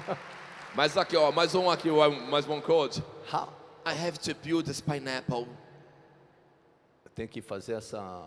Mas 0.74 0.96
aqui, 0.96 1.16
ó, 1.16 1.30
mais 1.30 1.54
um 1.54 1.70
aqui, 1.70 1.88
mais 2.28 2.48
um 2.48 2.60
code. 2.60 3.00
How? 3.32 3.48
I 3.86 3.92
have 3.92 4.18
to 4.18 4.34
peel 4.34 4.62
this 4.62 4.80
pineapple. 4.80 5.46
Tenho 7.14 7.28
que 7.28 7.40
fazer 7.40 7.74
essa, 7.74 8.26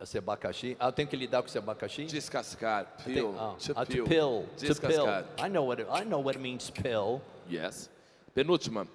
esse 0.00 0.18
abacaxi. 0.18 0.76
Ah, 0.80 0.88
eu 0.88 0.92
tenho 0.92 1.08
que 1.08 1.16
lidar 1.16 1.42
com 1.42 1.48
esse 1.48 1.58
abacaxi. 1.58 2.04
Descascar, 2.04 2.86
peel, 3.04 3.34
ah, 3.38 3.56
to 3.58 3.72
ah, 3.76 3.84
to 3.86 3.92
peel. 3.92 4.04
pill. 4.04 4.48
To. 4.56 4.66
Descascar. 4.66 5.24
I 5.38 5.48
know 5.48 5.66
what 5.66 5.80
it, 5.82 5.88
I 5.90 6.04
know 6.04 6.20
what 6.20 6.36
it 6.36 6.42
means 6.42 6.70
pill. 6.70 7.20
Yes. 7.48 7.88
Penúltima. 8.34 8.86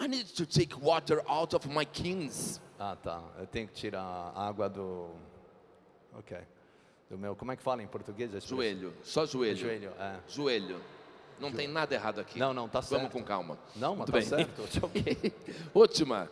I 0.00 0.06
need 0.06 0.26
to 0.36 0.46
take 0.46 0.76
water 0.80 1.22
out 1.28 1.54
of 1.54 1.68
my 1.68 1.84
kings. 1.84 2.60
Ah, 2.78 2.96
tá. 2.96 3.22
Eu 3.38 3.46
tenho 3.46 3.66
que 3.66 3.74
tirar 3.74 4.32
água 4.36 4.68
do. 4.68 5.10
Ok. 6.16 6.38
Do 7.10 7.18
meu. 7.18 7.34
Como 7.34 7.50
é 7.50 7.56
que 7.56 7.62
fala 7.62 7.82
em 7.82 7.86
português? 7.86 8.30
Joelho, 8.44 8.92
só 9.02 9.26
joelho. 9.26 9.56
Joelho, 9.56 9.92
é. 9.98 10.20
Joelho. 10.28 10.80
Não 11.40 11.52
tem 11.52 11.68
nada 11.68 11.94
errado 11.94 12.20
aqui. 12.20 12.38
Não, 12.38 12.52
não, 12.52 12.68
tá 12.68 12.80
Vamos 12.80 13.02
certo. 13.02 13.12
com 13.12 13.22
calma. 13.22 13.58
Não, 13.76 13.94
mas 13.94 14.10
Muito 14.10 14.12
tá 14.12 14.36
bem. 14.36 14.46
certo. 14.46 15.32
Última. 15.72 16.28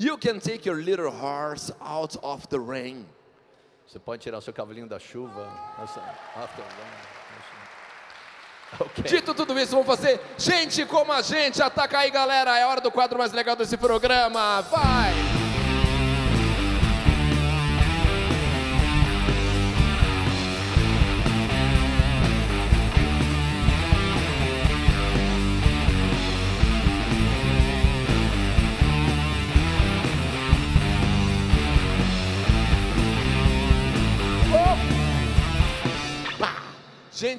You 0.00 0.16
can 0.16 0.40
take 0.40 0.64
your 0.64 0.76
little 0.76 1.10
horse 1.10 1.70
out 1.82 2.16
of 2.22 2.48
the 2.48 2.58
rain. 2.58 3.04
Você 3.86 3.98
pode 3.98 4.22
tirar 4.22 4.38
o 4.38 4.40
seu 4.40 4.50
cavalinho 4.50 4.88
da 4.88 4.98
chuva. 4.98 5.46
Essa, 5.82 6.00
after 6.36 6.64
Ok. 8.80 9.04
Dito 9.04 9.34
tudo 9.34 9.58
isso, 9.58 9.72
vamos 9.72 9.86
fazer 9.86 10.18
gente 10.38 10.86
como 10.86 11.12
a 11.12 11.20
gente. 11.20 11.60
Ataca 11.60 11.98
aí, 11.98 12.10
galera. 12.10 12.58
É 12.58 12.64
hora 12.64 12.80
do 12.80 12.90
quadro 12.90 13.18
mais 13.18 13.32
legal 13.32 13.54
desse 13.54 13.76
programa. 13.76 14.62
Vai! 14.62 15.29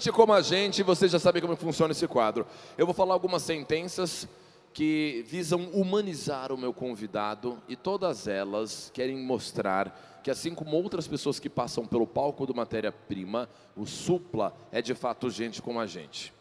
Gente 0.01 0.13
como 0.13 0.33
a 0.33 0.41
gente, 0.41 0.81
você 0.81 1.07
já 1.07 1.19
sabe 1.19 1.39
como 1.41 1.55
funciona 1.55 1.91
esse 1.91 2.07
quadro. 2.07 2.47
Eu 2.75 2.87
vou 2.87 2.95
falar 2.95 3.13
algumas 3.13 3.43
sentenças 3.43 4.27
que 4.73 5.23
visam 5.27 5.69
humanizar 5.73 6.51
o 6.51 6.57
meu 6.57 6.73
convidado 6.73 7.61
e 7.69 7.75
todas 7.75 8.27
elas 8.27 8.89
querem 8.95 9.15
mostrar 9.15 10.19
que 10.23 10.31
assim 10.31 10.55
como 10.55 10.75
outras 10.75 11.07
pessoas 11.07 11.39
que 11.39 11.47
passam 11.47 11.85
pelo 11.85 12.07
palco 12.07 12.47
do 12.47 12.55
matéria-prima, 12.55 13.47
o 13.77 13.85
supla 13.85 14.55
é 14.71 14.81
de 14.81 14.95
fato 14.95 15.29
gente 15.29 15.61
como 15.61 15.79
a 15.79 15.85
gente. 15.85 16.33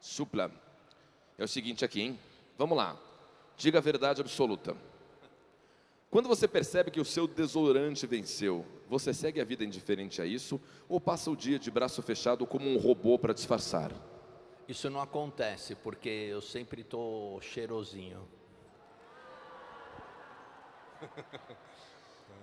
Supla. 0.00 0.50
É 1.36 1.44
o 1.44 1.48
seguinte 1.48 1.84
aqui, 1.84 2.00
hein? 2.00 2.18
Vamos 2.56 2.78
lá. 2.78 2.96
Diga 3.58 3.80
a 3.80 3.82
verdade 3.82 4.22
absoluta. 4.22 4.74
Quando 6.10 6.26
você 6.26 6.48
percebe 6.48 6.90
que 6.90 7.00
o 7.00 7.04
seu 7.04 7.26
desodorante 7.26 8.06
venceu, 8.06 8.64
você 8.88 9.12
segue 9.12 9.40
a 9.40 9.44
vida 9.44 9.62
indiferente 9.62 10.22
a 10.22 10.26
isso 10.26 10.58
ou 10.88 10.98
passa 10.98 11.30
o 11.30 11.36
dia 11.36 11.58
de 11.58 11.70
braço 11.70 12.00
fechado 12.00 12.46
como 12.46 12.66
um 12.66 12.78
robô 12.78 13.18
para 13.18 13.34
disfarçar? 13.34 13.92
Isso 14.66 14.88
não 14.88 15.00
acontece 15.00 15.74
porque 15.74 16.08
eu 16.08 16.40
sempre 16.40 16.82
tô 16.82 17.38
cheirosinho. 17.42 18.26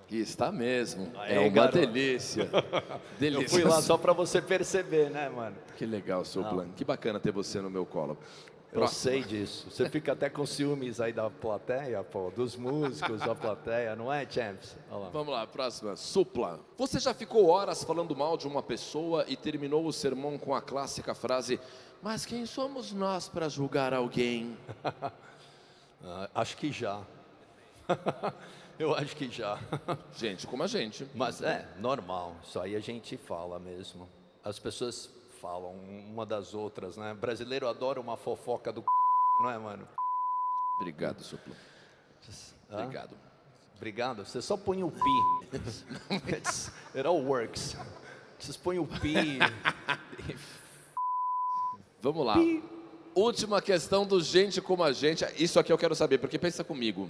E 0.10 0.20
está 0.20 0.52
mesmo. 0.52 1.12
Aê, 1.20 1.36
é 1.36 1.40
uma 1.40 1.50
garoto. 1.50 1.80
delícia. 1.80 2.50
delícia. 3.20 3.42
Eu 3.46 3.50
fui 3.50 3.64
lá 3.64 3.82
só 3.82 3.98
para 3.98 4.14
você 4.14 4.40
perceber, 4.40 5.10
né, 5.10 5.28
mano? 5.30 5.58
Que 5.76 5.86
legal, 5.86 6.24
seu 6.24 6.44
plano. 6.44 6.72
Que 6.74 6.86
bacana 6.86 7.20
ter 7.20 7.32
você 7.32 7.60
no 7.60 7.70
meu 7.72 7.86
colo. 7.86 8.18
Eu 8.82 8.88
sei 8.88 9.24
disso. 9.24 9.70
Você 9.70 9.90
fica 9.90 10.12
até 10.12 10.30
com 10.30 10.46
ciúmes 10.46 11.00
aí 11.00 11.14
da 11.14 11.30
plateia, 11.30 12.04
pô, 12.04 12.30
dos 12.30 12.56
músicos 12.56 13.22
da 13.22 13.34
plateia, 13.34 13.96
não 13.96 14.12
é, 14.12 14.28
Champs? 14.30 14.76
Lá. 14.92 15.10
Vamos 15.10 15.34
lá, 15.34 15.48
próxima. 15.48 15.96
Supla. 15.96 16.60
Você 16.78 17.00
já 17.00 17.14
ficou 17.14 17.48
horas 17.48 17.84
falando 17.84 18.16
mal 18.16 18.38
de 18.38 18.48
uma 18.48 18.62
pessoa 18.62 19.26
e 19.28 19.38
terminou 19.38 19.86
o 19.86 19.94
sermão 19.94 20.38
com 20.38 20.54
a 20.54 20.62
clássica 20.62 21.16
frase: 21.16 21.60
Mas 22.02 22.26
quem 22.26 22.46
somos 22.46 22.92
nós 22.92 23.30
para 23.30 23.50
julgar 23.50 23.94
alguém? 23.94 24.58
Ah, 26.08 26.30
acho 26.36 26.56
que 26.58 26.72
já. 26.72 27.02
Eu 28.78 28.94
acho 28.94 29.16
que 29.16 29.28
já. 29.28 29.58
Gente 30.16 30.46
como 30.46 30.62
a 30.62 30.68
gente. 30.68 31.08
Mas 31.16 31.42
é 31.42 31.68
normal, 31.80 32.36
isso 32.44 32.60
aí 32.60 32.76
a 32.76 32.80
gente 32.80 33.18
fala 33.18 33.58
mesmo. 33.58 34.08
As 34.44 34.60
pessoas 34.60 35.10
falam 35.42 35.74
uma 35.74 36.26
das 36.26 36.54
outras, 36.54 36.98
né? 36.98 37.14
Brasileiro 37.14 37.68
adora 37.68 38.00
uma 38.00 38.18
fofoca 38.18 38.72
do 38.72 38.82
c... 38.82 38.88
não 39.44 39.50
é, 39.52 39.58
mano? 39.58 39.88
Obrigado, 40.80 41.22
Supla. 41.24 41.56
Hã? 42.72 42.80
Obrigado. 42.84 43.16
Obrigado. 43.76 44.26
Você 44.26 44.42
só 44.42 44.58
põe 44.58 44.84
o 44.84 44.92
pi. 44.92 45.56
It's- 46.30 46.72
It 46.96 47.06
all 47.08 47.22
works. 47.24 47.76
Vocês 48.40 48.58
põem 48.58 48.80
o 48.80 48.88
pi. 48.88 49.40
Vamos 52.02 52.26
lá. 52.26 52.36
Última 53.16 53.62
questão 53.62 54.06
do 54.06 54.22
gente 54.22 54.62
como 54.62 54.84
a 54.84 54.92
gente. 54.92 55.26
Isso 55.42 55.60
aqui 55.60 55.72
eu 55.72 55.78
quero 55.78 55.96
saber, 55.96 56.18
porque 56.18 56.38
pensa 56.38 56.64
comigo. 56.64 57.10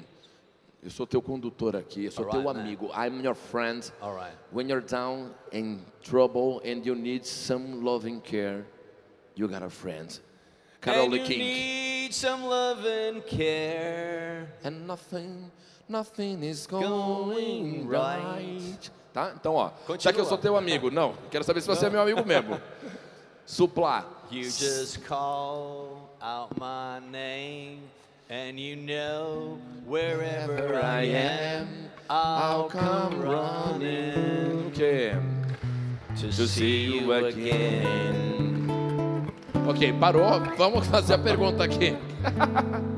Eu 0.85 0.91
sou 0.91 1.07
teu 1.07 1.19
condutor 1.19 1.75
aqui, 1.75 2.05
eu 2.05 2.11
sou 2.11 2.25
Alright, 2.25 2.43
teu 2.43 2.53
man. 2.53 2.61
amigo. 2.61 2.91
I'm 2.93 3.23
your 3.25 3.33
friend. 3.33 3.91
All 3.99 4.13
right. 4.15 4.37
When 4.51 4.69
you're 4.69 4.85
down 4.85 5.31
in 5.51 5.79
trouble 6.03 6.61
and 6.63 6.85
you 6.85 6.93
need 6.93 7.25
some 7.25 7.83
loving 7.83 8.21
care, 8.21 8.67
you 9.35 9.47
got 9.47 9.63
a 9.63 9.69
friend. 9.71 10.19
Carol 10.81 11.05
And 11.05 11.15
you 11.15 11.23
King. 11.23 11.39
need 11.39 12.13
some 12.13 12.43
love 12.45 12.85
and 12.85 13.25
care. 13.25 14.47
And 14.63 14.85
nothing, 14.85 15.49
nothing 15.89 16.43
is 16.43 16.67
going, 16.67 16.83
Going 16.83 17.87
right. 17.87 18.21
right. 18.23 18.91
Tá? 19.11 19.33
Então, 19.35 19.55
ó, 19.55 19.69
já 19.69 19.73
Continua. 19.87 20.13
que 20.13 20.21
eu 20.21 20.25
sou 20.25 20.37
teu 20.37 20.55
amigo, 20.55 20.91
não, 20.91 21.15
quero 21.31 21.43
saber 21.43 21.61
se 21.61 21.67
você 21.67 21.87
é 21.87 21.89
meu 21.89 22.01
amigo 22.03 22.23
mesmo. 22.23 22.61
Supla. 23.47 24.05
You 24.29 24.43
just 24.43 25.03
call 25.07 26.11
out 26.21 26.53
my 26.59 26.99
name, 27.11 27.79
and 28.29 28.59
you 28.59 28.75
know 28.75 29.59
wherever 29.85 30.75
I 30.75 31.03
am, 31.03 31.67
I'll 32.09 32.69
come 32.69 33.21
running 33.21 34.71
to 34.73 35.21
To 36.15 36.47
see 36.47 36.85
you 36.85 37.11
again. 37.13 38.35
Ok, 39.67 39.93
parou. 39.99 40.39
Vamos 40.57 40.87
fazer 40.87 41.13
a 41.13 41.17
pergunta 41.17 41.63
aqui. 41.63 41.95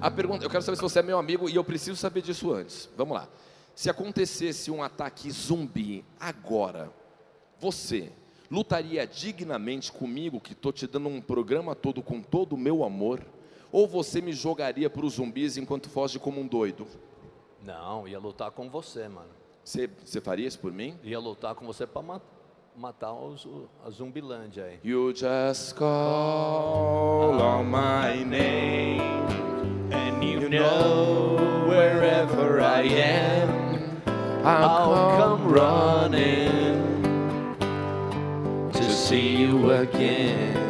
A 0.00 0.10
pergunta, 0.10 0.42
eu 0.44 0.48
quero 0.48 0.62
saber 0.62 0.76
se 0.76 0.82
você 0.82 1.00
é 1.00 1.02
meu 1.02 1.18
amigo 1.18 1.46
e 1.46 1.56
eu 1.56 1.62
preciso 1.62 1.94
saber 1.94 2.22
disso 2.22 2.50
antes. 2.54 2.88
Vamos 2.96 3.14
lá. 3.14 3.28
Se 3.74 3.90
acontecesse 3.90 4.70
um 4.70 4.82
ataque 4.82 5.30
zumbi 5.30 6.02
agora, 6.18 6.90
você 7.58 8.10
lutaria 8.50 9.06
dignamente 9.06 9.92
comigo, 9.92 10.40
que 10.40 10.52
estou 10.52 10.72
te 10.72 10.86
dando 10.86 11.10
um 11.10 11.20
programa 11.20 11.74
todo 11.74 12.02
com 12.02 12.22
todo 12.22 12.54
o 12.54 12.58
meu 12.58 12.82
amor? 12.82 13.20
Ou 13.72 13.86
você 13.86 14.20
me 14.20 14.32
jogaria 14.32 14.88
para 14.90 15.04
os 15.04 15.14
zumbis 15.14 15.56
enquanto 15.56 15.88
foge 15.88 16.18
como 16.18 16.40
um 16.40 16.46
doido? 16.46 16.86
Não, 17.62 18.08
ia 18.08 18.18
lutar 18.18 18.50
com 18.50 18.68
você, 18.68 19.08
mano. 19.08 19.28
Você, 19.62 20.20
faria 20.20 20.46
isso 20.46 20.58
por 20.58 20.72
mim? 20.72 20.98
Ia 21.02 21.18
lutar 21.18 21.54
com 21.54 21.66
você 21.66 21.86
para 21.86 22.02
ma 22.02 22.20
matar 22.76 23.12
os, 23.12 23.46
a 23.84 23.90
Zumbilândia 23.90 24.64
aí. 24.64 24.80
You 24.82 25.12
just 25.14 25.74
call 25.76 27.40
on 27.40 27.64
my 27.64 28.24
name 28.24 29.20
And 29.92 30.22
you 30.22 30.48
know 30.48 31.66
wherever 31.66 32.60
I 32.60 32.82
am, 32.82 34.02
I'll 34.44 35.18
come 35.18 35.52
running 35.52 36.74
to 38.72 38.92
see 38.92 39.36
you 39.36 39.72
again. 39.72 40.69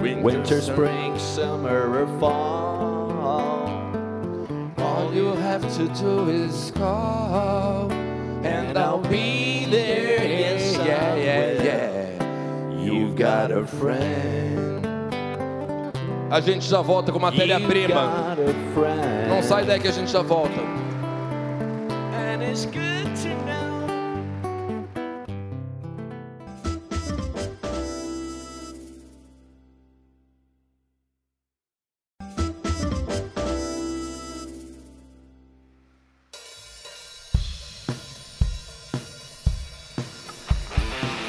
Winter, 0.00 0.62
spring, 0.62 1.18
summer, 1.18 2.00
or 2.00 2.18
fall. 2.18 3.10
All 4.78 5.12
you 5.12 5.26
have 5.34 5.60
to 5.76 5.88
do 5.88 6.30
is 6.30 6.72
call 6.74 7.92
And 8.42 8.78
I'll 8.78 9.02
be 9.02 9.66
there, 9.66 10.24
yes, 10.24 10.76
yeah, 10.78 11.16
yeah, 11.16 11.62
yeah. 11.62 12.82
You've 12.82 13.14
got 13.14 13.52
a 13.52 13.66
friend. 13.66 14.86
A 16.30 16.40
gente 16.40 16.66
já 16.66 16.80
volta 16.80 17.12
com 17.12 17.18
matéria-prima. 17.18 18.36
Não 19.28 19.42
sai 19.42 19.66
daí 19.66 19.80
que 19.80 19.88
a 19.88 19.92
gente 19.92 20.10
já 20.10 20.22
volta. 20.22 20.60
And 22.14 22.42
it's 22.42 22.64
good 22.64 22.89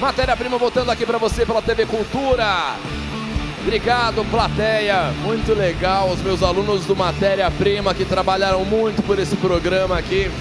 Matéria-prima 0.02 0.58
voltando 0.58 0.90
aqui 0.90 1.06
para 1.06 1.20
você 1.20 1.46
pela 1.46 1.62
TV 1.62 1.86
Cultura. 1.86 2.76
Obrigado, 3.62 4.26
plateia. 4.32 5.12
Muito 5.22 5.54
legal. 5.54 6.10
Os 6.10 6.20
meus 6.24 6.42
alunos 6.42 6.88
do 6.88 6.96
Matéria-prima 6.96 7.94
que 7.94 8.04
trabalharam 8.04 8.66
muito 8.66 9.04
por 9.04 9.20
esse 9.20 9.36
programa 9.36 10.00
aqui. 10.00 10.32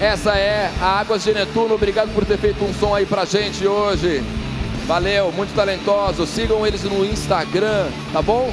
Essa 0.00 0.36
é 0.36 0.72
a 0.82 0.98
Águas 0.98 1.22
de 1.22 1.32
Netuno. 1.32 1.74
Obrigado 1.74 2.12
por 2.12 2.24
ter 2.24 2.36
feito 2.36 2.64
um 2.64 2.74
som 2.74 2.92
aí 2.96 3.06
pra 3.06 3.24
gente 3.24 3.64
hoje. 3.64 4.24
Valeu, 4.88 5.30
muito 5.30 5.54
talentoso. 5.54 6.26
Sigam 6.26 6.66
eles 6.66 6.82
no 6.82 7.04
Instagram, 7.04 7.86
tá 8.12 8.20
bom? 8.20 8.52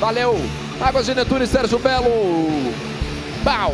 Valeu. 0.00 0.36
Águas 0.80 1.06
de 1.06 1.14
Netuno 1.14 1.44
e 1.44 1.46
Sérgio 1.46 1.78
Belo. 1.78 2.72
Pau. 3.44 3.72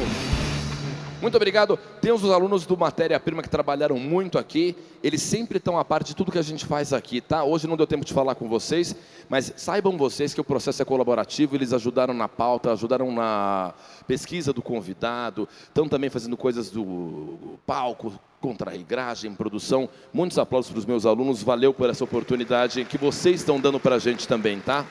Muito 1.23 1.37
obrigado. 1.37 1.79
Tem 2.05 2.13
os 2.13 2.23
alunos 2.27 2.67
do 2.67 2.77
Matéria-Prima 2.77 3.43
que 3.43 3.49
trabalharam 3.49 3.99
muito 3.99 4.37
aqui. 4.39 4.77
Eles 5.03 5.23
sempre 5.23 5.57
estão 5.57 5.79
a 5.79 5.85
par 5.87 6.05
de 6.05 6.15
tudo 6.15 6.31
que 6.31 6.37
a 6.37 6.43
gente 6.43 6.67
faz 6.67 6.93
aqui, 6.93 7.19
tá? 7.19 7.43
Hoje 7.45 7.67
não 7.67 7.79
deu 7.79 7.87
tempo 7.87 8.05
de 8.05 8.13
falar 8.13 8.35
com 8.35 8.47
vocês, 8.47 8.95
mas 9.27 9.55
saibam 9.57 9.97
vocês 9.97 10.35
que 10.35 10.41
o 10.43 10.45
processo 10.45 10.83
é 10.83 10.85
colaborativo. 10.85 11.57
Eles 11.57 11.73
ajudaram 11.73 12.13
na 12.13 12.29
pauta, 12.29 12.71
ajudaram 12.71 13.11
na 13.11 13.73
pesquisa 14.07 14.53
do 14.53 14.61
convidado. 14.61 15.49
Estão 15.63 15.89
também 15.89 16.11
fazendo 16.11 16.37
coisas 16.37 16.69
do 16.69 17.59
palco, 17.67 18.13
contra 18.39 18.77
igragem, 18.77 19.35
produção. 19.35 19.89
Muitos 20.13 20.39
aplausos 20.39 20.71
para 20.71 20.81
os 20.81 20.85
meus 20.85 21.07
alunos. 21.07 21.43
Valeu 21.43 21.73
por 21.73 21.89
essa 21.89 22.05
oportunidade 22.05 22.85
que 22.85 22.99
vocês 22.99 23.37
estão 23.37 23.59
dando 23.59 23.81
para 23.81 23.95
a 23.95 23.99
gente 23.99 24.29
também, 24.29 24.61
tá? 24.61 24.85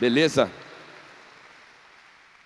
Beleza? 0.00 0.50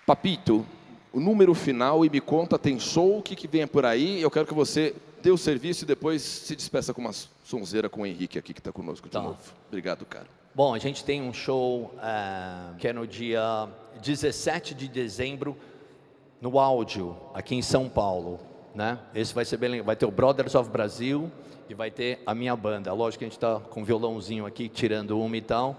Papito, 0.04 0.66
o 1.12 1.20
número 1.20 1.54
final 1.54 2.04
e 2.04 2.10
me 2.10 2.20
conta, 2.20 2.58
tem 2.58 2.78
show, 2.78 3.18
o 3.18 3.22
que, 3.22 3.34
que 3.34 3.48
vem 3.48 3.66
por 3.66 3.84
aí? 3.84 4.20
Eu 4.20 4.30
quero 4.30 4.46
que 4.46 4.54
você 4.54 4.94
dê 5.22 5.30
o 5.30 5.36
serviço 5.36 5.84
e 5.84 5.86
depois 5.86 6.22
se 6.22 6.54
despeça 6.56 6.94
com 6.94 7.00
uma 7.00 7.12
sonzeira 7.44 7.88
com 7.88 8.02
o 8.02 8.06
Henrique 8.06 8.38
aqui 8.38 8.54
que 8.54 8.60
está 8.60 8.72
conosco 8.72 9.08
de 9.08 9.12
Tá. 9.12 9.20
novo. 9.22 9.38
Obrigado, 9.68 10.04
cara. 10.06 10.26
Bom, 10.54 10.74
a 10.74 10.78
gente 10.78 11.04
tem 11.04 11.22
um 11.22 11.32
show 11.32 11.94
eh, 12.02 12.74
que 12.78 12.88
é 12.88 12.92
no 12.92 13.06
dia 13.06 13.68
17 14.02 14.74
de 14.74 14.88
dezembro 14.88 15.56
no 16.40 16.58
áudio, 16.58 17.16
aqui 17.34 17.54
em 17.54 17.62
São 17.62 17.88
Paulo. 17.88 18.40
Né? 18.74 18.98
Esse 19.14 19.34
vai 19.34 19.44
ser 19.44 19.56
bem. 19.58 19.82
Vai 19.82 19.96
ter 19.96 20.06
o 20.06 20.10
Brothers 20.10 20.54
of 20.54 20.70
Brasil 20.70 21.30
e 21.68 21.74
vai 21.74 21.90
ter 21.90 22.20
a 22.24 22.34
minha 22.34 22.54
banda. 22.56 22.92
Lógico 22.92 23.18
que 23.20 23.24
a 23.24 23.28
gente 23.28 23.36
está 23.36 23.60
com 23.60 23.80
um 23.82 23.84
violãozinho 23.84 24.46
aqui, 24.46 24.68
tirando 24.68 25.20
uma 25.20 25.36
e 25.36 25.40
tal. 25.42 25.76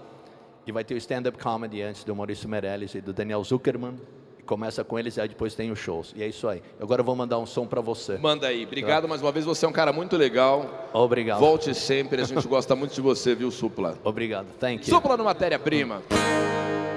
E 0.66 0.72
vai 0.72 0.84
ter 0.84 0.94
o 0.94 0.98
stand-up 0.98 1.36
comedy 1.38 1.82
antes 1.82 2.04
do 2.04 2.14
Maurício 2.14 2.48
Meirelles 2.48 2.94
e 2.94 3.00
do 3.00 3.12
Daniel 3.12 3.42
Zuckerman. 3.42 3.98
Começa 4.46 4.82
com 4.82 4.98
eles 4.98 5.16
e 5.16 5.20
aí 5.20 5.28
depois 5.28 5.54
tem 5.54 5.70
os 5.70 5.78
shows. 5.78 6.12
E 6.16 6.22
é 6.22 6.26
isso 6.26 6.48
aí. 6.48 6.62
Agora 6.80 7.00
eu 7.00 7.04
vou 7.04 7.14
mandar 7.14 7.38
um 7.38 7.46
som 7.46 7.66
para 7.66 7.80
você. 7.80 8.18
Manda 8.18 8.48
aí. 8.48 8.64
Obrigado 8.64 9.08
mais 9.08 9.22
uma 9.22 9.30
vez. 9.30 9.44
Você 9.44 9.64
é 9.64 9.68
um 9.68 9.72
cara 9.72 9.92
muito 9.92 10.16
legal. 10.16 10.88
Obrigado. 10.92 11.38
Volte 11.38 11.74
sempre. 11.74 12.20
A 12.20 12.24
gente 12.24 12.46
gosta 12.48 12.74
muito 12.74 12.94
de 12.94 13.00
você, 13.00 13.34
viu, 13.34 13.50
Supla? 13.50 13.96
Obrigado. 14.02 14.46
Thank 14.58 14.88
you. 14.88 14.94
Supla 14.94 15.16
no 15.16 15.24
Matéria-Prima. 15.24 16.02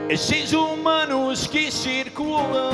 Esses 0.10 0.54
humanos 0.54 1.48
que 1.48 1.72
circulam 1.72 2.72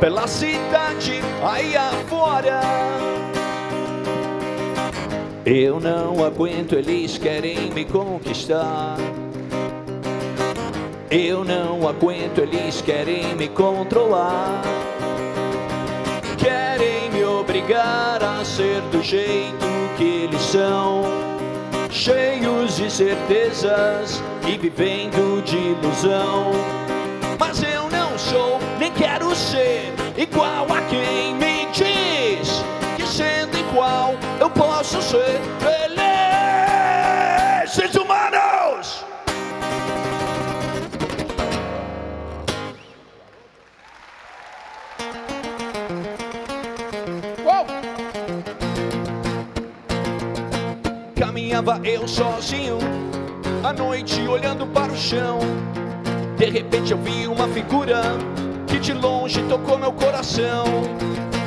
pela 0.00 0.26
cidade 0.26 1.20
aí 1.42 1.76
afora. 1.76 2.60
Eu 5.44 5.78
não 5.78 6.24
aguento, 6.24 6.74
eles 6.74 7.18
querem 7.18 7.70
me 7.72 7.84
conquistar. 7.84 8.96
Eu 11.18 11.42
não 11.42 11.88
aguento, 11.88 12.40
eles 12.40 12.82
querem 12.82 13.34
me 13.36 13.48
controlar. 13.48 14.60
Querem 16.36 17.10
me 17.10 17.24
obrigar 17.24 18.22
a 18.22 18.44
ser 18.44 18.82
do 18.92 19.02
jeito 19.02 19.64
que 19.96 20.04
eles 20.04 20.42
são 20.42 21.04
cheios 21.90 22.76
de 22.76 22.90
certezas 22.90 24.22
e 24.46 24.58
vivendo 24.58 25.42
de 25.42 25.56
ilusão. 25.56 26.52
Mas 27.40 27.62
eu 27.62 27.88
não 27.88 28.18
sou, 28.18 28.58
nem 28.78 28.92
quero 28.92 29.34
ser 29.34 29.94
igual 30.18 30.66
a 30.70 30.82
quem 30.82 31.34
me 31.34 31.64
diz 31.72 32.62
que 32.94 33.06
sendo 33.06 33.56
igual 33.56 34.14
eu 34.38 34.50
posso 34.50 35.00
ser 35.00 35.40
feliz. 35.60 35.96
Seres 37.72 37.94
humanos! 37.94 38.25
Caminhava 51.56 51.80
eu 51.88 52.06
sozinho, 52.06 52.76
à 53.64 53.72
noite 53.72 54.20
olhando 54.28 54.66
para 54.66 54.92
o 54.92 54.96
chão. 54.96 55.38
De 56.36 56.44
repente 56.50 56.92
eu 56.92 56.98
vi 56.98 57.26
uma 57.26 57.48
figura 57.48 58.02
que 58.66 58.78
de 58.78 58.92
longe 58.92 59.42
tocou 59.44 59.78
meu 59.78 59.90
coração. 59.90 60.66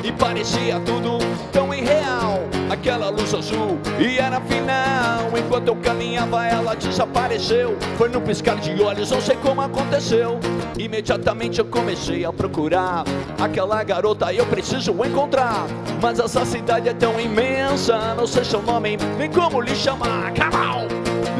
E 0.03 0.11
parecia 0.11 0.79
tudo 0.81 1.17
tão 1.51 1.73
irreal, 1.73 2.39
aquela 2.69 3.09
luz 3.09 3.33
azul, 3.33 3.77
e 3.99 4.17
era 4.17 4.39
final. 4.41 5.37
Enquanto 5.37 5.67
eu 5.67 5.75
caminhava, 5.75 6.45
ela 6.45 6.75
desapareceu. 6.75 7.77
Foi 7.97 8.09
no 8.09 8.21
piscar 8.21 8.57
de 8.57 8.81
olhos, 8.81 9.11
não 9.11 9.21
sei 9.21 9.35
como 9.37 9.61
aconteceu. 9.61 10.39
Imediatamente 10.77 11.59
eu 11.59 11.65
comecei 11.65 12.25
a 12.25 12.31
procurar 12.31 13.03
aquela 13.39 13.83
garota, 13.83 14.33
eu 14.33 14.45
preciso 14.45 14.91
encontrar. 15.05 15.65
Mas 16.01 16.19
essa 16.19 16.45
cidade 16.45 16.89
é 16.89 16.93
tão 16.93 17.19
imensa, 17.19 18.13
não 18.15 18.25
sei 18.25 18.43
seu 18.43 18.61
nome, 18.61 18.97
nem 19.17 19.29
como 19.29 19.61
lhe 19.61 19.75
chamar. 19.75 20.33
On! 20.53 20.87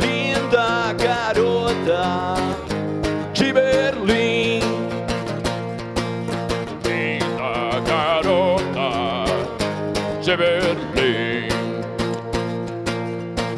Linda 0.02 0.94
garota 0.94 2.36
de 3.34 3.54
Berlim. 3.54 4.39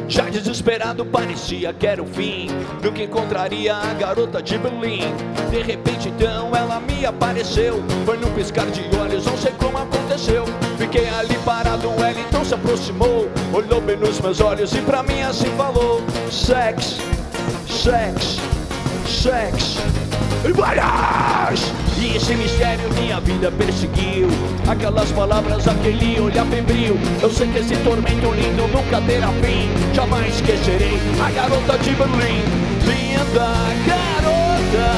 Já 0.08 0.22
desesperado 0.30 1.04
parecia 1.04 1.70
que 1.74 1.86
era 1.86 2.02
o 2.02 2.06
fim 2.06 2.48
do 2.80 2.90
que 2.90 3.02
encontraria 3.02 3.76
a 3.76 3.92
garota 3.92 4.42
de 4.42 4.56
Berlim. 4.56 5.14
De 5.50 5.60
repente 5.60 6.08
então 6.08 6.56
ela 6.56 6.80
me 6.80 7.04
apareceu, 7.04 7.82
foi 8.06 8.16
num 8.16 8.32
piscar 8.32 8.64
de 8.70 8.84
olhos, 8.96 9.26
não 9.26 9.36
sei 9.36 9.52
como 9.58 9.76
aconteceu. 9.76 10.44
Fiquei 10.78 11.06
ali 11.10 11.36
parado, 11.44 11.88
ela 11.88 12.10
então 12.26 12.42
se 12.42 12.54
aproximou, 12.54 13.28
olhou 13.52 13.82
bem 13.82 13.98
nos 13.98 14.18
meus 14.18 14.40
olhos 14.40 14.72
e 14.72 14.80
pra 14.80 15.02
mim 15.02 15.20
assim 15.20 15.54
falou: 15.58 16.00
Sex, 16.30 16.96
sex, 17.68 18.38
sex. 19.06 19.76
várias. 20.54 21.81
Esse 22.04 22.34
mistério 22.34 22.92
minha 22.94 23.20
vida 23.20 23.50
perseguiu. 23.52 24.28
Aquelas 24.68 25.10
palavras, 25.12 25.66
aquele 25.68 26.20
olhar 26.20 26.44
febril. 26.46 26.98
Eu 27.22 27.30
sei 27.30 27.46
que 27.48 27.58
esse 27.58 27.76
tormento 27.76 28.32
lindo 28.32 28.66
nunca 28.68 29.00
terá 29.00 29.28
fim. 29.40 29.70
Jamais 29.94 30.34
esquecerei 30.34 30.98
a 31.24 31.30
garota 31.30 31.78
de 31.78 31.90
Berlim. 31.90 32.42
Linda 32.86 33.54
garota 33.86 34.92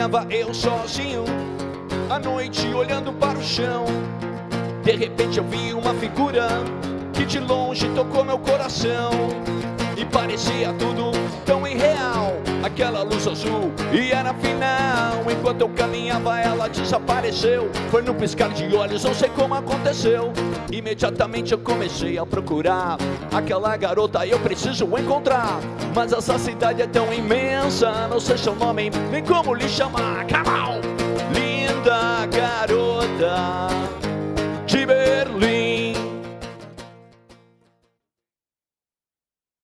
Caminhava 0.02 0.26
eu 0.34 0.52
sozinho, 0.52 1.24
à 2.10 2.18
noite 2.18 2.66
olhando 2.74 3.14
para 3.14 3.38
o 3.38 3.44
chão. 3.44 3.86
De 4.84 4.94
repente 4.94 5.38
eu 5.38 5.44
vi 5.44 5.76
uma 5.76 5.94
figura 5.94 6.48
que 7.14 7.24
de 7.24 7.40
longe 7.40 7.88
tocou 7.90 8.26
meu 8.26 8.40
coração. 8.40 9.12
E 10.02 10.06
parecia 10.06 10.74
tudo 10.80 11.12
tão 11.46 11.68
irreal. 11.68 12.34
Aquela 12.64 13.04
luz 13.04 13.28
azul 13.28 13.72
e 13.94 14.12
era 14.12 14.34
final. 14.34 15.32
Enquanto 15.32 15.62
eu 15.62 15.70
caminhava, 15.70 16.40
ela 16.40 16.68
desapareceu. 16.68 17.70
Foi 17.92 18.02
no 18.02 18.16
piscar 18.16 18.50
de 18.50 18.76
olhos, 18.76 19.04
não 19.04 19.14
sei 19.14 19.30
como 19.30 19.54
aconteceu. 19.54 20.34
Imediatamente 20.72 21.52
eu 21.52 21.60
comecei 21.60 22.18
a 22.18 22.26
procurar 22.26 22.98
aquela 23.32 23.78
garota. 23.78 24.26
Eu 24.26 24.40
preciso 24.40 24.86
encontrar. 24.98 25.60
Mas 25.94 26.12
essa 26.12 26.40
cidade 26.40 26.82
é 26.82 26.88
tão 26.88 27.14
imensa. 27.14 28.08
Não 28.08 28.20
sei 28.20 28.40
seu 28.40 28.56
nome, 28.56 28.90
nem 29.12 29.24
como 29.24 29.54
lhe 29.54 29.70
chamar. 29.70 30.26
On! 30.48 30.82
Linda 31.32 32.26
garota 32.26 33.72